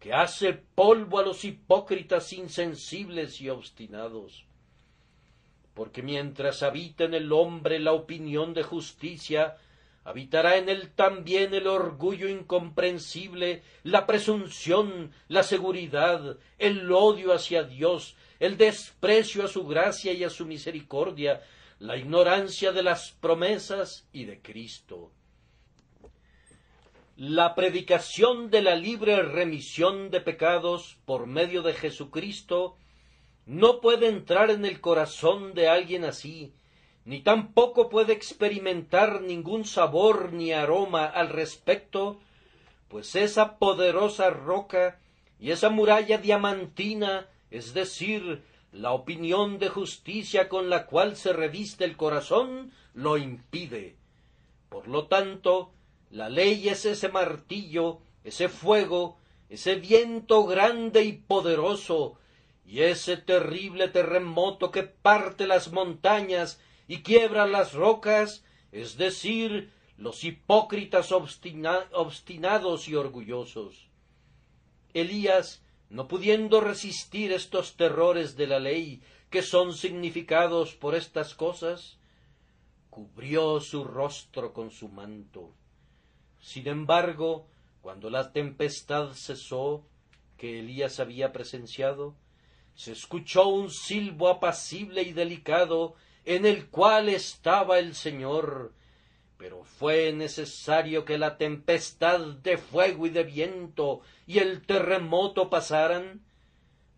que 0.00 0.12
hace 0.12 0.52
polvo 0.52 1.20
a 1.20 1.22
los 1.22 1.44
hipócritas 1.44 2.32
insensibles 2.32 3.40
y 3.40 3.50
obstinados. 3.50 4.46
Porque 5.74 6.02
mientras 6.02 6.64
habita 6.64 7.04
en 7.04 7.14
el 7.14 7.32
hombre 7.32 7.78
la 7.78 7.92
opinión 7.92 8.52
de 8.52 8.64
justicia, 8.64 9.58
habitará 10.02 10.56
en 10.56 10.68
él 10.68 10.90
también 10.90 11.54
el 11.54 11.68
orgullo 11.68 12.28
incomprensible, 12.28 13.62
la 13.84 14.06
presunción, 14.06 15.12
la 15.28 15.44
seguridad, 15.44 16.36
el 16.58 16.90
odio 16.90 17.32
hacia 17.32 17.62
Dios, 17.62 18.16
el 18.40 18.56
desprecio 18.56 19.44
a 19.44 19.48
su 19.48 19.68
gracia 19.68 20.12
y 20.12 20.24
a 20.24 20.30
su 20.30 20.46
misericordia, 20.46 21.42
la 21.78 21.96
ignorancia 21.96 22.72
de 22.72 22.82
las 22.82 23.12
promesas 23.12 24.08
y 24.12 24.24
de 24.24 24.40
Cristo. 24.40 25.12
La 27.16 27.54
predicación 27.54 28.50
de 28.50 28.62
la 28.62 28.76
libre 28.76 29.22
remisión 29.22 30.10
de 30.10 30.20
pecados 30.20 30.98
por 31.04 31.26
medio 31.26 31.62
de 31.62 31.74
Jesucristo 31.74 32.76
no 33.46 33.80
puede 33.80 34.08
entrar 34.08 34.50
en 34.50 34.64
el 34.64 34.80
corazón 34.80 35.54
de 35.54 35.68
alguien 35.68 36.04
así, 36.04 36.52
ni 37.04 37.20
tampoco 37.20 37.88
puede 37.88 38.12
experimentar 38.12 39.22
ningún 39.22 39.64
sabor 39.64 40.32
ni 40.32 40.52
aroma 40.52 41.06
al 41.06 41.28
respecto, 41.28 42.18
pues 42.88 43.14
esa 43.16 43.58
poderosa 43.58 44.30
roca 44.30 44.98
y 45.38 45.52
esa 45.52 45.70
muralla 45.70 46.18
diamantina, 46.18 47.28
es 47.50 47.74
decir, 47.74 48.42
la 48.76 48.92
opinión 48.92 49.58
de 49.58 49.68
justicia 49.70 50.48
con 50.48 50.68
la 50.68 50.86
cual 50.86 51.16
se 51.16 51.32
reviste 51.32 51.84
el 51.84 51.96
corazón, 51.96 52.72
lo 52.92 53.16
impide. 53.16 53.96
Por 54.68 54.88
lo 54.88 55.06
tanto, 55.06 55.72
la 56.10 56.28
ley 56.28 56.68
es 56.68 56.84
ese 56.84 57.08
martillo, 57.08 58.00
ese 58.22 58.48
fuego, 58.48 59.18
ese 59.48 59.76
viento 59.76 60.44
grande 60.44 61.04
y 61.04 61.14
poderoso, 61.14 62.18
y 62.66 62.80
ese 62.80 63.16
terrible 63.16 63.88
terremoto 63.88 64.70
que 64.70 64.82
parte 64.82 65.46
las 65.46 65.72
montañas 65.72 66.60
y 66.86 67.02
quiebra 67.02 67.46
las 67.46 67.72
rocas, 67.72 68.44
es 68.72 68.98
decir, 68.98 69.72
los 69.96 70.22
hipócritas 70.22 71.12
obstinados 71.12 72.88
y 72.88 72.94
orgullosos. 72.94 73.88
Elías, 74.92 75.62
no 75.90 76.08
pudiendo 76.08 76.60
resistir 76.60 77.32
estos 77.32 77.76
terrores 77.76 78.36
de 78.36 78.46
la 78.46 78.58
ley 78.58 79.02
que 79.30 79.42
son 79.42 79.74
significados 79.74 80.74
por 80.74 80.94
estas 80.94 81.34
cosas, 81.34 81.98
cubrió 82.90 83.60
su 83.60 83.84
rostro 83.84 84.52
con 84.52 84.70
su 84.70 84.88
manto. 84.88 85.52
Sin 86.40 86.68
embargo, 86.68 87.46
cuando 87.82 88.10
la 88.10 88.32
tempestad 88.32 89.12
cesó, 89.12 89.84
que 90.36 90.60
Elías 90.60 91.00
había 91.00 91.32
presenciado, 91.32 92.14
se 92.74 92.92
escuchó 92.92 93.48
un 93.48 93.70
silbo 93.70 94.28
apacible 94.28 95.02
y 95.02 95.12
delicado 95.12 95.94
en 96.24 96.44
el 96.44 96.68
cual 96.68 97.08
estaba 97.08 97.78
el 97.78 97.94
Señor, 97.94 98.72
pero 99.38 99.64
fue 99.64 100.12
necesario 100.12 101.04
que 101.04 101.18
la 101.18 101.36
tempestad 101.36 102.20
de 102.20 102.56
fuego 102.56 103.06
y 103.06 103.10
de 103.10 103.24
viento 103.24 104.00
y 104.26 104.38
el 104.38 104.64
terremoto 104.64 105.50
pasaran 105.50 106.24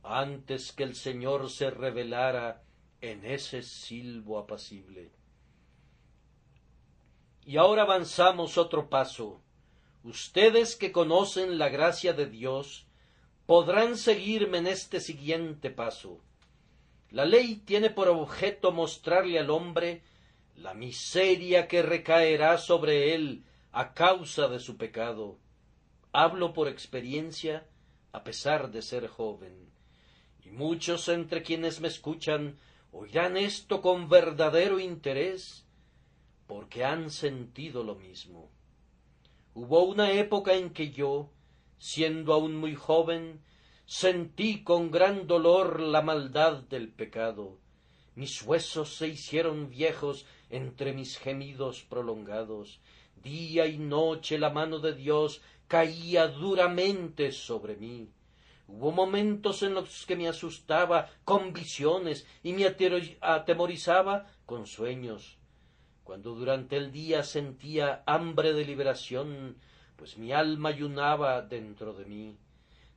antes 0.03 0.73
que 0.73 0.85
el 0.85 0.95
Señor 0.95 1.51
se 1.51 1.71
revelara 1.71 2.63
en 3.01 3.25
ese 3.25 3.63
silbo 3.63 4.39
apacible. 4.39 5.11
Y 7.45 7.57
ahora 7.57 7.83
avanzamos 7.83 8.59
otro 8.59 8.89
paso. 8.89 9.41
Ustedes 10.05 10.77
que 10.77 10.93
conocen 10.93 11.59
la 11.59 11.69
gracia 11.69 12.13
de 12.13 12.27
Dios 12.27 12.87
podrán 13.47 13.97
seguirme 13.97 14.59
en 14.59 14.67
este 14.67 15.01
siguiente 15.01 15.71
paso. 15.71 16.21
La 17.11 17.25
ley 17.25 17.57
tiene 17.57 17.89
por 17.89 18.09
objeto 18.09 18.71
mostrarle 18.71 19.39
al 19.39 19.51
hombre 19.51 20.03
la 20.59 20.75
miseria 20.75 21.69
que 21.69 21.83
recaerá 21.83 22.59
sobre 22.59 23.15
él 23.15 23.45
a 23.71 23.95
causa 23.95 24.49
de 24.49 24.59
su 24.59 24.77
pecado. 24.77 25.39
Hablo 26.13 26.53
por 26.53 26.67
experiencia, 26.67 27.69
a 28.13 28.25
pesar 28.25 28.73
de 28.73 28.83
ser 28.83 29.07
joven. 29.07 29.71
Y 30.45 30.51
muchos 30.51 31.09
entre 31.09 31.43
quienes 31.43 31.81
me 31.81 31.87
escuchan 31.87 32.59
oirán 32.91 33.37
esto 33.37 33.81
con 33.81 34.09
verdadero 34.09 34.81
interés, 34.81 35.65
porque 36.49 36.85
han 36.85 37.11
sentido 37.11 37.85
lo 37.85 37.95
mismo. 37.95 38.51
Hubo 39.55 39.85
una 39.85 40.11
época 40.11 40.55
en 40.55 40.71
que 40.71 40.91
yo, 40.91 41.31
siendo 41.79 42.33
aún 42.33 42.57
muy 42.57 42.75
joven, 42.75 43.43
sentí 43.87 44.65
con 44.65 44.91
gran 44.91 45.29
dolor 45.29 45.79
la 45.79 46.03
maldad 46.03 46.63
del 46.65 46.89
pecado. 46.89 47.59
Mis 48.17 48.43
huesos 48.43 48.97
se 48.97 49.07
hicieron 49.07 49.71
viejos 49.71 50.27
entre 50.51 50.93
mis 50.93 51.19
gemidos 51.19 51.83
prolongados. 51.83 52.81
Día 53.23 53.67
y 53.67 53.79
noche 53.79 54.39
la 54.39 54.51
mano 54.51 54.79
de 54.79 54.95
Dios 54.95 55.43
caía 55.67 56.29
duramente 56.29 57.33
sobre 57.33 57.77
mí. 57.77 58.11
Hubo 58.67 58.93
momentos 58.93 59.63
en 59.63 59.75
los 59.75 60.05
que 60.07 60.17
me 60.17 60.29
asustaba 60.29 61.11
con 61.25 61.53
visiones 61.53 62.27
y 62.43 62.53
me 62.53 62.67
atemorizaba 62.67 64.27
con 64.45 64.67
sueños. 64.67 65.39
Cuando 66.05 66.35
durante 66.35 66.77
el 66.77 66.93
día 66.93 67.23
sentía 67.23 68.03
hambre 68.07 68.53
de 68.53 68.65
liberación, 68.65 69.57
pues 69.97 70.17
mi 70.17 70.33
alma 70.33 70.71
ayunaba 70.71 71.43
dentro 71.43 71.93
de 71.93 72.05
mí. 72.05 72.37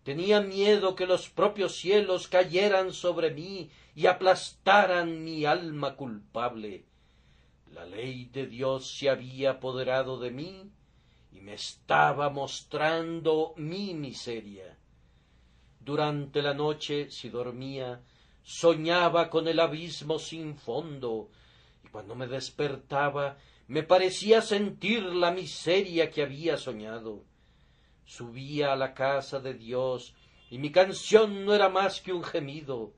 Tenía 0.03 0.41
miedo 0.41 0.95
que 0.95 1.05
los 1.05 1.29
propios 1.29 1.75
cielos 1.75 2.27
cayeran 2.27 2.91
sobre 2.91 3.31
mí 3.31 3.69
y 3.95 4.07
aplastaran 4.07 5.23
mi 5.23 5.45
alma 5.45 5.95
culpable. 5.95 6.85
La 7.73 7.85
ley 7.85 8.25
de 8.25 8.47
Dios 8.47 8.97
se 8.97 9.09
había 9.09 9.51
apoderado 9.51 10.19
de 10.19 10.29
mí 10.29 10.69
y 11.31 11.39
me 11.39 11.53
estaba 11.53 12.29
mostrando 12.29 13.53
mi 13.55 13.93
miseria. 13.93 14.77
Durante 15.79 16.41
la 16.41 16.53
noche, 16.53 17.09
si 17.09 17.29
dormía, 17.29 18.01
soñaba 18.43 19.29
con 19.29 19.47
el 19.47 19.59
abismo 19.59 20.19
sin 20.19 20.57
fondo, 20.57 21.29
y 21.85 21.87
cuando 21.87 22.13
me 22.13 22.27
despertaba 22.27 23.37
me 23.67 23.83
parecía 23.83 24.41
sentir 24.41 25.03
la 25.03 25.31
miseria 25.31 26.11
que 26.11 26.23
había 26.23 26.57
soñado. 26.57 27.23
Subía 28.03 28.73
a 28.73 28.75
la 28.75 28.93
casa 28.93 29.39
de 29.39 29.53
Dios, 29.53 30.13
y 30.49 30.57
mi 30.57 30.73
canción 30.73 31.45
no 31.45 31.53
era 31.53 31.69
más 31.69 32.01
que 32.01 32.11
un 32.11 32.23
gemido. 32.23 32.91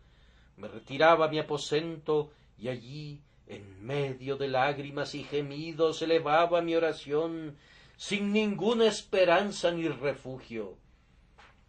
Me 0.57 0.67
retiraba 0.67 1.25
a 1.25 1.29
mi 1.29 1.37
aposento, 1.37 2.31
y 2.57 2.69
allí 2.69 3.21
en 3.55 3.85
medio 3.85 4.37
de 4.37 4.47
lágrimas 4.47 5.15
y 5.15 5.23
gemidos 5.23 6.01
elevaba 6.01 6.61
mi 6.61 6.75
oración 6.75 7.57
sin 7.97 8.33
ninguna 8.33 8.87
esperanza 8.87 9.71
ni 9.71 9.87
refugio. 9.87 10.77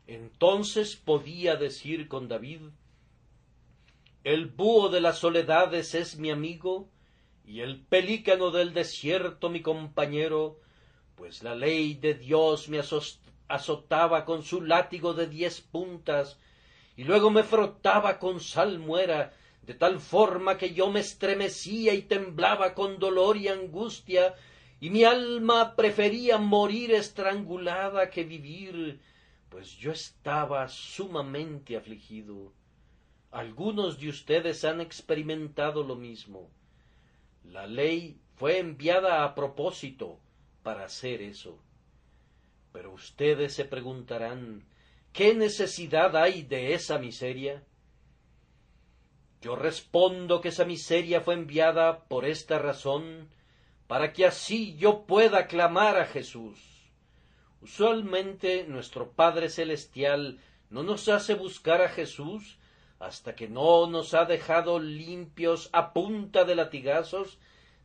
Entonces 0.07 0.97
podía 0.97 1.57
decir 1.57 2.09
con 2.09 2.29
David 2.29 2.61
El 4.23 4.47
búho 4.47 4.89
de 4.89 5.01
las 5.01 5.19
soledades 5.19 5.95
es 5.95 6.19
mi 6.19 6.31
amigo 6.31 6.89
y 7.47 7.61
el 7.61 7.81
pelícano 7.81 8.51
del 8.51 8.73
desierto 8.73 9.51
mi 9.51 9.61
compañero, 9.61 10.61
pues 11.15 11.43
la 11.43 11.55
ley 11.55 11.95
de 11.95 12.15
Dios 12.15 12.69
me 12.69 12.81
azotaba 13.49 14.25
con 14.25 14.43
su 14.43 14.63
látigo 14.63 15.13
de 15.13 15.27
diez 15.27 15.61
puntas 15.61 16.39
y 16.97 17.05
luego 17.05 17.31
me 17.31 17.43
frotaba 17.43 18.19
con 18.19 18.41
salmuera 18.41 19.35
de 19.67 19.75
tal 19.75 19.99
forma 19.99 20.59
que 20.59 20.75
yo 20.75 20.91
me 20.91 21.01
estremecía 21.01 21.95
y 21.95 22.03
temblaba 22.03 22.75
con 22.75 22.99
dolor 22.99 23.37
y 23.37 23.49
angustia, 23.49 24.35
y 24.81 24.91
mi 24.91 25.05
alma 25.05 25.75
prefería 25.75 26.37
morir 26.37 26.93
estrangulada 26.93 28.11
que 28.11 28.25
vivir, 28.25 29.01
pues 29.49 29.77
yo 29.77 29.93
estaba 29.93 30.69
sumamente 30.69 31.77
afligido. 31.77 32.53
Algunos 33.31 33.99
de 33.99 34.09
ustedes 34.11 34.65
han 34.65 34.81
experimentado 34.81 35.83
lo 35.83 35.97
mismo. 35.97 36.51
La 37.45 37.67
ley 37.67 38.21
fue 38.37 38.59
enviada 38.59 39.25
a 39.25 39.35
propósito 39.35 40.21
para 40.63 40.85
hacer 40.85 41.23
eso. 41.23 41.59
Pero 42.73 42.93
ustedes 42.93 43.55
se 43.55 43.65
preguntarán, 43.65 44.65
¿qué 45.13 45.35
necesidad 45.35 46.17
hay 46.17 46.43
de 46.43 46.75
esa 46.75 46.99
miseria? 46.99 47.65
Yo 49.45 49.57
respondo 49.57 50.41
que 50.41 50.49
esa 50.49 50.65
miseria 50.65 51.21
fue 51.21 51.35
enviada 51.35 52.05
por 52.05 52.25
esta 52.25 52.59
razón, 52.59 53.29
para 53.87 54.15
que 54.15 54.25
así 54.25 54.75
yo 54.79 55.05
pueda 55.05 55.49
clamar 55.49 55.99
a 55.99 56.07
Jesús. 56.07 56.59
Usualmente 57.61 58.65
nuestro 58.67 59.11
Padre 59.11 59.51
Celestial 59.51 60.39
no 60.71 60.83
nos 60.83 61.11
hace 61.11 61.35
buscar 61.35 61.83
a 61.83 61.91
Jesús 61.91 62.57
hasta 62.99 63.35
que 63.35 63.47
no 63.47 63.87
nos 63.87 64.15
ha 64.15 64.25
dejado 64.25 64.79
limpios 64.79 65.69
a 65.75 65.93
punta 65.93 66.45
de 66.45 66.55
latigazos 66.55 67.37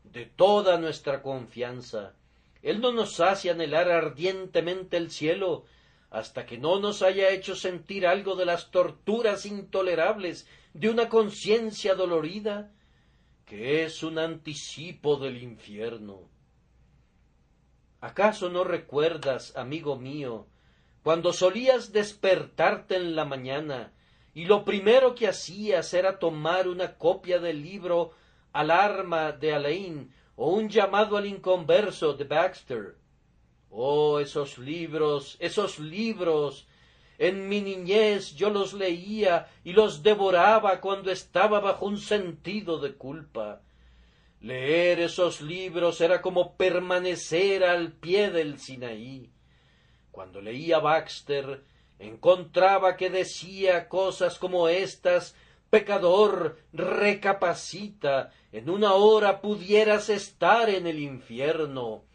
de 0.06 0.26
toda 0.28 0.78
nuestra 0.78 1.22
confianza. 1.22 2.14
Él 2.62 2.80
no 2.80 2.94
nos 2.94 3.20
hace 3.20 3.50
anhelar 3.50 3.92
ardientemente 3.92 4.96
el 4.96 5.12
cielo 5.12 5.66
hasta 6.10 6.46
que 6.46 6.58
no 6.58 6.80
nos 6.80 7.02
haya 7.02 7.32
hecho 7.32 7.54
sentir 7.54 8.08
algo 8.08 8.38
de 8.38 8.46
las 8.46 8.72
torturas 8.72 9.46
intolerables 9.46 10.48
de 10.74 10.90
una 10.90 11.10
conciencia 11.10 11.96
dolorida 11.96 12.72
que 13.46 13.84
es 13.84 14.04
un 14.04 14.20
anticipo 14.20 15.18
del 15.18 15.42
infierno. 15.42 16.30
¿Acaso 18.02 18.50
no 18.50 18.64
recuerdas, 18.64 19.56
amigo 19.58 19.98
mío, 19.98 20.48
cuando 21.04 21.34
solías 21.34 21.92
despertarte 21.92 22.96
en 22.96 23.16
la 23.16 23.26
mañana 23.26 23.94
y 24.34 24.46
lo 24.46 24.64
primero 24.64 25.16
que 25.16 25.28
hacías 25.28 25.94
era 25.94 26.20
tomar 26.20 26.68
una 26.68 26.98
copia 26.98 27.40
del 27.40 27.64
libro 27.64 28.12
Alarma 28.54 29.32
de 29.32 29.54
Alain 29.54 30.14
o 30.36 30.52
un 30.52 30.70
llamado 30.70 31.18
al 31.18 31.26
inconverso 31.26 32.14
de 32.14 32.24
Baxter. 32.24 32.96
Oh, 33.70 34.20
esos 34.20 34.58
libros, 34.58 35.36
esos 35.40 35.80
libros. 35.80 36.68
En 37.20 37.50
mi 37.50 37.60
niñez 37.62 38.34
yo 38.34 38.50
los 38.50 38.74
leía 38.74 39.48
y 39.66 39.74
los 39.74 40.02
devoraba 40.02 40.80
cuando 40.80 41.12
estaba 41.12 41.60
bajo 41.60 41.86
un 41.86 42.00
sentido 42.00 42.80
de 42.80 42.94
culpa. 42.94 43.62
Leer 44.40 45.02
esos 45.02 45.42
libros 45.42 46.00
era 46.00 46.22
como 46.22 46.56
permanecer 46.56 47.66
al 47.66 47.92
pie 47.92 48.32
del 48.32 48.58
Sinaí. 48.58 49.30
Cuando 50.12 50.42
leía 50.42 50.80
Baxter, 50.80 51.62
encontraba 52.00 52.96
que 52.96 53.10
decía 53.10 53.90
cosas 53.90 54.40
como 54.40 54.70
estas 54.70 55.36
Pecador, 55.70 56.58
recapacita, 56.74 58.32
en 58.52 58.72
una 58.72 58.94
hora 58.94 59.40
pudieras 59.40 60.10
estar 60.10 60.68
en 60.68 60.88
el 60.88 60.98
infierno. 60.98 62.06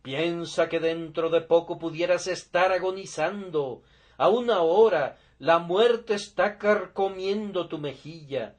Piensa 0.00 0.70
que 0.70 0.80
dentro 0.80 1.28
de 1.28 1.42
poco 1.42 1.78
pudieras 1.78 2.28
estar 2.28 2.72
agonizando. 2.72 3.82
A 4.16 4.28
una 4.28 4.62
hora 4.62 5.18
la 5.38 5.58
muerte 5.58 6.14
está 6.14 6.58
carcomiendo 6.58 7.68
tu 7.68 7.78
mejilla. 7.78 8.56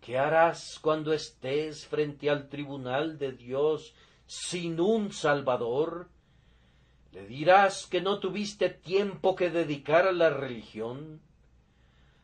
¿Qué 0.00 0.18
harás 0.18 0.78
cuando 0.80 1.12
estés 1.12 1.86
frente 1.86 2.30
al 2.30 2.48
tribunal 2.48 3.18
de 3.18 3.32
Dios 3.32 3.94
sin 4.26 4.80
un 4.80 5.12
Salvador? 5.12 6.08
¿Le 7.12 7.26
dirás 7.26 7.86
que 7.86 8.00
no 8.00 8.20
tuviste 8.20 8.68
tiempo 8.68 9.34
que 9.34 9.50
dedicar 9.50 10.06
a 10.06 10.12
la 10.12 10.30
religión? 10.30 11.22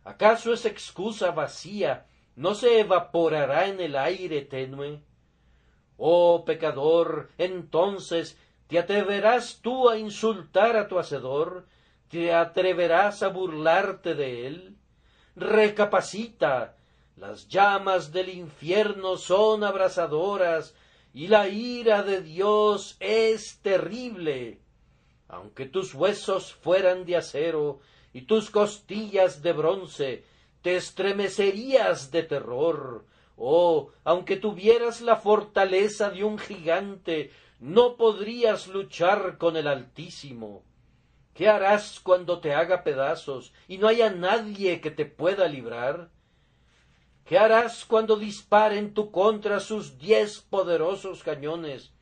¿Acaso 0.05 0.53
esa 0.53 0.68
excusa 0.68 1.30
vacía 1.30 2.07
no 2.37 2.55
se 2.55 2.80
evaporará 2.80 3.66
en 3.66 3.80
el 3.80 3.97
aire 3.97 4.43
tenue? 4.43 5.01
Oh 5.97 6.45
pecador, 6.45 7.30
entonces 7.39 8.39
te 8.66 8.78
atreverás 8.78 9.61
tú 9.62 9.89
a 9.89 9.97
insultar 9.97 10.76
a 10.76 10.89
tu 10.89 10.99
hacedor, 10.99 11.66
te 12.09 12.33
atreverás 12.33 13.23
a 13.23 13.29
burlarte 13.29 14.15
de 14.15 14.47
él. 14.47 14.77
Recapacita, 15.37 16.77
las 17.17 17.49
llamas 17.49 18.13
del 18.13 18.29
infierno 18.29 19.17
son 19.17 19.65
abrasadoras 19.65 20.75
y 21.13 21.29
la 21.29 21.49
ira 21.49 22.03
de 22.03 22.23
Dios 22.23 22.97
es 23.01 23.61
terrible. 23.61 24.59
Aunque 25.29 25.67
tus 25.67 25.95
huesos 25.95 26.53
fueran 26.55 27.05
de 27.05 27.17
acero 27.17 27.81
y 28.13 28.23
tus 28.23 28.51
costillas 28.51 29.43
de 29.43 29.53
bronce, 29.53 30.25
te 30.63 30.77
estremecerías 30.77 32.11
de 32.11 32.23
terror. 32.25 33.07
Oh, 33.37 33.91
aunque 34.05 34.37
tuvieras 34.37 35.01
la 35.01 35.17
fortaleza 35.17 36.11
de 36.11 36.25
un 36.25 36.39
gigante, 36.39 37.31
no 37.61 37.97
podrías 37.97 38.69
luchar 38.69 39.39
con 39.39 39.57
el 39.57 39.67
Altísimo. 39.67 40.63
¿Qué 41.35 41.49
harás 41.49 41.99
cuando 42.01 42.39
te 42.39 42.55
haga 42.55 42.85
pedazos 42.85 43.53
y 43.66 43.78
no 43.78 43.89
haya 43.89 44.11
nadie 44.11 44.80
que 44.80 44.93
te 44.93 45.05
pueda 45.05 45.49
librar? 45.49 46.11
¿Qué 47.24 47.39
harás 47.39 47.85
cuando 47.85 48.16
disparen 48.16 48.95
tu 48.95 49.11
contra 49.11 49.59
sus 49.59 49.99
diez 49.99 50.41
poderosos 50.41 51.24
cañones? 51.24 51.93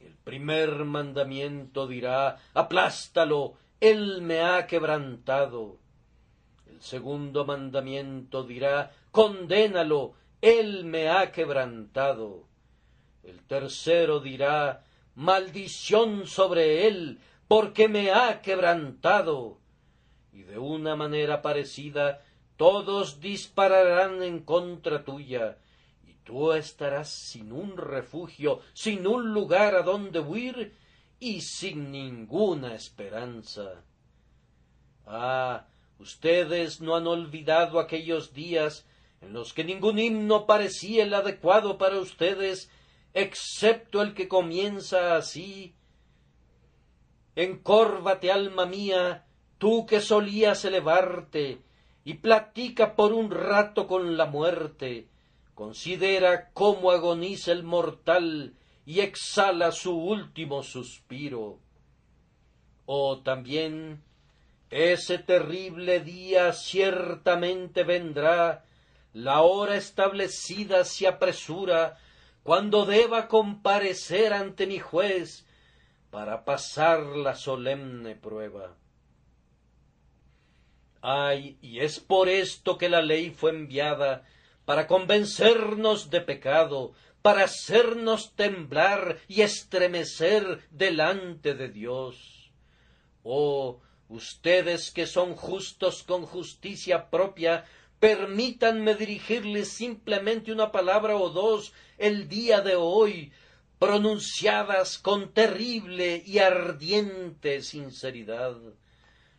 El 0.00 0.16
primer 0.16 0.84
mandamiento 0.84 1.86
dirá 1.86 2.38
aplástalo, 2.54 3.54
él 3.78 4.22
me 4.22 4.40
ha 4.40 4.66
quebrantado. 4.66 5.78
El 6.66 6.80
segundo 6.80 7.44
mandamiento 7.44 8.44
dirá 8.44 8.92
condénalo, 9.10 10.14
él 10.40 10.84
me 10.84 11.10
ha 11.10 11.30
quebrantado. 11.30 12.46
El 13.22 13.42
tercero 13.44 14.20
dirá 14.20 14.84
maldición 15.14 16.26
sobre 16.26 16.86
él, 16.86 17.20
porque 17.52 17.86
me 17.86 18.10
ha 18.12 18.40
quebrantado. 18.40 19.58
Y 20.32 20.42
de 20.44 20.56
una 20.56 20.96
manera 20.96 21.42
parecida 21.42 22.24
todos 22.56 23.20
dispararán 23.20 24.22
en 24.22 24.40
contra 24.40 25.04
tuya, 25.04 25.58
y 26.08 26.14
tú 26.24 26.54
estarás 26.54 27.10
sin 27.10 27.52
un 27.52 27.76
refugio, 27.76 28.60
sin 28.72 29.06
un 29.06 29.34
lugar 29.34 29.74
a 29.74 29.82
donde 29.82 30.18
huir, 30.20 30.74
y 31.20 31.42
sin 31.42 31.92
ninguna 31.92 32.74
esperanza. 32.74 33.84
Ah, 35.04 35.66
ustedes 35.98 36.80
no 36.80 36.96
han 36.96 37.06
olvidado 37.06 37.80
aquellos 37.80 38.32
días 38.32 38.86
en 39.20 39.34
los 39.34 39.52
que 39.52 39.62
ningún 39.62 39.98
himno 39.98 40.46
parecía 40.46 41.02
el 41.02 41.12
adecuado 41.12 41.76
para 41.76 41.98
ustedes, 41.98 42.70
excepto 43.12 44.00
el 44.00 44.14
que 44.14 44.26
comienza 44.26 45.16
así. 45.16 45.74
Encórvate, 47.34 48.30
alma 48.30 48.66
mía, 48.66 49.24
tú 49.58 49.86
que 49.86 50.00
solías 50.00 50.64
elevarte, 50.64 51.62
y 52.04 52.14
platica 52.14 52.94
por 52.94 53.12
un 53.12 53.30
rato 53.30 53.86
con 53.86 54.16
la 54.16 54.26
muerte, 54.26 55.06
considera 55.54 56.50
cómo 56.52 56.90
agoniza 56.90 57.52
el 57.52 57.62
mortal 57.62 58.54
y 58.84 59.00
exhala 59.00 59.72
su 59.72 59.96
último 59.96 60.62
suspiro. 60.62 61.58
Oh 62.86 63.20
también 63.20 64.02
ese 64.70 65.18
terrible 65.18 66.00
día 66.00 66.52
ciertamente 66.52 67.84
vendrá, 67.84 68.64
la 69.12 69.42
hora 69.42 69.76
establecida 69.76 70.84
se 70.84 71.06
apresura, 71.06 71.98
cuando 72.42 72.86
deba 72.86 73.28
comparecer 73.28 74.32
ante 74.32 74.66
mi 74.66 74.78
juez 74.78 75.46
para 76.12 76.44
pasar 76.44 77.00
la 77.16 77.34
solemne 77.34 78.14
prueba. 78.14 78.76
Ay, 81.00 81.56
y 81.62 81.80
es 81.80 82.00
por 82.00 82.28
esto 82.28 82.76
que 82.76 82.90
la 82.90 83.00
ley 83.00 83.30
fue 83.30 83.50
enviada, 83.50 84.22
para 84.66 84.86
convencernos 84.86 86.10
de 86.10 86.20
pecado, 86.20 86.92
para 87.22 87.44
hacernos 87.44 88.34
temblar 88.34 89.20
y 89.26 89.40
estremecer 89.40 90.60
delante 90.70 91.54
de 91.54 91.70
Dios. 91.70 92.52
Oh, 93.22 93.80
ustedes 94.08 94.90
que 94.90 95.06
son 95.06 95.34
justos 95.34 96.02
con 96.02 96.26
justicia 96.26 97.08
propia, 97.08 97.64
permítanme 98.00 98.96
dirigirles 98.96 99.68
simplemente 99.68 100.52
una 100.52 100.72
palabra 100.72 101.16
o 101.16 101.30
dos 101.30 101.72
el 101.96 102.28
día 102.28 102.60
de 102.60 102.76
hoy, 102.76 103.32
pronunciadas 103.82 104.96
con 104.96 105.32
terrible 105.32 106.22
y 106.24 106.38
ardiente 106.38 107.62
sinceridad. 107.62 108.56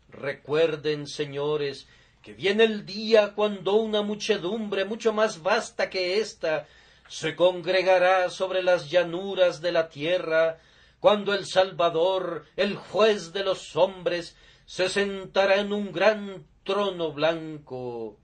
Recuerden, 0.09 1.07
señores, 1.07 1.87
que 2.21 2.33
viene 2.33 2.65
el 2.65 2.85
día 2.85 3.35
cuando 3.35 3.75
una 3.75 4.01
muchedumbre 4.01 4.83
mucho 4.83 5.13
más 5.13 5.41
vasta 5.41 5.89
que 5.89 6.19
ésta 6.19 6.67
se 7.07 7.37
congregará 7.37 8.29
sobre 8.29 8.63
las 8.63 8.89
llanuras 8.89 9.61
de 9.61 9.71
la 9.71 9.87
tierra, 9.87 10.59
cuando 10.99 11.33
el 11.33 11.45
Salvador, 11.45 12.43
el 12.57 12.75
juez 12.75 13.31
de 13.31 13.45
los 13.45 13.77
hombres, 13.77 14.35
se 14.65 14.89
sentará 14.89 15.61
en 15.61 15.71
un 15.71 15.93
gran 15.93 16.45
trono 16.65 17.13
blanco. 17.13 18.19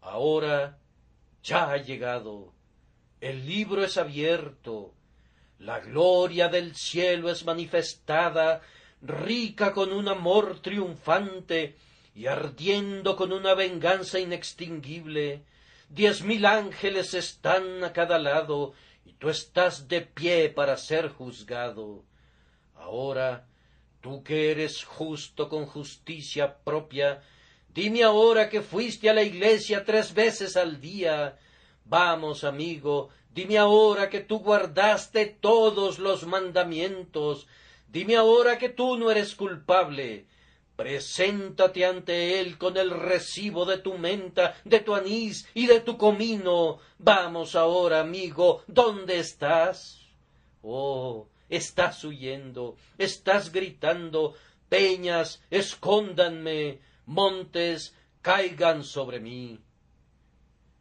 Ahora 0.00 0.76
ya 1.44 1.70
ha 1.70 1.76
llegado, 1.76 2.57
el 3.20 3.46
libro 3.46 3.84
es 3.84 3.96
abierto, 3.96 4.94
la 5.58 5.80
gloria 5.80 6.48
del 6.48 6.76
cielo 6.76 7.30
es 7.30 7.44
manifestada 7.44 8.62
rica 9.02 9.72
con 9.72 9.92
un 9.92 10.08
amor 10.08 10.60
triunfante 10.60 11.76
y 12.14 12.26
ardiendo 12.26 13.16
con 13.16 13.32
una 13.32 13.54
venganza 13.54 14.18
inextinguible. 14.18 15.42
Diez 15.88 16.22
mil 16.22 16.46
ángeles 16.46 17.14
están 17.14 17.84
a 17.84 17.92
cada 17.92 18.18
lado 18.18 18.74
y 19.04 19.12
tú 19.14 19.30
estás 19.30 19.88
de 19.88 20.02
pie 20.02 20.48
para 20.50 20.76
ser 20.76 21.08
juzgado. 21.08 22.04
Ahora, 22.74 23.46
tú 24.00 24.22
que 24.22 24.50
eres 24.50 24.84
justo 24.84 25.48
con 25.48 25.66
justicia 25.66 26.58
propia, 26.58 27.22
dime 27.72 28.02
ahora 28.02 28.48
que 28.48 28.62
fuiste 28.62 29.08
a 29.08 29.14
la 29.14 29.22
iglesia 29.22 29.84
tres 29.84 30.12
veces 30.12 30.56
al 30.56 30.80
día. 30.80 31.38
Vamos, 31.88 32.44
amigo, 32.44 33.08
dime 33.32 33.58
ahora 33.58 34.08
que 34.08 34.20
tú 34.20 34.40
guardaste 34.40 35.26
todos 35.26 35.98
los 35.98 36.26
mandamientos, 36.26 37.46
Dime 37.90 38.16
ahora 38.16 38.58
que 38.58 38.68
tú 38.68 38.98
no 38.98 39.10
eres 39.10 39.34
culpable. 39.34 40.26
Preséntate 40.76 41.86
ante 41.86 42.38
él 42.38 42.58
con 42.58 42.76
el 42.76 42.90
recibo 42.90 43.64
de 43.64 43.78
tu 43.78 43.96
menta, 43.96 44.54
de 44.64 44.80
tu 44.80 44.94
anís 44.94 45.48
y 45.54 45.66
de 45.66 45.80
tu 45.80 45.96
comino. 45.96 46.80
Vamos 46.98 47.56
ahora, 47.56 48.00
amigo, 48.00 48.62
¿dónde 48.66 49.18
estás? 49.18 50.02
Oh, 50.62 51.28
estás 51.48 52.04
huyendo, 52.04 52.76
estás 52.98 53.50
gritando, 53.50 54.34
peñas, 54.68 55.42
escóndanme, 55.50 56.80
montes, 57.06 57.96
caigan 58.20 58.84
sobre 58.84 59.18
mí. 59.18 59.58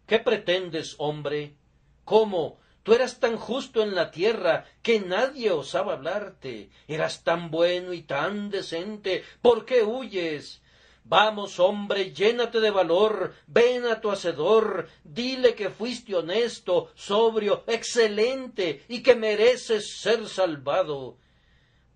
¿Qué 0.07 0.19
pretendes, 0.19 0.95
hombre? 0.99 1.57
¿Cómo? 2.05 2.59
Tú 2.83 2.93
eras 2.93 3.19
tan 3.19 3.35
justo 3.35 3.83
en 3.83 3.93
la 3.93 4.09
tierra 4.09 4.63
que 4.81 5.01
nadie 5.01 5.51
osaba 5.51 5.93
hablarte. 5.93 6.69
Eras 6.87 7.25
tan 7.25 7.51
bueno 7.51 7.91
y 7.91 8.03
tan 8.03 8.49
decente. 8.49 9.25
¿Por 9.41 9.65
qué 9.65 9.83
huyes? 9.83 10.61
Vamos, 11.03 11.59
hombre, 11.59 12.13
llénate 12.13 12.61
de 12.61 12.71
valor, 12.71 13.33
ven 13.47 13.85
a 13.85 14.01
tu 14.01 14.11
hacedor, 14.11 14.89
dile 15.05 15.55
que 15.55 15.69
fuiste 15.69 16.15
honesto, 16.15 16.91
sobrio, 16.95 17.63
excelente 17.67 18.83
y 18.89 19.01
que 19.01 19.15
mereces 19.15 19.99
ser 20.01 20.27
salvado. 20.27 21.17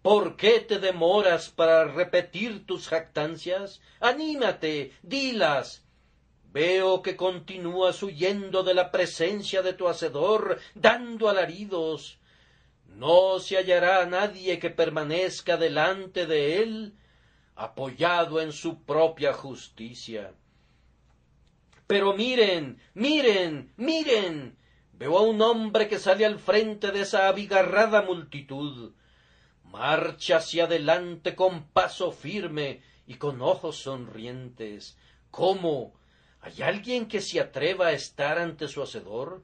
¿Por 0.01 0.36
qué 0.36 0.62
te 0.62 0.80
demoras 0.80 1.49
para 1.49 1.86
repetir 1.86 2.66
tus 2.66 2.88
jactancias? 2.88 3.82
Anímate, 3.99 4.93
dilas. 5.01 5.86
Veo 6.52 7.02
que 7.02 7.16
continúas 7.16 8.04
huyendo 8.04 8.64
de 8.64 8.74
la 8.74 8.91
presencia 8.91 9.62
de 9.62 9.74
tu 9.74 9.88
hacedor, 9.88 10.60
dando 10.76 11.30
alaridos. 11.30 12.20
No 12.88 13.39
se 13.39 13.58
hallará 13.58 14.06
nadie 14.06 14.60
que 14.60 14.70
permanezca 14.70 15.56
delante 15.56 16.26
de 16.26 16.62
él, 16.62 16.93
apoyado 17.56 18.41
en 18.41 18.52
su 18.52 18.84
propia 18.84 19.34
justicia. 19.34 20.34
Pero 21.88 22.14
miren, 22.14 22.82
miren, 22.93 23.74
miren. 23.78 24.58
Veo 24.93 25.18
a 25.18 25.22
un 25.22 25.41
hombre 25.41 25.88
que 25.88 25.99
sale 25.99 26.26
al 26.26 26.38
frente 26.38 26.91
de 26.91 27.02
esa 27.02 27.28
abigarrada 27.28 28.02
multitud. 28.02 28.93
Marcha 29.64 30.38
hacia 30.38 30.66
adelante 30.66 31.34
con 31.34 31.70
paso 31.70 32.12
firme 32.12 32.84
y 33.08 33.16
con 33.16 33.41
ojos 33.41 33.78
sonrientes. 33.78 34.97
¿Cómo? 35.32 36.01
¿Hay 36.42 36.62
alguien 36.62 37.08
que 37.08 37.22
se 37.22 37.39
atreva 37.39 37.88
a 37.88 37.94
estar 37.94 38.39
ante 38.39 38.68
su 38.68 38.82
hacedor? 38.82 39.44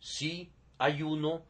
Sí, 0.00 0.52
hay 0.78 1.02
uno. 1.02 1.46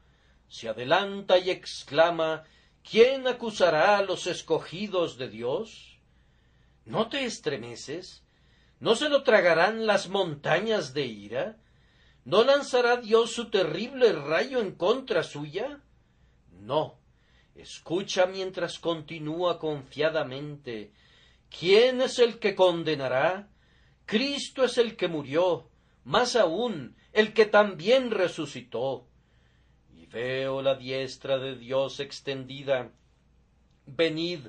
Se 0.49 0.68
adelanta 0.68 1.39
y 1.39 1.51
exclama 1.51 2.45
¿Quién 2.89 3.26
acusará 3.26 3.97
a 3.97 4.03
los 4.03 4.26
escogidos 4.26 5.16
de 5.16 5.30
Dios? 5.30 5.99
¿No 6.85 7.09
te 7.09 7.24
estremeces? 7.24 8.22
¿No 8.78 8.95
se 8.95 9.09
lo 9.09 9.22
tragarán 9.22 9.87
las 9.87 10.11
montañas 10.11 10.93
de 10.93 11.07
ira? 11.07 11.57
¿No 12.26 12.45
lanzará 12.45 12.99
Dios 12.99 13.32
su 13.32 13.49
terrible 13.49 14.12
rayo 14.12 14.61
en 14.61 14.72
contra 14.72 15.22
suya? 15.22 15.80
No. 16.61 16.99
Escucha 17.55 18.26
mientras 18.26 18.78
continúa 18.78 19.59
confiadamente. 19.59 20.93
¿Quién 21.49 22.03
es 22.03 22.18
el 22.18 22.39
que 22.39 22.55
condenará? 22.55 23.49
Cristo 24.07 24.64
es 24.64 24.78
el 24.78 24.96
que 24.96 25.09
murió, 25.09 25.68
más 26.05 26.36
aún, 26.36 26.96
el 27.12 27.32
que 27.32 27.46
también 27.46 28.11
resucitó. 28.11 29.07
Y 29.96 30.07
veo 30.07 30.61
la 30.61 30.74
diestra 30.74 31.38
de 31.38 31.57
Dios 31.57 32.00
extendida. 32.00 32.90
Venid, 33.86 34.48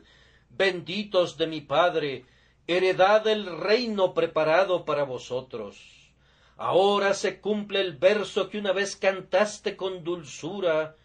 benditos 0.49 1.38
de 1.38 1.47
mi 1.47 1.62
Padre, 1.62 2.26
heredad 2.68 3.24
del 3.24 3.45
reino 3.45 4.14
preparado 4.14 4.84
para 4.84 5.03
vosotros. 5.03 6.14
Ahora 6.58 7.14
se 7.14 7.41
cumple 7.41 7.82
el 7.82 7.97
verso 7.97 8.49
que 8.49 8.58
una 8.58 8.72
vez 8.72 8.95
cantaste 8.95 9.76
con 9.76 10.03
dulzura. 10.03 10.95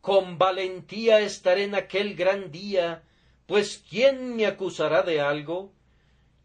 Con 0.00 0.38
valentía 0.38 1.20
estaré 1.20 1.64
en 1.64 1.74
aquel 1.74 2.14
gran 2.14 2.50
día, 2.50 3.02
pues 3.46 3.84
¿quién 3.88 4.36
me 4.36 4.46
acusará 4.46 5.02
de 5.02 5.20
algo? 5.20 5.72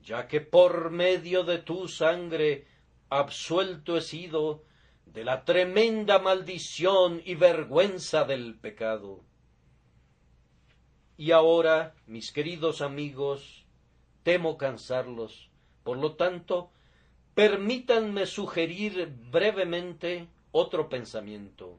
Ya 0.04 0.28
que 0.28 0.42
por 0.42 0.92
medio 0.92 1.44
de 1.44 1.60
tu 1.60 1.88
sangre 1.88 2.66
absuelto 3.10 3.98
he 3.98 4.02
sido 4.02 4.64
de 5.06 5.24
la 5.24 5.44
tremenda 5.44 6.20
maldición 6.20 7.22
y 7.26 7.36
vergüenza 7.36 8.24
del 8.24 8.56
pecado. 8.56 9.24
Y 11.18 11.32
ahora, 11.32 11.94
mis 12.08 12.32
queridos 12.32 12.82
amigos, 12.82 13.66
temo 14.24 14.58
cansarlos, 14.58 15.50
por 15.84 15.98
lo 15.98 16.16
tanto, 16.16 16.72
permítanme 17.36 18.26
sugerir 18.26 19.14
brevemente 19.30 20.28
otro 20.52 20.90
pensamiento. 20.90 21.78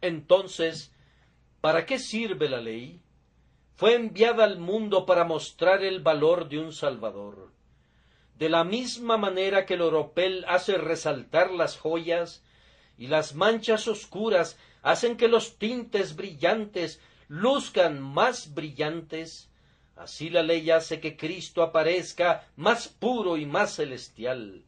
Entonces, 0.00 0.92
¿para 1.60 1.86
qué 1.86 1.98
sirve 1.98 2.48
la 2.48 2.60
ley? 2.60 3.00
Fue 3.76 3.94
enviada 3.94 4.44
al 4.44 4.58
mundo 4.58 5.06
para 5.06 5.24
mostrar 5.24 5.82
el 5.82 6.00
valor 6.00 6.48
de 6.48 6.58
un 6.58 6.72
Salvador. 6.72 7.50
De 8.38 8.48
la 8.48 8.64
misma 8.64 9.16
manera 9.16 9.66
que 9.66 9.74
el 9.74 9.82
oropel 9.82 10.44
hace 10.48 10.76
resaltar 10.78 11.50
las 11.50 11.78
joyas 11.78 12.42
y 12.98 13.06
las 13.06 13.34
manchas 13.34 13.88
oscuras 13.88 14.58
hacen 14.82 15.16
que 15.16 15.28
los 15.28 15.58
tintes 15.58 16.16
brillantes 16.16 17.00
luzcan 17.28 18.00
más 18.00 18.52
brillantes, 18.54 19.50
así 19.96 20.28
la 20.28 20.42
ley 20.42 20.70
hace 20.70 21.00
que 21.00 21.16
Cristo 21.16 21.62
aparezca 21.62 22.48
más 22.56 22.88
puro 22.88 23.36
y 23.36 23.46
más 23.46 23.76
celestial. 23.76 24.64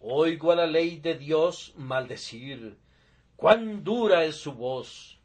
Oigo 0.00 0.52
a 0.52 0.56
la 0.56 0.66
ley 0.66 0.98
de 0.98 1.14
Dios 1.14 1.72
maldecir. 1.76 2.76
Cuán 3.36 3.84
dura 3.84 4.24
es 4.24 4.36
su 4.36 4.52
voz. 4.52 5.18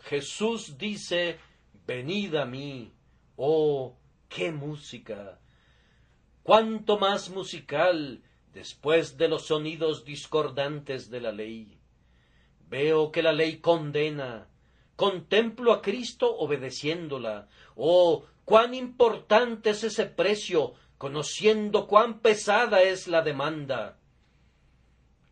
Jesús 0.00 0.78
dice 0.78 1.38
Venid 1.86 2.34
a 2.34 2.44
mí. 2.44 2.92
Oh, 3.36 3.96
qué 4.28 4.50
música. 4.50 5.38
Cuánto 6.42 6.98
más 6.98 7.30
musical 7.30 8.22
después 8.52 9.16
de 9.16 9.28
los 9.28 9.46
sonidos 9.46 10.04
discordantes 10.04 11.10
de 11.10 11.20
la 11.20 11.30
ley. 11.30 11.78
Veo 12.68 13.12
que 13.12 13.22
la 13.22 13.32
ley 13.32 13.58
condena. 13.58 14.48
Contemplo 14.96 15.72
a 15.72 15.80
Cristo 15.80 16.34
obedeciéndola. 16.36 17.48
Oh, 17.76 18.24
cuán 18.44 18.74
importante 18.74 19.70
es 19.70 19.84
ese 19.84 20.06
precio, 20.06 20.74
conociendo 20.98 21.86
cuán 21.86 22.18
pesada 22.18 22.82
es 22.82 23.06
la 23.06 23.22
demanda. 23.22 24.00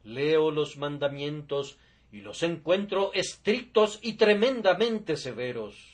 Leo 0.05 0.53
los 0.53 0.77
mandamientos 0.77 1.79
y 2.13 2.21
los 2.21 2.45
encuentro 2.45 3.13
estrictos 3.13 3.99
y 4.03 4.13
tremendamente 4.13 5.17
severos 5.17 5.94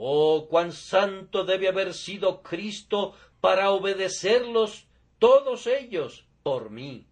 Oh, 0.00 0.46
cuán 0.48 0.70
santo 0.70 1.42
debe 1.42 1.66
haber 1.66 1.92
sido 1.92 2.40
Cristo 2.40 3.14
para 3.40 3.72
obedecerlos 3.72 4.86
todos 5.18 5.66
ellos 5.66 6.24
por 6.44 6.70
mí. 6.70 7.08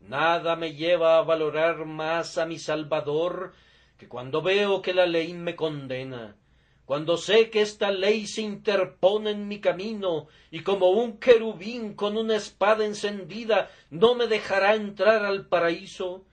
Nada 0.00 0.56
me 0.56 0.74
lleva 0.74 1.18
a 1.18 1.22
valorar 1.22 1.84
más 1.84 2.36
a 2.36 2.46
mi 2.46 2.58
Salvador 2.58 3.52
que 3.96 4.08
cuando 4.08 4.42
veo 4.42 4.82
que 4.82 4.92
la 4.92 5.06
ley 5.06 5.34
me 5.34 5.54
condena, 5.54 6.36
cuando 6.84 7.16
sé 7.16 7.48
que 7.48 7.60
esta 7.60 7.92
ley 7.92 8.26
se 8.26 8.42
interpone 8.42 9.30
en 9.30 9.46
mi 9.46 9.60
camino 9.60 10.26
y 10.50 10.64
como 10.64 10.90
un 10.90 11.18
querubín 11.18 11.94
con 11.94 12.16
una 12.16 12.34
espada 12.34 12.84
encendida 12.84 13.70
no 13.88 14.16
me 14.16 14.26
dejará 14.26 14.74
entrar 14.74 15.24
al 15.24 15.46
paraíso, 15.46 16.24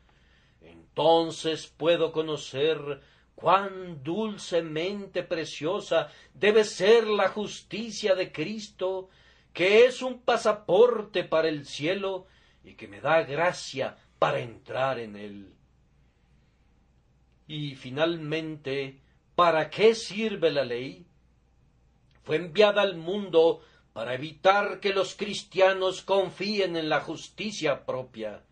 entonces 0.60 1.68
puedo 1.68 2.12
conocer 2.12 3.00
cuán 3.38 4.04
dulcemente 4.04 5.22
preciosa 5.22 6.12
debe 6.34 6.64
ser 6.64 7.06
la 7.06 7.30
justicia 7.30 8.16
de 8.16 8.32
Cristo, 8.32 9.10
que 9.54 9.86
es 9.86 10.02
un 10.02 10.22
pasaporte 10.22 11.24
para 11.24 11.48
el 11.48 11.68
cielo 11.68 12.26
y 12.64 12.74
que 12.74 12.88
me 12.88 13.00
da 13.00 13.22
gracia 13.22 13.96
para 14.18 14.40
entrar 14.40 14.98
en 14.98 15.16
él. 15.16 15.54
Y 17.46 17.76
finalmente, 17.76 19.02
¿para 19.36 19.70
qué 19.70 19.94
sirve 19.94 20.50
la 20.50 20.66
ley? 20.66 21.06
Fue 22.24 22.38
enviada 22.38 22.82
al 22.82 22.98
mundo 22.98 23.62
para 23.94 24.16
evitar 24.16 24.80
que 24.80 24.94
los 24.96 25.14
cristianos 25.14 26.02
confíen 26.02 26.76
en 26.76 26.90
la 26.90 27.02
justicia 27.02 27.86
propia. 27.86 28.47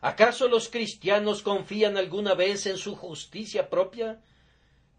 ¿Acaso 0.00 0.48
los 0.48 0.68
cristianos 0.68 1.42
confían 1.42 1.96
alguna 1.96 2.34
vez 2.34 2.66
en 2.66 2.78
su 2.78 2.94
justicia 2.94 3.68
propia? 3.68 4.20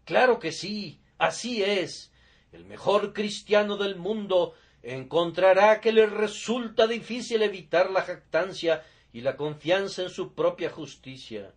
Claro 0.04 0.38
que 0.38 0.52
sí, 0.52 1.00
así 1.18 1.62
es. 1.62 2.12
El 2.52 2.64
mejor 2.64 3.12
cristiano 3.12 3.76
del 3.76 3.96
mundo 3.96 4.54
encontrará 4.82 5.80
que 5.80 5.92
le 5.92 6.06
resulta 6.06 6.86
difícil 6.86 7.42
evitar 7.42 7.90
la 7.90 8.02
jactancia 8.02 8.84
y 9.12 9.22
la 9.22 9.36
confianza 9.36 10.02
en 10.02 10.10
su 10.10 10.34
propia 10.34 10.70
justicia. 10.70 11.54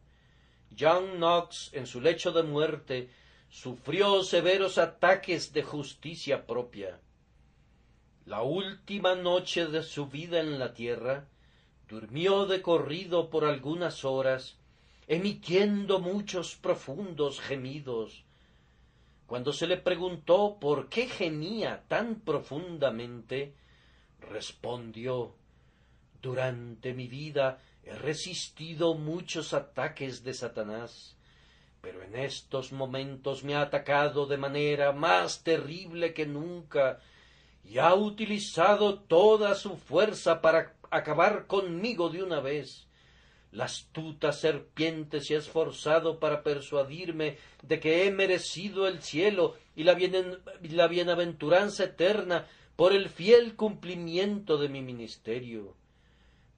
John 0.77 1.17
Knox, 1.17 1.69
en 1.73 1.85
su 1.85 2.01
lecho 2.01 2.31
de 2.31 2.43
muerte, 2.43 3.09
sufrió 3.49 4.23
severos 4.23 4.77
ataques 4.77 5.53
de 5.53 5.63
justicia 5.63 6.45
propia. 6.47 6.99
La 8.25 8.41
última 8.41 9.15
noche 9.15 9.67
de 9.67 9.83
su 9.83 10.07
vida 10.07 10.39
en 10.39 10.57
la 10.57 10.73
tierra, 10.73 11.27
durmió 11.93 12.47
de 12.47 12.63
corrido 12.63 13.29
por 13.29 13.45
algunas 13.45 14.03
horas, 14.03 14.57
emitiendo 15.07 15.99
muchos 15.99 16.55
profundos 16.55 17.39
gemidos. 17.39 18.23
Cuando 19.27 19.53
se 19.53 19.67
le 19.67 19.77
preguntó 19.77 20.57
por 20.59 20.89
qué 20.89 21.07
gemía 21.07 21.83
tan 21.87 22.15
profundamente, 22.21 23.53
Respondió 24.19 25.35
Durante 26.21 26.93
mi 26.93 27.07
vida 27.07 27.59
he 27.83 27.93
resistido 27.93 28.95
muchos 28.95 29.53
ataques 29.53 30.23
de 30.23 30.33
Satanás, 30.33 31.17
pero 31.81 32.01
en 32.01 32.15
estos 32.15 32.71
momentos 32.71 33.43
me 33.43 33.55
ha 33.55 33.61
atacado 33.61 34.25
de 34.25 34.37
manera 34.37 34.93
más 34.93 35.43
terrible 35.43 36.13
que 36.13 36.25
nunca 36.25 36.99
y 37.65 37.77
ha 37.77 37.93
utilizado 37.93 38.99
toda 38.99 39.53
su 39.55 39.75
fuerza 39.75 40.41
para 40.41 40.73
acabar 40.97 41.47
conmigo 41.47 42.09
de 42.09 42.23
una 42.23 42.39
vez. 42.39 42.87
La 43.51 43.65
astuta 43.65 44.31
serpiente 44.31 45.21
se 45.21 45.35
ha 45.35 45.39
esforzado 45.39 46.19
para 46.19 46.41
persuadirme 46.41 47.37
de 47.61 47.79
que 47.79 48.05
he 48.05 48.11
merecido 48.11 48.87
el 48.87 49.01
cielo 49.01 49.55
y 49.75 49.83
la, 49.83 49.97
la 50.61 50.87
bienaventuranza 50.87 51.83
eterna 51.83 52.47
por 52.75 52.93
el 52.93 53.09
fiel 53.09 53.55
cumplimiento 53.55 54.57
de 54.57 54.69
mi 54.69 54.81
ministerio. 54.81 55.75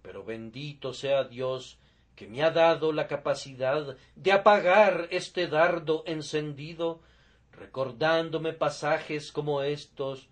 Pero 0.02 0.24
bendito 0.24 0.94
sea 0.94 1.26
Dios 1.26 1.78
que 2.16 2.28
me 2.28 2.44
ha 2.44 2.52
dado 2.52 2.94
la 2.94 3.08
capacidad 3.08 3.98
de 4.16 4.32
apagar 4.32 5.10
este 5.12 5.48
dardo 5.48 6.04
encendido, 6.06 7.02
recordándome 7.52 8.54
pasajes 8.54 9.34
como 9.34 9.62
estos 9.64 10.30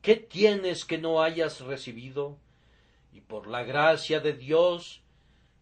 ¿Qué 0.00 0.14
tienes 0.14 0.84
que 0.84 0.96
no 0.96 1.22
hayas 1.22 1.60
recibido? 1.60 2.38
Y 3.18 3.20
por 3.20 3.48
la 3.48 3.64
gracia 3.64 4.20
de 4.20 4.32
Dios 4.32 5.02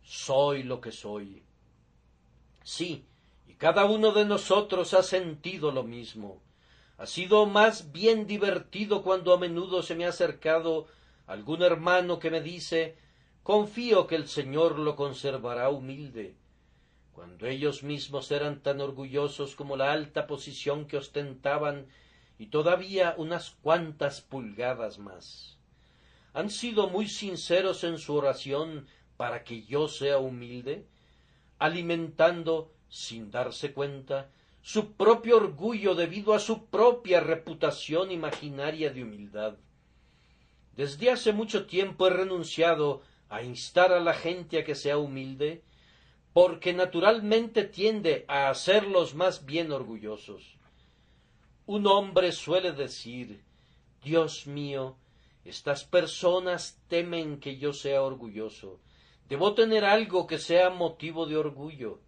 soy 0.02 0.62
lo 0.62 0.78
que 0.82 0.92
soy. 0.92 1.42
Sí, 2.62 3.06
y 3.48 3.54
cada 3.54 3.86
uno 3.86 4.12
de 4.12 4.26
nosotros 4.26 4.92
ha 4.92 5.02
sentido 5.02 5.70
lo 5.72 5.82
mismo. 5.82 6.42
Ha 6.98 7.06
sido 7.06 7.46
más 7.46 7.92
bien 7.92 8.26
divertido 8.26 9.02
cuando 9.02 9.32
a 9.32 9.38
menudo 9.38 9.82
se 9.82 9.94
me 9.94 10.04
ha 10.04 10.10
acercado 10.10 10.86
algún 11.26 11.62
hermano 11.62 12.18
que 12.18 12.30
me 12.30 12.42
dice 12.42 12.98
confío 13.42 14.06
que 14.06 14.16
el 14.16 14.28
Señor 14.28 14.78
lo 14.78 14.94
conservará 14.94 15.70
humilde, 15.70 16.36
cuando 17.14 17.46
ellos 17.46 17.82
mismos 17.82 18.30
eran 18.32 18.60
tan 18.60 18.82
orgullosos 18.82 19.56
como 19.56 19.78
la 19.78 19.92
alta 19.92 20.26
posición 20.26 20.86
que 20.86 20.98
ostentaban 20.98 21.86
y 22.38 22.48
todavía 22.48 23.14
unas 23.16 23.52
cuantas 23.62 24.20
pulgadas 24.20 24.98
más. 24.98 25.55
Han 26.36 26.50
sido 26.50 26.90
muy 26.90 27.08
sinceros 27.08 27.82
en 27.82 27.96
su 27.96 28.14
oración 28.14 28.86
para 29.16 29.42
que 29.42 29.62
yo 29.62 29.88
sea 29.88 30.18
humilde, 30.18 30.86
alimentando, 31.58 32.74
sin 32.90 33.30
darse 33.30 33.72
cuenta, 33.72 34.30
su 34.60 34.92
propio 34.92 35.38
orgullo 35.38 35.94
debido 35.94 36.34
a 36.34 36.38
su 36.38 36.66
propia 36.66 37.20
reputación 37.20 38.10
imaginaria 38.10 38.90
de 38.90 39.02
humildad. 39.02 39.56
Desde 40.76 41.10
hace 41.10 41.32
mucho 41.32 41.64
tiempo 41.64 42.06
he 42.06 42.10
renunciado 42.10 43.00
a 43.30 43.42
instar 43.42 43.90
a 43.94 44.00
la 44.00 44.12
gente 44.12 44.58
a 44.58 44.64
que 44.64 44.74
sea 44.74 44.98
humilde, 44.98 45.62
porque 46.34 46.74
naturalmente 46.74 47.64
tiende 47.64 48.26
a 48.28 48.50
hacerlos 48.50 49.14
más 49.14 49.46
bien 49.46 49.72
orgullosos. 49.72 50.58
Un 51.64 51.86
hombre 51.86 52.30
suele 52.30 52.72
decir 52.72 53.42
Dios 54.04 54.46
mío, 54.46 54.98
estas 55.48 55.84
personas 55.84 56.80
temen 56.88 57.40
que 57.40 57.58
yo 57.58 57.72
sea 57.72 58.02
orgulloso. 58.02 58.80
Debo 59.28 59.54
tener 59.54 59.84
algo 59.84 60.26
que 60.26 60.38
sea 60.38 60.70
motivo 60.70 61.26
de 61.26 61.36
orgullo. 61.36 62.00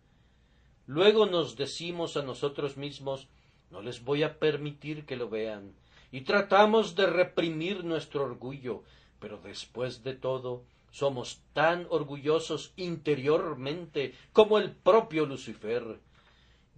Luego 0.87 1.27
nos 1.27 1.57
decimos 1.57 2.17
a 2.17 2.23
nosotros 2.23 2.77
mismos 2.77 3.29
no 3.71 3.83
les 3.83 4.03
voy 4.03 4.23
a 4.23 4.39
permitir 4.39 5.05
que 5.05 5.17
lo 5.17 5.29
vean, 5.29 5.75
y 6.11 6.23
tratamos 6.23 6.95
de 6.95 7.07
reprimir 7.07 7.85
nuestro 7.85 8.25
orgullo, 8.25 8.83
pero 9.21 9.39
después 9.39 10.03
de 10.03 10.15
todo 10.15 10.65
somos 10.91 11.43
tan 11.53 11.87
orgullosos 11.91 12.73
interiormente 12.77 14.15
como 14.33 14.59
el 14.59 14.73
propio 14.73 15.27
Lucifer. 15.27 16.01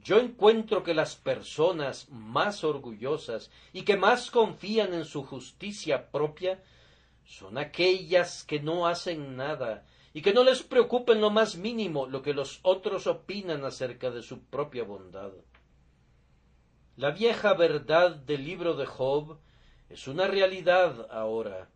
Yo 0.03 0.19
encuentro 0.19 0.83
que 0.83 0.95
las 0.95 1.17
personas 1.17 2.09
más 2.11 2.65
orgullosas 2.65 3.51
y 3.73 3.83
que 3.83 3.97
más 3.97 4.31
confían 4.31 4.95
en 4.95 5.05
su 5.05 5.23
justicia 5.25 6.11
propia 6.11 6.63
son 7.25 7.59
aquellas 7.59 8.45
que 8.45 8.61
no 8.61 8.87
hacen 8.87 9.37
nada 9.37 9.87
y 10.13 10.23
que 10.23 10.33
no 10.33 10.43
les 10.43 10.63
preocupa 10.63 11.13
en 11.13 11.21
lo 11.21 11.31
más 11.31 11.57
mínimo 11.57 12.07
lo 12.07 12.23
que 12.23 12.35
los 12.35 12.61
otros 12.63 13.07
opinan 13.07 13.65
acerca 13.65 14.11
de 14.11 14.23
su 14.23 14.41
propia 14.41 14.85
bondad. 14.85 15.33
La 16.97 17.11
vieja 17.11 17.55
verdad 17.55 18.17
del 18.17 18.45
libro 18.45 18.75
de 18.75 18.87
Job 18.87 19.39
es 19.89 20.09
una 20.09 20.27
realidad 20.27 21.09
ahora, 21.11 21.69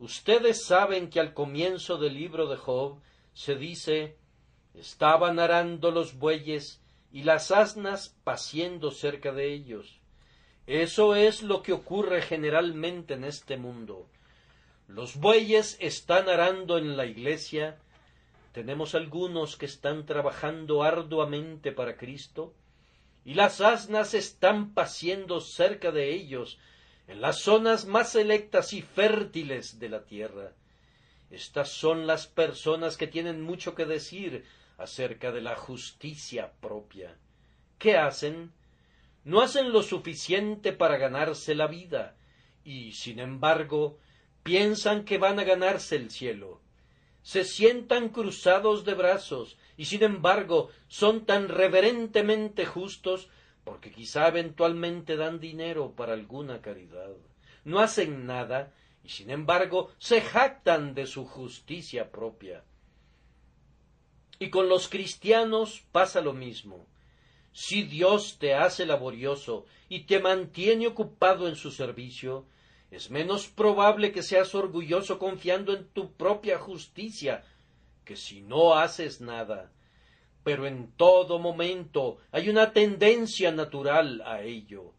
Ustedes 0.00 0.64
saben 0.64 1.10
que 1.10 1.20
al 1.20 1.34
comienzo 1.34 1.98
del 1.98 2.14
libro 2.14 2.46
de 2.46 2.56
Job 2.56 3.00
se 3.34 3.54
dice 3.54 4.16
estaban 4.72 5.38
arando 5.38 5.90
los 5.90 6.18
bueyes 6.18 6.79
y 7.12 7.24
las 7.24 7.50
asnas 7.50 8.16
paciendo 8.24 8.90
cerca 8.90 9.32
de 9.32 9.52
ellos. 9.52 10.00
Eso 10.66 11.16
es 11.16 11.42
lo 11.42 11.62
que 11.62 11.72
ocurre 11.72 12.22
generalmente 12.22 13.14
en 13.14 13.24
este 13.24 13.56
mundo. 13.56 14.06
Los 14.86 15.16
bueyes 15.16 15.76
están 15.80 16.28
arando 16.28 16.78
en 16.78 16.96
la 16.96 17.06
iglesia, 17.06 17.78
tenemos 18.52 18.94
algunos 18.94 19.56
que 19.56 19.66
están 19.66 20.06
trabajando 20.06 20.82
arduamente 20.82 21.72
para 21.72 21.96
Cristo, 21.96 22.54
y 23.24 23.34
las 23.34 23.60
asnas 23.60 24.14
están 24.14 24.72
paciendo 24.72 25.40
cerca 25.40 25.92
de 25.92 26.14
ellos, 26.14 26.58
en 27.06 27.20
las 27.20 27.40
zonas 27.40 27.86
más 27.86 28.12
selectas 28.12 28.72
y 28.72 28.82
fértiles 28.82 29.78
de 29.78 29.88
la 29.88 30.04
tierra. 30.04 30.52
Estas 31.30 31.68
son 31.68 32.06
las 32.06 32.26
personas 32.26 32.96
que 32.96 33.06
tienen 33.06 33.42
mucho 33.42 33.74
que 33.74 33.86
decir 33.86 34.44
acerca 34.80 35.30
de 35.32 35.40
la 35.40 35.56
justicia 35.56 36.52
propia. 36.60 37.16
¿Qué 37.78 37.96
hacen? 37.96 38.52
No 39.24 39.42
hacen 39.42 39.72
lo 39.72 39.82
suficiente 39.82 40.72
para 40.72 40.96
ganarse 40.96 41.54
la 41.54 41.66
vida, 41.66 42.16
y, 42.64 42.92
sin 42.92 43.18
embargo, 43.18 43.98
piensan 44.42 45.04
que 45.04 45.18
van 45.18 45.38
a 45.38 45.44
ganarse 45.44 45.96
el 45.96 46.10
cielo. 46.10 46.60
Se 47.22 47.44
sientan 47.44 48.08
cruzados 48.08 48.84
de 48.84 48.94
brazos, 48.94 49.58
y 49.76 49.86
sin 49.86 50.02
embargo 50.02 50.68
son 50.88 51.24
tan 51.24 51.48
reverentemente 51.48 52.66
justos 52.66 53.30
porque 53.64 53.90
quizá 53.90 54.28
eventualmente 54.28 55.16
dan 55.16 55.40
dinero 55.40 55.92
para 55.96 56.12
alguna 56.12 56.60
caridad. 56.60 57.12
No 57.64 57.80
hacen 57.80 58.26
nada 58.26 58.74
y 59.02 59.08
sin 59.08 59.30
embargo 59.30 59.90
se 59.98 60.20
jactan 60.20 60.94
de 60.94 61.06
su 61.06 61.24
justicia 61.24 62.10
propia. 62.10 62.62
Y 64.40 64.50
con 64.50 64.68
los 64.68 64.88
cristianos 64.88 65.84
pasa 65.92 66.20
lo 66.20 66.32
mismo. 66.32 66.88
Si 67.52 67.84
Dios 67.84 68.38
te 68.40 68.54
hace 68.54 68.84
laborioso 68.84 69.66
y 69.88 70.00
te 70.00 70.18
mantiene 70.18 70.88
ocupado 70.88 71.46
en 71.46 71.54
su 71.54 71.70
servicio, 71.70 72.46
es 72.90 73.08
menos 73.08 73.46
probable 73.46 74.10
que 74.10 74.24
seas 74.24 74.56
orgulloso 74.56 75.20
confiando 75.20 75.72
en 75.76 75.86
tu 75.90 76.12
propia 76.14 76.58
justicia 76.58 77.44
que 78.04 78.16
si 78.16 78.40
no 78.40 78.74
haces 78.74 79.20
nada 79.20 79.70
pero 80.42 80.66
en 80.66 80.92
todo 80.92 81.38
momento 81.38 82.18
hay 82.32 82.48
una 82.48 82.72
tendencia 82.72 83.52
natural 83.52 84.22
a 84.24 84.42
ello. 84.42 84.92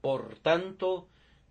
Por 0.00 0.36
tanto, 0.38 1.08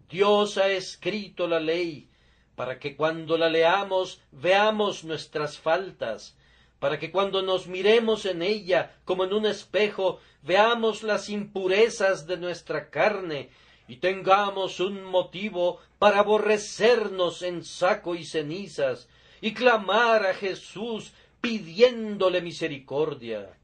Dios 0.10 0.58
ha 0.58 0.70
escrito 0.70 1.48
la 1.48 1.60
ley 1.60 2.10
para 2.56 2.80
que 2.80 2.96
cuando 2.96 3.38
la 3.38 3.50
leamos 3.50 4.22
veamos 4.32 5.04
nuestras 5.04 5.58
faltas, 5.58 6.38
para 6.80 6.98
que 6.98 7.12
cuando 7.12 7.42
nos 7.42 7.68
miremos 7.68 8.26
en 8.26 8.42
ella 8.42 8.96
como 9.06 9.26
en 9.26 9.34
un 9.34 9.46
espejo 9.46 10.20
veamos 10.42 11.04
las 11.04 11.30
impurezas 11.30 12.26
de 12.26 12.38
nuestra 12.38 12.90
carne 12.90 13.50
y 13.88 13.98
tengamos 13.98 14.80
un 14.80 15.04
motivo 15.04 15.80
para 15.98 16.20
aborrecernos 16.20 17.42
en 17.42 17.66
saco 17.66 18.16
y 18.16 18.24
cenizas 18.24 19.10
y 19.42 19.54
clamar 19.54 20.26
a 20.26 20.34
Jesús 20.34 21.14
pidiéndole 21.42 22.42
misericordia. 22.42 23.58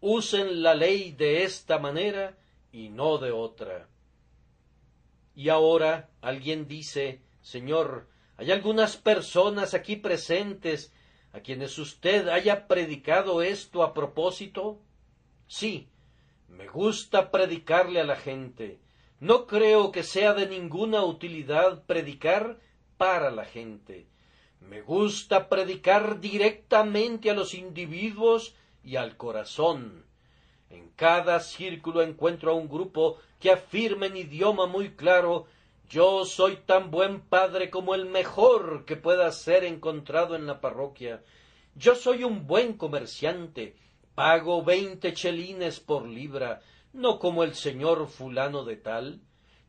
Usen 0.00 0.62
la 0.62 0.74
ley 0.74 1.12
de 1.12 1.44
esta 1.44 1.78
manera 1.78 2.36
y 2.72 2.90
no 2.90 3.18
de 3.18 3.32
otra. 3.32 3.88
Y 5.34 5.48
ahora 5.48 6.10
alguien 6.20 6.68
dice, 6.68 7.22
Señor, 7.40 8.08
hay 8.36 8.52
algunas 8.52 8.96
personas 8.96 9.74
aquí 9.74 9.96
presentes 9.96 10.92
a 11.34 11.40
quienes 11.40 11.78
usted 11.78 12.28
haya 12.28 12.68
predicado 12.68 13.42
esto 13.42 13.82
a 13.82 13.92
propósito. 13.92 14.78
Sí, 15.48 15.88
me 16.46 16.68
gusta 16.68 17.32
predicarle 17.32 18.00
a 18.00 18.04
la 18.04 18.14
gente. 18.14 18.78
No 19.18 19.48
creo 19.48 19.90
que 19.90 20.04
sea 20.04 20.32
de 20.32 20.46
ninguna 20.46 21.04
utilidad 21.04 21.82
predicar 21.86 22.60
para 22.96 23.32
la 23.32 23.44
gente. 23.44 24.06
Me 24.60 24.80
gusta 24.80 25.48
predicar 25.48 26.20
directamente 26.20 27.30
a 27.30 27.34
los 27.34 27.52
individuos 27.54 28.54
y 28.84 28.94
al 28.94 29.16
corazón. 29.16 30.06
En 30.70 30.88
cada 30.90 31.40
círculo 31.40 32.02
encuentro 32.02 32.52
a 32.52 32.54
un 32.54 32.68
grupo 32.68 33.18
que 33.40 33.50
afirma 33.50 34.06
en 34.06 34.18
idioma 34.18 34.66
muy 34.66 34.90
claro 34.90 35.46
Yo 35.94 36.24
soy 36.24 36.56
tan 36.56 36.90
buen 36.90 37.20
padre 37.20 37.70
como 37.70 37.94
el 37.94 38.06
mejor 38.06 38.84
que 38.84 38.96
pueda 38.96 39.30
ser 39.30 39.62
encontrado 39.62 40.34
en 40.34 40.44
la 40.44 40.60
parroquia. 40.60 41.22
Yo 41.76 41.94
soy 41.94 42.24
un 42.24 42.48
buen 42.48 42.72
comerciante. 42.76 43.76
Pago 44.16 44.64
veinte 44.64 45.14
chelines 45.14 45.78
por 45.78 46.08
libra, 46.08 46.62
no 46.92 47.20
como 47.20 47.44
el 47.44 47.54
señor 47.54 48.08
fulano 48.08 48.64
de 48.64 48.74
tal. 48.74 49.20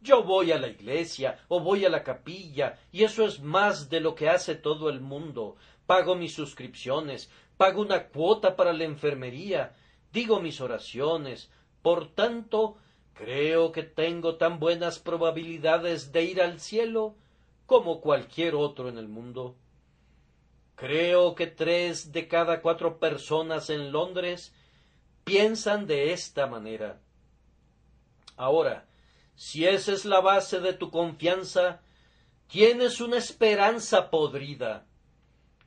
Yo 0.02 0.24
voy 0.24 0.52
a 0.52 0.58
la 0.58 0.68
iglesia 0.68 1.46
o 1.48 1.60
voy 1.60 1.86
a 1.86 1.90
la 1.90 2.02
capilla, 2.04 2.80
y 2.92 3.04
eso 3.04 3.24
es 3.24 3.40
más 3.40 3.92
de 3.92 4.00
lo 4.00 4.16
que 4.16 4.28
hace 4.28 4.56
todo 4.56 4.90
el 4.90 5.02
mundo. 5.02 5.58
Pago 5.86 6.16
mis 6.16 6.34
suscripciones, 6.34 7.30
pago 7.56 7.84
una 7.84 8.08
cuota 8.08 8.56
para 8.56 8.74
la 8.74 8.86
enfermería, 8.86 9.76
digo 10.12 10.40
mis 10.40 10.60
oraciones. 10.60 11.52
Por 11.84 12.16
tanto, 12.16 12.78
Creo 13.16 13.72
que 13.72 13.84
tengo 13.84 14.36
tan 14.36 14.60
buenas 14.60 15.00
probabilidades 15.00 16.12
de 16.12 16.24
ir 16.24 16.42
al 16.42 16.60
cielo 16.60 17.16
como 17.66 18.02
cualquier 18.02 18.56
otro 18.56 18.90
en 18.90 18.98
el 18.98 19.08
mundo. 19.08 19.56
Creo 20.76 21.34
que 21.34 21.48
tres 21.48 22.12
de 22.12 22.28
cada 22.28 22.62
cuatro 22.62 23.00
personas 23.00 23.70
en 23.70 23.94
Londres 23.94 24.54
piensan 25.24 25.88
de 25.88 26.12
esta 26.12 26.46
manera. 26.48 27.00
Ahora, 28.36 28.86
si 29.36 29.66
esa 29.66 29.94
es 29.94 30.04
la 30.04 30.20
base 30.20 30.60
de 30.60 30.74
tu 30.74 30.92
confianza, 30.92 31.80
tienes 32.48 33.00
una 33.00 33.18
esperanza 33.18 34.10
podrida. 34.10 34.86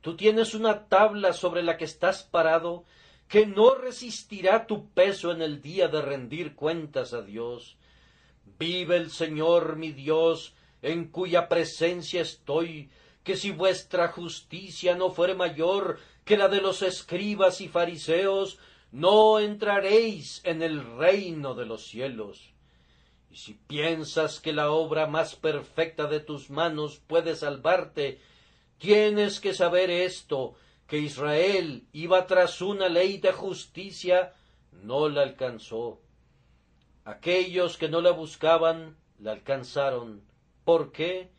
Tú 0.03 0.17
tienes 0.17 0.55
una 0.55 0.87
tabla 0.89 1.33
sobre 1.33 1.63
la 1.63 1.79
que 1.79 1.87
estás 1.87 2.23
parado 2.23 2.85
que 3.29 3.47
no 3.47 3.75
resistirá 3.75 4.67
tu 4.67 4.89
peso 4.91 5.31
en 5.31 5.43
el 5.43 5.61
día 5.61 5.89
de 5.89 6.01
rendir 6.01 6.55
cuentas 6.55 7.13
a 7.13 7.23
Dios. 7.23 7.77
Vive 8.59 8.97
el 8.97 9.11
Señor 9.11 9.77
mi 9.77 9.93
Dios, 9.93 10.55
en 10.81 11.09
cuya 11.09 11.49
presencia 11.49 12.23
estoy, 12.23 12.91
que 13.23 13.37
si 13.37 13.51
vuestra 13.51 14.09
justicia 14.09 14.95
no 14.95 15.11
fuere 15.11 15.35
mayor 15.35 15.99
que 16.25 16.39
la 16.39 16.49
de 16.49 16.63
los 16.63 16.81
escribas 16.83 17.61
y 17.61 17.69
fariseos, 17.69 18.59
no 18.91 19.39
entraréis 19.39 20.41
en 20.45 20.63
el 20.63 20.97
reino 20.97 21.55
de 21.55 21.67
los 21.67 21.87
cielos. 21.87 22.55
Y 23.31 23.37
si 23.37 23.55
piensas 23.55 24.41
que 24.41 24.55
la 24.55 24.71
obra 24.71 25.07
más 25.07 25.37
perfecta 25.37 26.07
de 26.07 26.21
tus 26.21 26.49
manos 26.49 27.01
puede 27.07 27.37
salvarte, 27.37 28.21
tienes 28.79 29.41
que 29.41 29.53
saber 29.53 29.91
esto, 29.91 30.55
que 30.89 30.99
Israel 30.99 31.87
iba 31.93 32.27
tras 32.27 32.63
una 32.63 32.89
ley 32.89 33.19
de 33.19 33.31
justicia, 33.31 34.33
no 34.73 35.11
la 35.11 35.23
alcanzó. 35.23 36.01
Aquellos 37.05 37.77
que 37.77 37.91
no 37.91 38.01
la 38.01 38.11
buscaban, 38.11 38.97
la 39.19 39.33
alcanzaron. 39.33 40.23
¿Por 40.65 40.91
qué? 40.91 41.31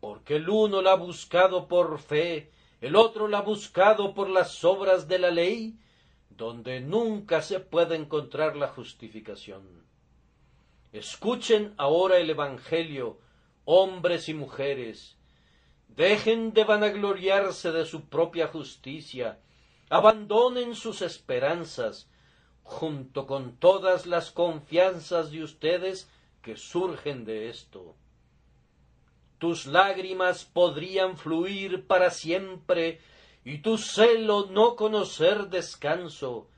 Porque 0.00 0.36
el 0.36 0.48
uno 0.48 0.80
la 0.80 0.92
ha 0.92 0.96
buscado 0.96 1.68
por 1.68 1.98
fe, 1.98 2.50
el 2.80 2.96
otro 2.96 3.28
la 3.28 3.38
ha 3.38 3.42
buscado 3.42 4.14
por 4.14 4.30
las 4.30 4.64
obras 4.64 5.06
de 5.06 5.18
la 5.18 5.30
ley, 5.30 5.78
donde 6.30 6.80
nunca 6.80 7.42
se 7.42 7.60
puede 7.60 7.94
encontrar 7.94 8.56
la 8.56 8.68
justificación. 8.68 9.84
Escuchen 10.92 11.74
ahora 11.76 12.16
el 12.16 12.30
Evangelio, 12.30 13.18
hombres 13.66 14.30
y 14.30 14.34
mujeres, 14.34 15.17
Dejen 15.88 16.52
de 16.52 16.64
vanagloriarse 16.64 17.72
de 17.72 17.84
su 17.84 18.08
propia 18.08 18.48
justicia, 18.48 19.38
abandonen 19.90 20.74
sus 20.74 21.02
esperanzas, 21.02 22.08
junto 22.62 23.26
con 23.26 23.56
todas 23.56 24.06
las 24.06 24.30
confianzas 24.30 25.30
de 25.30 25.42
ustedes 25.42 26.08
que 26.42 26.56
surgen 26.56 27.24
de 27.24 27.48
esto. 27.48 27.96
Tus 29.38 29.66
lágrimas 29.66 30.44
podrían 30.44 31.16
fluir 31.16 31.86
para 31.86 32.10
siempre 32.10 33.00
y 33.44 33.58
tu 33.58 33.78
celo 33.78 34.46
no 34.50 34.76
conocer 34.76 35.48
descanso. 35.48 36.48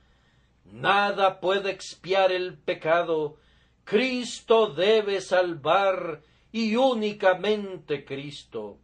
Nada 0.65 1.41
puede 1.41 1.71
expiar 1.71 2.33
el 2.33 2.59
pecado. 2.59 3.37
Cristo 3.85 4.69
debe 4.69 5.21
salvar 5.21 6.23
y 6.53 6.77
únicamente 6.77 8.05
Cristo. 8.05 8.79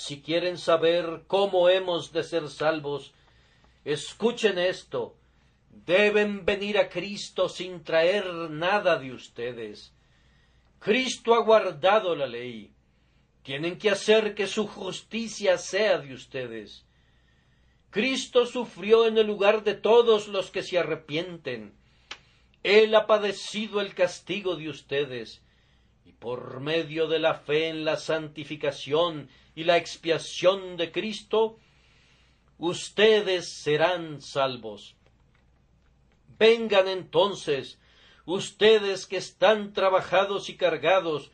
Si 0.00 0.22
quieren 0.22 0.56
saber 0.56 1.24
cómo 1.26 1.68
hemos 1.68 2.10
de 2.10 2.22
ser 2.24 2.48
salvos, 2.48 3.12
escuchen 3.84 4.58
esto. 4.58 5.14
Deben 5.68 6.46
venir 6.46 6.78
a 6.78 6.88
Cristo 6.88 7.50
sin 7.50 7.84
traer 7.84 8.24
nada 8.48 8.98
de 8.98 9.12
ustedes. 9.12 9.92
Cristo 10.78 11.34
ha 11.34 11.42
guardado 11.44 12.16
la 12.16 12.26
ley. 12.26 12.72
Tienen 13.42 13.76
que 13.76 13.90
hacer 13.90 14.34
que 14.34 14.46
su 14.46 14.66
justicia 14.66 15.58
sea 15.58 15.98
de 15.98 16.14
ustedes. 16.14 16.86
Cristo 17.90 18.46
sufrió 18.46 19.06
en 19.06 19.18
el 19.18 19.26
lugar 19.26 19.64
de 19.64 19.74
todos 19.74 20.28
los 20.28 20.50
que 20.50 20.62
se 20.62 20.78
arrepienten. 20.78 21.74
Él 22.62 22.94
ha 22.94 23.06
padecido 23.06 23.82
el 23.82 23.94
castigo 23.94 24.56
de 24.56 24.70
ustedes, 24.70 25.42
y 26.06 26.12
por 26.12 26.60
medio 26.60 27.06
de 27.06 27.18
la 27.18 27.34
fe 27.34 27.68
en 27.68 27.84
la 27.84 27.98
santificación 27.98 29.28
y 29.60 29.64
la 29.64 29.76
expiación 29.76 30.78
de 30.78 30.90
Cristo, 30.90 31.58
ustedes 32.56 33.46
serán 33.46 34.22
salvos. 34.22 34.96
Vengan 36.38 36.88
entonces, 36.88 37.78
ustedes 38.24 39.04
que 39.04 39.18
están 39.18 39.74
trabajados 39.74 40.48
y 40.48 40.56
cargados, 40.56 41.30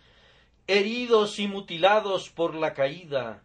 heridos 0.66 1.38
y 1.38 1.46
mutilados 1.46 2.28
por 2.28 2.56
la 2.56 2.74
caída. 2.74 3.44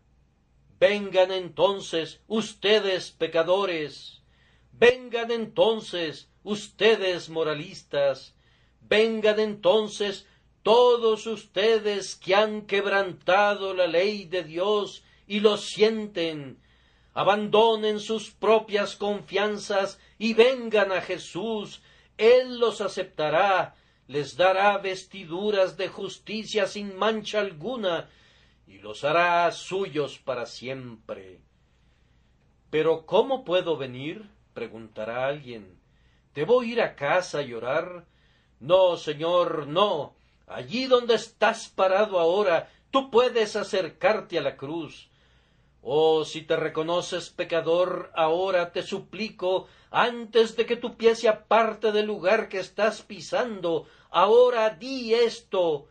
Vengan 0.80 1.32
entonces, 1.32 2.20
ustedes 2.28 3.12
pecadores. 3.12 4.24
Vengan 4.72 5.30
entonces, 5.30 6.28
ustedes 6.42 7.30
moralistas. 7.30 8.34
Vengan 8.82 9.40
entonces, 9.40 10.26
todos 10.64 11.26
ustedes 11.26 12.16
que 12.16 12.36
han 12.36 12.68
quebrantado 12.68 13.74
la 13.74 13.88
ley 13.88 14.26
de 14.26 14.44
Dios 14.44 15.04
y 15.28 15.40
lo 15.40 15.58
sienten, 15.58 16.60
abandonen 17.14 18.00
sus 18.00 18.32
propias 18.32 18.96
confianzas 18.96 20.00
y 20.20 20.34
vengan 20.34 20.92
a 20.92 21.02
Jesús, 21.02 21.82
Él 22.18 22.60
los 22.60 22.82
aceptará, 22.82 23.76
les 24.08 24.38
dará 24.38 24.78
vestiduras 24.78 25.78
de 25.78 25.88
justicia 25.88 26.68
sin 26.68 26.96
mancha 26.96 27.40
alguna, 27.40 28.10
y 28.68 28.78
los 28.78 29.04
hará 29.04 29.52
suyos 29.52 30.20
para 30.20 30.46
siempre. 30.46 31.40
Pero 32.70 33.06
¿cómo 33.06 33.44
puedo 33.44 33.78
venir? 33.78 34.30
preguntará 34.54 35.28
alguien. 35.28 35.80
¿Debo 36.36 36.64
ir 36.64 36.82
a 36.82 36.96
casa 36.96 37.40
a 37.40 37.42
llorar? 37.42 38.06
No, 38.60 38.96
señor, 38.96 39.68
no 39.68 40.16
Allí 40.54 40.86
donde 40.86 41.16
estás 41.16 41.70
parado 41.70 42.20
ahora, 42.20 42.70
tú 42.92 43.10
puedes 43.10 43.56
acercarte 43.56 44.38
a 44.38 44.42
la 44.42 44.58
cruz. 44.58 45.10
Oh, 45.82 46.26
si 46.26 46.42
te 46.42 46.58
reconoces 46.58 47.30
pecador, 47.30 48.12
ahora 48.14 48.74
te 48.74 48.84
suplico, 48.84 49.68
antes 49.92 50.58
de 50.58 50.66
que 50.66 50.76
tu 50.76 50.98
pie 50.98 51.16
se 51.16 51.30
aparte 51.30 51.94
del 51.94 52.06
lugar 52.06 52.50
que 52.50 52.60
estás 52.60 53.02
pisando, 53.02 53.88
ahora 54.10 54.72
di 54.72 55.14
esto. 55.14 55.88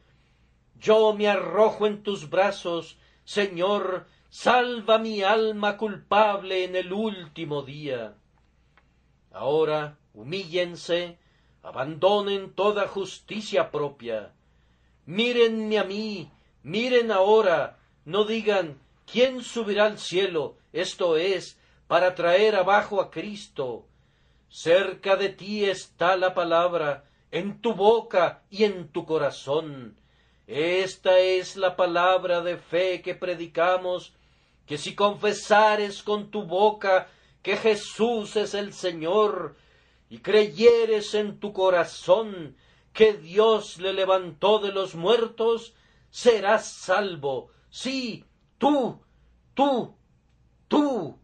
Yo 0.78 1.14
me 1.14 1.26
arrojo 1.26 1.86
en 1.86 2.02
tus 2.02 2.28
brazos, 2.28 2.98
Señor, 3.24 4.06
salva 4.28 4.98
mi 4.98 5.22
alma 5.22 5.78
culpable 5.78 6.64
en 6.64 6.76
el 6.76 6.92
último 6.92 7.62
día. 7.62 8.14
Ahora 9.32 9.96
humíllense, 10.12 11.18
abandonen 11.62 12.52
toda 12.52 12.86
justicia 12.88 13.70
propia, 13.70 14.34
Mírenme 15.10 15.76
a 15.76 15.82
mí, 15.82 16.30
miren 16.62 17.10
ahora, 17.10 17.80
no 18.04 18.24
digan 18.24 18.78
¿quién 19.10 19.42
subirá 19.42 19.86
al 19.86 19.98
cielo? 19.98 20.54
Esto 20.72 21.16
es, 21.16 21.58
para 21.88 22.14
traer 22.14 22.54
abajo 22.54 23.00
a 23.00 23.10
Cristo. 23.10 23.86
Cerca 24.48 25.16
de 25.16 25.30
ti 25.30 25.64
está 25.64 26.16
la 26.16 26.32
palabra, 26.32 27.02
en 27.32 27.60
tu 27.60 27.74
boca 27.74 28.44
y 28.50 28.62
en 28.62 28.86
tu 28.86 29.04
corazón. 29.04 29.96
Esta 30.46 31.18
es 31.18 31.56
la 31.56 31.74
palabra 31.74 32.40
de 32.40 32.56
fe 32.56 33.02
que 33.02 33.16
predicamos, 33.16 34.14
que 34.64 34.78
si 34.78 34.94
confesares 34.94 36.04
con 36.04 36.30
tu 36.30 36.44
boca 36.44 37.08
que 37.42 37.56
Jesús 37.56 38.36
es 38.36 38.54
el 38.54 38.72
Señor, 38.72 39.56
y 40.08 40.18
creyeres 40.18 41.14
en 41.14 41.40
tu 41.40 41.52
corazón 41.52 42.54
que 42.92 43.14
Dios 43.14 43.78
le 43.78 43.92
levantó 43.92 44.58
de 44.58 44.72
los 44.72 44.94
muertos, 44.94 45.74
serás 46.10 46.66
salvo. 46.66 47.50
Sí, 47.70 48.24
tú, 48.58 49.00
tú, 49.54 49.96
tú. 50.68 51.18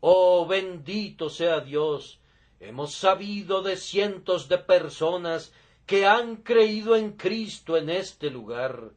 Oh, 0.00 0.46
bendito 0.46 1.28
sea 1.28 1.60
Dios. 1.60 2.20
Hemos 2.60 2.94
sabido 2.94 3.62
de 3.62 3.76
cientos 3.76 4.48
de 4.48 4.58
personas 4.58 5.52
que 5.86 6.06
han 6.06 6.36
creído 6.36 6.96
en 6.96 7.12
Cristo 7.12 7.76
en 7.76 7.90
este 7.90 8.30
lugar. 8.30 8.92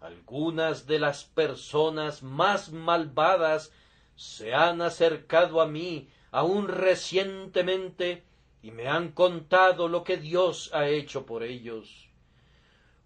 Algunas 0.00 0.86
de 0.86 0.98
las 0.98 1.24
personas 1.24 2.22
más 2.22 2.70
malvadas 2.72 3.72
se 4.14 4.54
han 4.54 4.80
acercado 4.80 5.60
a 5.60 5.66
mí 5.66 6.08
aún 6.30 6.68
recientemente 6.68 8.24
y 8.66 8.72
me 8.72 8.88
han 8.88 9.12
contado 9.12 9.86
lo 9.86 10.02
que 10.02 10.16
Dios 10.16 10.70
ha 10.74 10.88
hecho 10.88 11.24
por 11.24 11.44
ellos. 11.44 12.08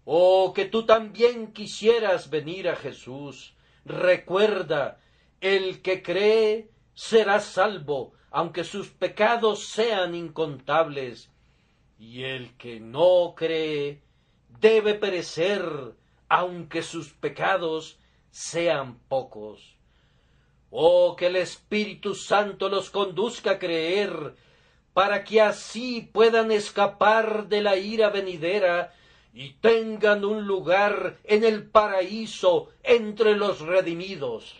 Oh, 0.05 0.53
que 0.55 0.65
tú 0.65 0.87
también 0.87 1.53
quisieras 1.53 2.31
venir 2.31 2.67
a 2.67 2.75
Jesús. 2.75 3.53
Recuerda, 3.85 4.99
el 5.39 5.83
que 5.83 6.01
cree 6.01 6.71
será 6.95 7.39
salvo, 7.39 8.13
aunque 8.31 8.63
sus 8.63 8.89
pecados 8.89 9.67
sean 9.67 10.15
incontables, 10.15 11.29
y 11.99 12.23
el 12.23 12.57
que 12.57 12.79
no 12.79 13.35
cree 13.37 14.01
debe 14.59 14.95
perecer, 14.95 15.63
aunque 16.27 16.81
sus 16.81 17.13
pecados 17.13 17.99
sean 18.31 18.97
pocos. 19.07 19.77
Oh, 20.71 21.15
que 21.15 21.27
el 21.27 21.35
Espíritu 21.35 22.15
Santo 22.15 22.67
los 22.67 22.89
conduzca 22.89 23.51
a 23.51 23.59
creer, 23.59 24.33
para 24.93 25.23
que 25.23 25.41
así 25.41 26.09
puedan 26.11 26.51
escapar 26.51 27.47
de 27.47 27.61
la 27.61 27.77
ira 27.77 28.09
venidera 28.09 28.93
y 29.33 29.53
tengan 29.53 30.25
un 30.25 30.45
lugar 30.45 31.17
en 31.23 31.43
el 31.43 31.63
paraíso 31.63 32.69
entre 32.83 33.35
los 33.35 33.61
redimidos. 33.61 34.55